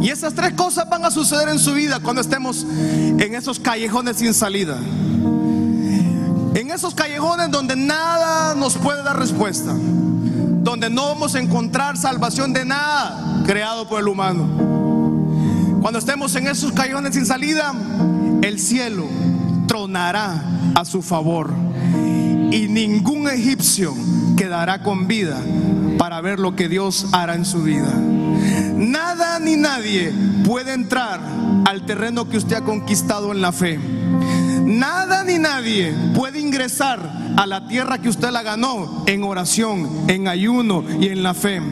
Y 0.00 0.08
esas 0.08 0.34
tres 0.34 0.54
cosas 0.54 0.88
van 0.88 1.04
a 1.04 1.10
suceder 1.10 1.48
en 1.48 1.58
su 1.58 1.74
vida 1.74 2.00
cuando 2.00 2.22
estemos 2.22 2.64
en 2.64 3.34
esos 3.34 3.60
callejones 3.60 4.16
sin 4.16 4.34
salida. 4.34 4.78
En 6.54 6.70
esos 6.70 6.94
callejones 6.94 7.50
donde 7.50 7.74
nada 7.74 8.54
nos 8.54 8.76
puede 8.76 9.02
dar 9.02 9.18
respuesta. 9.18 9.74
Donde 9.74 10.88
no 10.88 11.06
vamos 11.08 11.34
a 11.34 11.40
encontrar 11.40 11.96
salvación 11.96 12.52
de 12.52 12.64
nada 12.64 13.42
creado 13.44 13.88
por 13.88 14.00
el 14.00 14.06
humano. 14.06 14.46
Cuando 15.82 15.98
estemos 15.98 16.34
en 16.36 16.46
esos 16.46 16.72
callejones 16.72 17.14
sin 17.14 17.26
salida, 17.26 17.74
el 18.40 18.60
cielo 18.60 19.04
tronará 19.66 20.42
a 20.76 20.84
su 20.84 21.02
favor. 21.02 21.52
Y 22.52 22.68
ningún 22.68 23.28
egipcio 23.28 23.92
quedará 24.36 24.82
con 24.82 25.08
vida 25.08 25.40
para 25.98 26.20
ver 26.20 26.38
lo 26.38 26.54
que 26.54 26.68
Dios 26.68 27.06
hará 27.10 27.34
en 27.34 27.44
su 27.44 27.64
vida. 27.64 27.92
Nada 28.76 29.40
ni 29.40 29.56
nadie 29.56 30.12
puede 30.44 30.72
entrar 30.72 31.20
al 31.66 31.84
terreno 31.84 32.28
que 32.28 32.36
usted 32.36 32.56
ha 32.56 32.64
conquistado 32.64 33.32
en 33.32 33.40
la 33.40 33.50
fe. 33.50 33.93
Nada 34.84 35.24
ni 35.24 35.38
nadie 35.38 35.94
puede 36.14 36.38
ingresar 36.38 37.00
a 37.38 37.46
la 37.46 37.66
tierra 37.66 37.96
que 38.02 38.10
usted 38.10 38.28
la 38.28 38.42
ganó 38.42 39.02
en 39.06 39.24
oración, 39.24 39.88
en 40.08 40.28
ayuno 40.28 40.84
y 41.00 41.08
en 41.08 41.22
la 41.22 41.32
fe. 41.32 41.62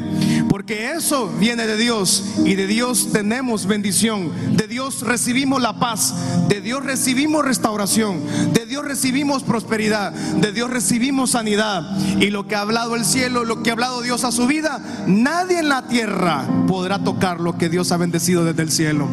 Porque 0.48 0.92
eso 0.92 1.28
viene 1.38 1.66
de 1.66 1.76
Dios 1.76 2.24
y 2.46 2.54
de 2.54 2.66
Dios 2.66 3.12
tenemos 3.12 3.66
bendición. 3.66 4.56
De 4.56 4.66
Dios 4.66 5.02
recibimos 5.02 5.60
la 5.60 5.78
paz. 5.78 6.14
De 6.48 6.62
Dios 6.62 6.82
recibimos 6.86 7.44
restauración. 7.44 8.22
De 8.54 8.64
Dios 8.64 8.82
recibimos 8.82 9.42
prosperidad. 9.42 10.12
De 10.12 10.50
Dios 10.50 10.70
recibimos 10.70 11.32
sanidad. 11.32 11.82
Y 12.18 12.30
lo 12.30 12.48
que 12.48 12.56
ha 12.56 12.62
hablado 12.62 12.96
el 12.96 13.04
cielo, 13.04 13.44
lo 13.44 13.62
que 13.62 13.68
ha 13.68 13.72
hablado 13.74 14.00
Dios 14.00 14.24
a 14.24 14.32
su 14.32 14.46
vida, 14.46 14.80
nadie 15.06 15.58
en 15.58 15.68
la 15.68 15.86
tierra 15.86 16.46
podrá 16.66 17.04
tocar 17.04 17.40
lo 17.40 17.58
que 17.58 17.68
Dios 17.68 17.92
ha 17.92 17.98
bendecido 17.98 18.46
desde 18.46 18.62
el 18.62 18.70
cielo. 18.70 19.06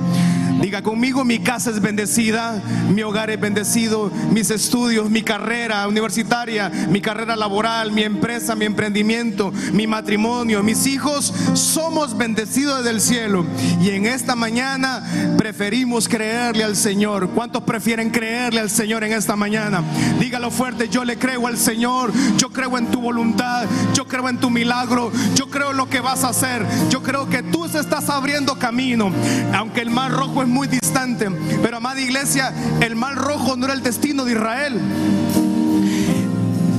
Diga 0.62 0.82
conmigo, 0.82 1.24
mi 1.24 1.40
casa 1.40 1.70
es 1.70 1.80
bendecida, 1.80 2.62
mi 2.94 3.02
hogar 3.02 3.30
es 3.30 3.40
bendecido, 3.40 4.12
mis 4.32 4.52
estudios, 4.52 5.10
mi 5.10 5.22
carrera 5.22 5.88
universitaria, 5.88 6.70
mi 6.90 7.00
carrera 7.00 7.36
laboral, 7.38 7.92
mi 7.92 8.04
empresa, 8.04 8.56
mi 8.56 8.66
emprendimiento, 8.66 9.54
mi 9.72 9.88
matrimonio, 9.88 10.62
mis 10.62 10.86
hijos, 10.86 11.34
somos 11.54 12.18
bendecidos 12.18 12.80
desde 12.80 12.90
el 12.90 13.02
cielo. 13.02 13.46
Y 13.82 13.92
en 13.92 14.06
esta 14.06 14.36
mañana 14.36 15.02
preferimos 15.38 16.10
creerle 16.10 16.66
al 16.66 16.76
Señor. 16.76 17.30
¿Cuántos 17.30 17.64
prefieren 17.64 18.10
creerle 18.10 18.60
al 18.60 18.70
Señor 18.70 19.04
en 19.06 19.14
esta 19.14 19.38
mañana? 19.38 19.82
Dígalo 20.20 20.52
fuerte, 20.52 20.90
yo 20.90 21.06
le 21.06 21.18
creo 21.18 21.48
al 21.48 21.58
Señor, 21.58 22.12
yo 22.38 22.50
creo 22.50 22.78
en 22.78 22.88
tu 22.88 23.00
voluntad, 23.00 23.66
yo 23.94 24.08
creo 24.08 24.28
en 24.28 24.40
tu 24.40 24.50
milagro, 24.50 25.12
yo 25.36 25.50
creo 25.50 25.72
en 25.72 25.78
lo 25.78 25.90
que 25.90 26.02
vas 26.02 26.26
a 26.26 26.30
hacer, 26.30 26.66
yo 26.90 27.02
creo 27.02 27.30
que 27.30 27.44
tú 27.44 27.68
se 27.70 27.80
estás 27.80 28.10
abriendo 28.10 28.60
camino, 28.60 29.12
aunque 29.54 29.82
el 29.82 29.90
mar 29.90 30.12
rojo 30.12 30.44
es 30.44 30.49
muy 30.50 30.68
distante. 30.68 31.30
Pero 31.62 31.78
amada 31.78 32.02
iglesia, 32.02 32.54
el 32.82 32.96
mar 32.96 33.16
rojo 33.16 33.56
no 33.56 33.66
era 33.66 33.74
el 33.74 33.84
destino 33.84 34.26
de 34.26 34.34
Israel. 34.34 34.80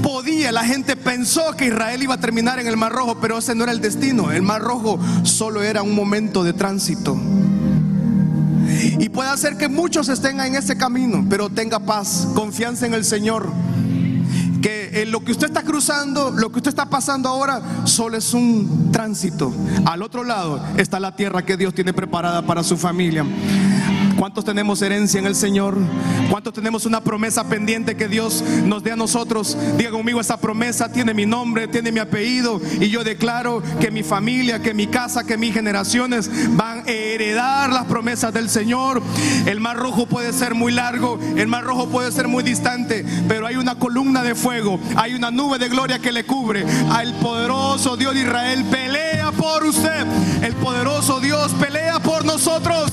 Podía, 0.02 0.52
la 0.52 0.64
gente 0.64 0.96
pensó 0.96 1.56
que 1.56 1.66
Israel 1.66 2.02
iba 2.02 2.14
a 2.14 2.20
terminar 2.20 2.58
en 2.58 2.66
el 2.66 2.76
mar 2.76 2.92
rojo, 2.92 3.18
pero 3.20 3.38
ese 3.38 3.54
no 3.54 3.64
era 3.64 3.72
el 3.72 3.80
destino. 3.80 4.32
El 4.32 4.42
mar 4.42 4.60
rojo 4.60 4.98
solo 5.22 5.62
era 5.62 5.82
un 5.82 5.94
momento 5.94 6.44
de 6.44 6.52
tránsito. 6.52 7.18
Y 8.98 9.08
puede 9.08 9.30
hacer 9.30 9.56
que 9.56 9.68
muchos 9.68 10.08
estén 10.08 10.40
en 10.40 10.54
ese 10.54 10.76
camino, 10.76 11.24
pero 11.28 11.50
tenga 11.50 11.80
paz, 11.80 12.28
confianza 12.34 12.86
en 12.86 12.94
el 12.94 13.04
Señor 13.04 13.48
que 14.60 15.06
lo 15.06 15.20
que 15.20 15.32
usted 15.32 15.46
está 15.46 15.62
cruzando, 15.62 16.30
lo 16.30 16.50
que 16.50 16.58
usted 16.58 16.70
está 16.70 16.86
pasando 16.86 17.28
ahora, 17.28 17.62
solo 17.84 18.16
es 18.16 18.34
un 18.34 18.90
tránsito. 18.92 19.52
Al 19.84 20.02
otro 20.02 20.24
lado 20.24 20.62
está 20.76 21.00
la 21.00 21.16
tierra 21.16 21.44
que 21.44 21.56
Dios 21.56 21.74
tiene 21.74 21.92
preparada 21.92 22.42
para 22.42 22.62
su 22.62 22.76
familia. 22.76 23.24
¿Cuántos 24.16 24.44
tenemos 24.44 24.82
herencia 24.82 25.18
en 25.18 25.26
el 25.26 25.34
Señor? 25.34 25.76
¿Cuántos 26.30 26.52
tenemos 26.52 26.86
una 26.86 27.00
promesa 27.00 27.48
pendiente 27.48 27.96
que 27.96 28.08
Dios 28.08 28.44
nos 28.64 28.82
dé 28.82 28.92
a 28.92 28.96
nosotros? 28.96 29.56
Diga 29.76 29.90
conmigo, 29.90 30.20
esa 30.20 30.38
promesa 30.38 30.90
tiene 30.90 31.14
mi 31.14 31.26
nombre, 31.26 31.68
tiene 31.68 31.90
mi 31.90 32.00
apellido 32.00 32.60
y 32.80 32.88
yo 32.88 33.02
declaro 33.04 33.62
que 33.80 33.90
mi 33.90 34.02
familia, 34.02 34.60
que 34.60 34.74
mi 34.74 34.86
casa, 34.86 35.24
que 35.24 35.36
mis 35.36 35.54
generaciones 35.54 36.30
van 36.56 36.80
a 36.80 36.90
heredar 36.90 37.72
las 37.72 37.86
promesas 37.86 38.32
del 38.32 38.48
Señor. 38.48 39.02
El 39.46 39.60
mar 39.60 39.76
rojo 39.76 40.06
puede 40.06 40.32
ser 40.32 40.54
muy 40.54 40.72
largo, 40.72 41.18
el 41.36 41.48
mar 41.48 41.64
rojo 41.64 41.88
puede 41.88 42.12
ser 42.12 42.28
muy 42.28 42.42
distante, 42.42 43.04
pero 43.28 43.46
hay 43.46 43.56
una 43.56 43.76
columna 43.76 44.22
de 44.22 44.34
fuego, 44.34 44.78
hay 44.96 45.14
una 45.14 45.30
nube 45.30 45.58
de 45.58 45.68
gloria 45.68 45.98
que 45.98 46.12
le 46.12 46.24
cubre. 46.24 46.64
Al 46.90 47.14
poderoso 47.14 47.96
Dios 47.96 48.14
de 48.14 48.20
Israel 48.20 48.64
pelea 48.70 49.32
por 49.32 49.64
usted. 49.64 50.06
El 50.42 50.54
poderoso 50.54 51.20
Dios 51.20 51.52
pelea 51.54 52.00
por 52.00 52.24
nosotros. 52.24 52.92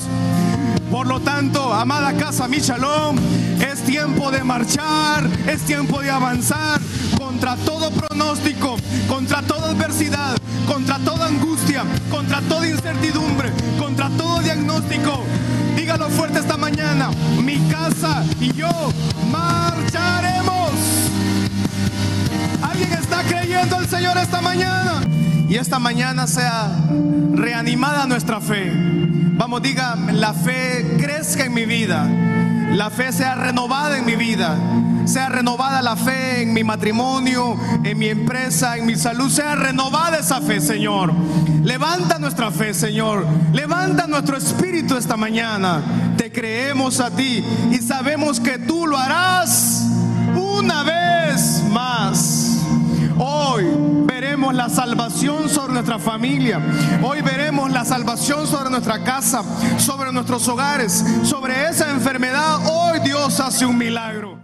Por 0.97 1.05
lo 1.05 1.19
tanto, 1.19 1.71
amada 1.71 2.11
casa, 2.13 2.47
mi 2.47 2.57
shalom, 2.57 3.17
es 3.59 3.83
tiempo 3.83 4.31
de 4.31 4.43
marchar, 4.43 5.29
es 5.45 5.61
tiempo 5.61 6.01
de 6.01 6.09
avanzar 6.09 6.81
contra 7.19 7.55
todo 7.55 7.91
pronóstico, 7.91 8.77
contra 9.07 9.43
toda 9.43 9.69
adversidad, 9.69 10.35
contra 10.65 10.97
toda 10.97 11.27
angustia, 11.27 11.83
contra 12.09 12.41
toda 12.41 12.67
incertidumbre, 12.67 13.51
contra 13.77 14.09
todo 14.09 14.39
diagnóstico. 14.39 15.23
Dígalo 15.75 16.09
fuerte 16.09 16.39
esta 16.39 16.57
mañana, 16.57 17.11
mi 17.43 17.59
casa 17.69 18.25
y 18.39 18.51
yo 18.53 18.71
marcharemos. 19.31 20.71
¿Alguien 22.63 22.93
está 22.93 23.21
creyendo 23.21 23.75
al 23.75 23.87
Señor 23.87 24.17
esta 24.17 24.41
mañana? 24.41 25.03
Y 25.47 25.57
esta 25.57 25.77
mañana 25.77 26.25
sea 26.25 26.71
reanimada 27.33 28.07
nuestra 28.07 28.41
fe. 28.41 29.26
Vamos, 29.37 29.61
diga, 29.61 29.95
la 29.95 30.33
fe 30.33 30.97
crezca 30.97 31.45
en 31.45 31.53
mi 31.53 31.65
vida. 31.65 32.07
La 32.71 32.89
fe 32.89 33.11
sea 33.11 33.35
renovada 33.35 33.97
en 33.97 34.05
mi 34.05 34.15
vida. 34.15 34.57
Sea 35.05 35.29
renovada 35.29 35.81
la 35.81 35.95
fe 35.95 36.41
en 36.41 36.53
mi 36.53 36.63
matrimonio, 36.63 37.55
en 37.83 37.97
mi 37.97 38.07
empresa, 38.07 38.77
en 38.77 38.87
mi 38.87 38.95
salud. 38.95 39.29
Sea 39.29 39.55
renovada 39.55 40.17
esa 40.17 40.41
fe, 40.41 40.59
Señor. 40.59 41.13
Levanta 41.63 42.17
nuestra 42.17 42.49
fe, 42.49 42.73
Señor. 42.73 43.27
Levanta 43.53 44.07
nuestro 44.07 44.37
espíritu 44.37 44.97
esta 44.97 45.15
mañana. 45.15 45.81
Te 46.17 46.31
creemos 46.31 46.99
a 46.99 47.11
ti 47.11 47.43
y 47.71 47.77
sabemos 47.77 48.39
que 48.39 48.57
tú 48.57 48.87
lo 48.87 48.97
harás 48.97 49.85
una 50.35 50.83
vez 50.83 51.63
más. 51.69 52.46
Hoy 53.19 53.65
veremos 54.05 54.53
la 54.53 54.69
salvación 54.69 55.49
sobre 55.49 55.73
nuestra 55.73 55.97
familia. 55.97 56.61
Hoy 57.01 57.21
veremos 57.21 57.71
la 57.71 57.83
salvación 57.83 58.45
sobre 58.47 58.69
nuestra 58.69 59.03
casa, 59.03 59.43
sobre 59.77 60.11
nuestros 60.11 60.47
hogares, 60.47 61.03
sobre 61.23 61.67
esa 61.67 61.89
enfermedad. 61.89 62.59
Hoy 62.65 62.99
Dios 62.99 63.39
hace 63.39 63.65
un 63.65 63.77
milagro. 63.77 64.35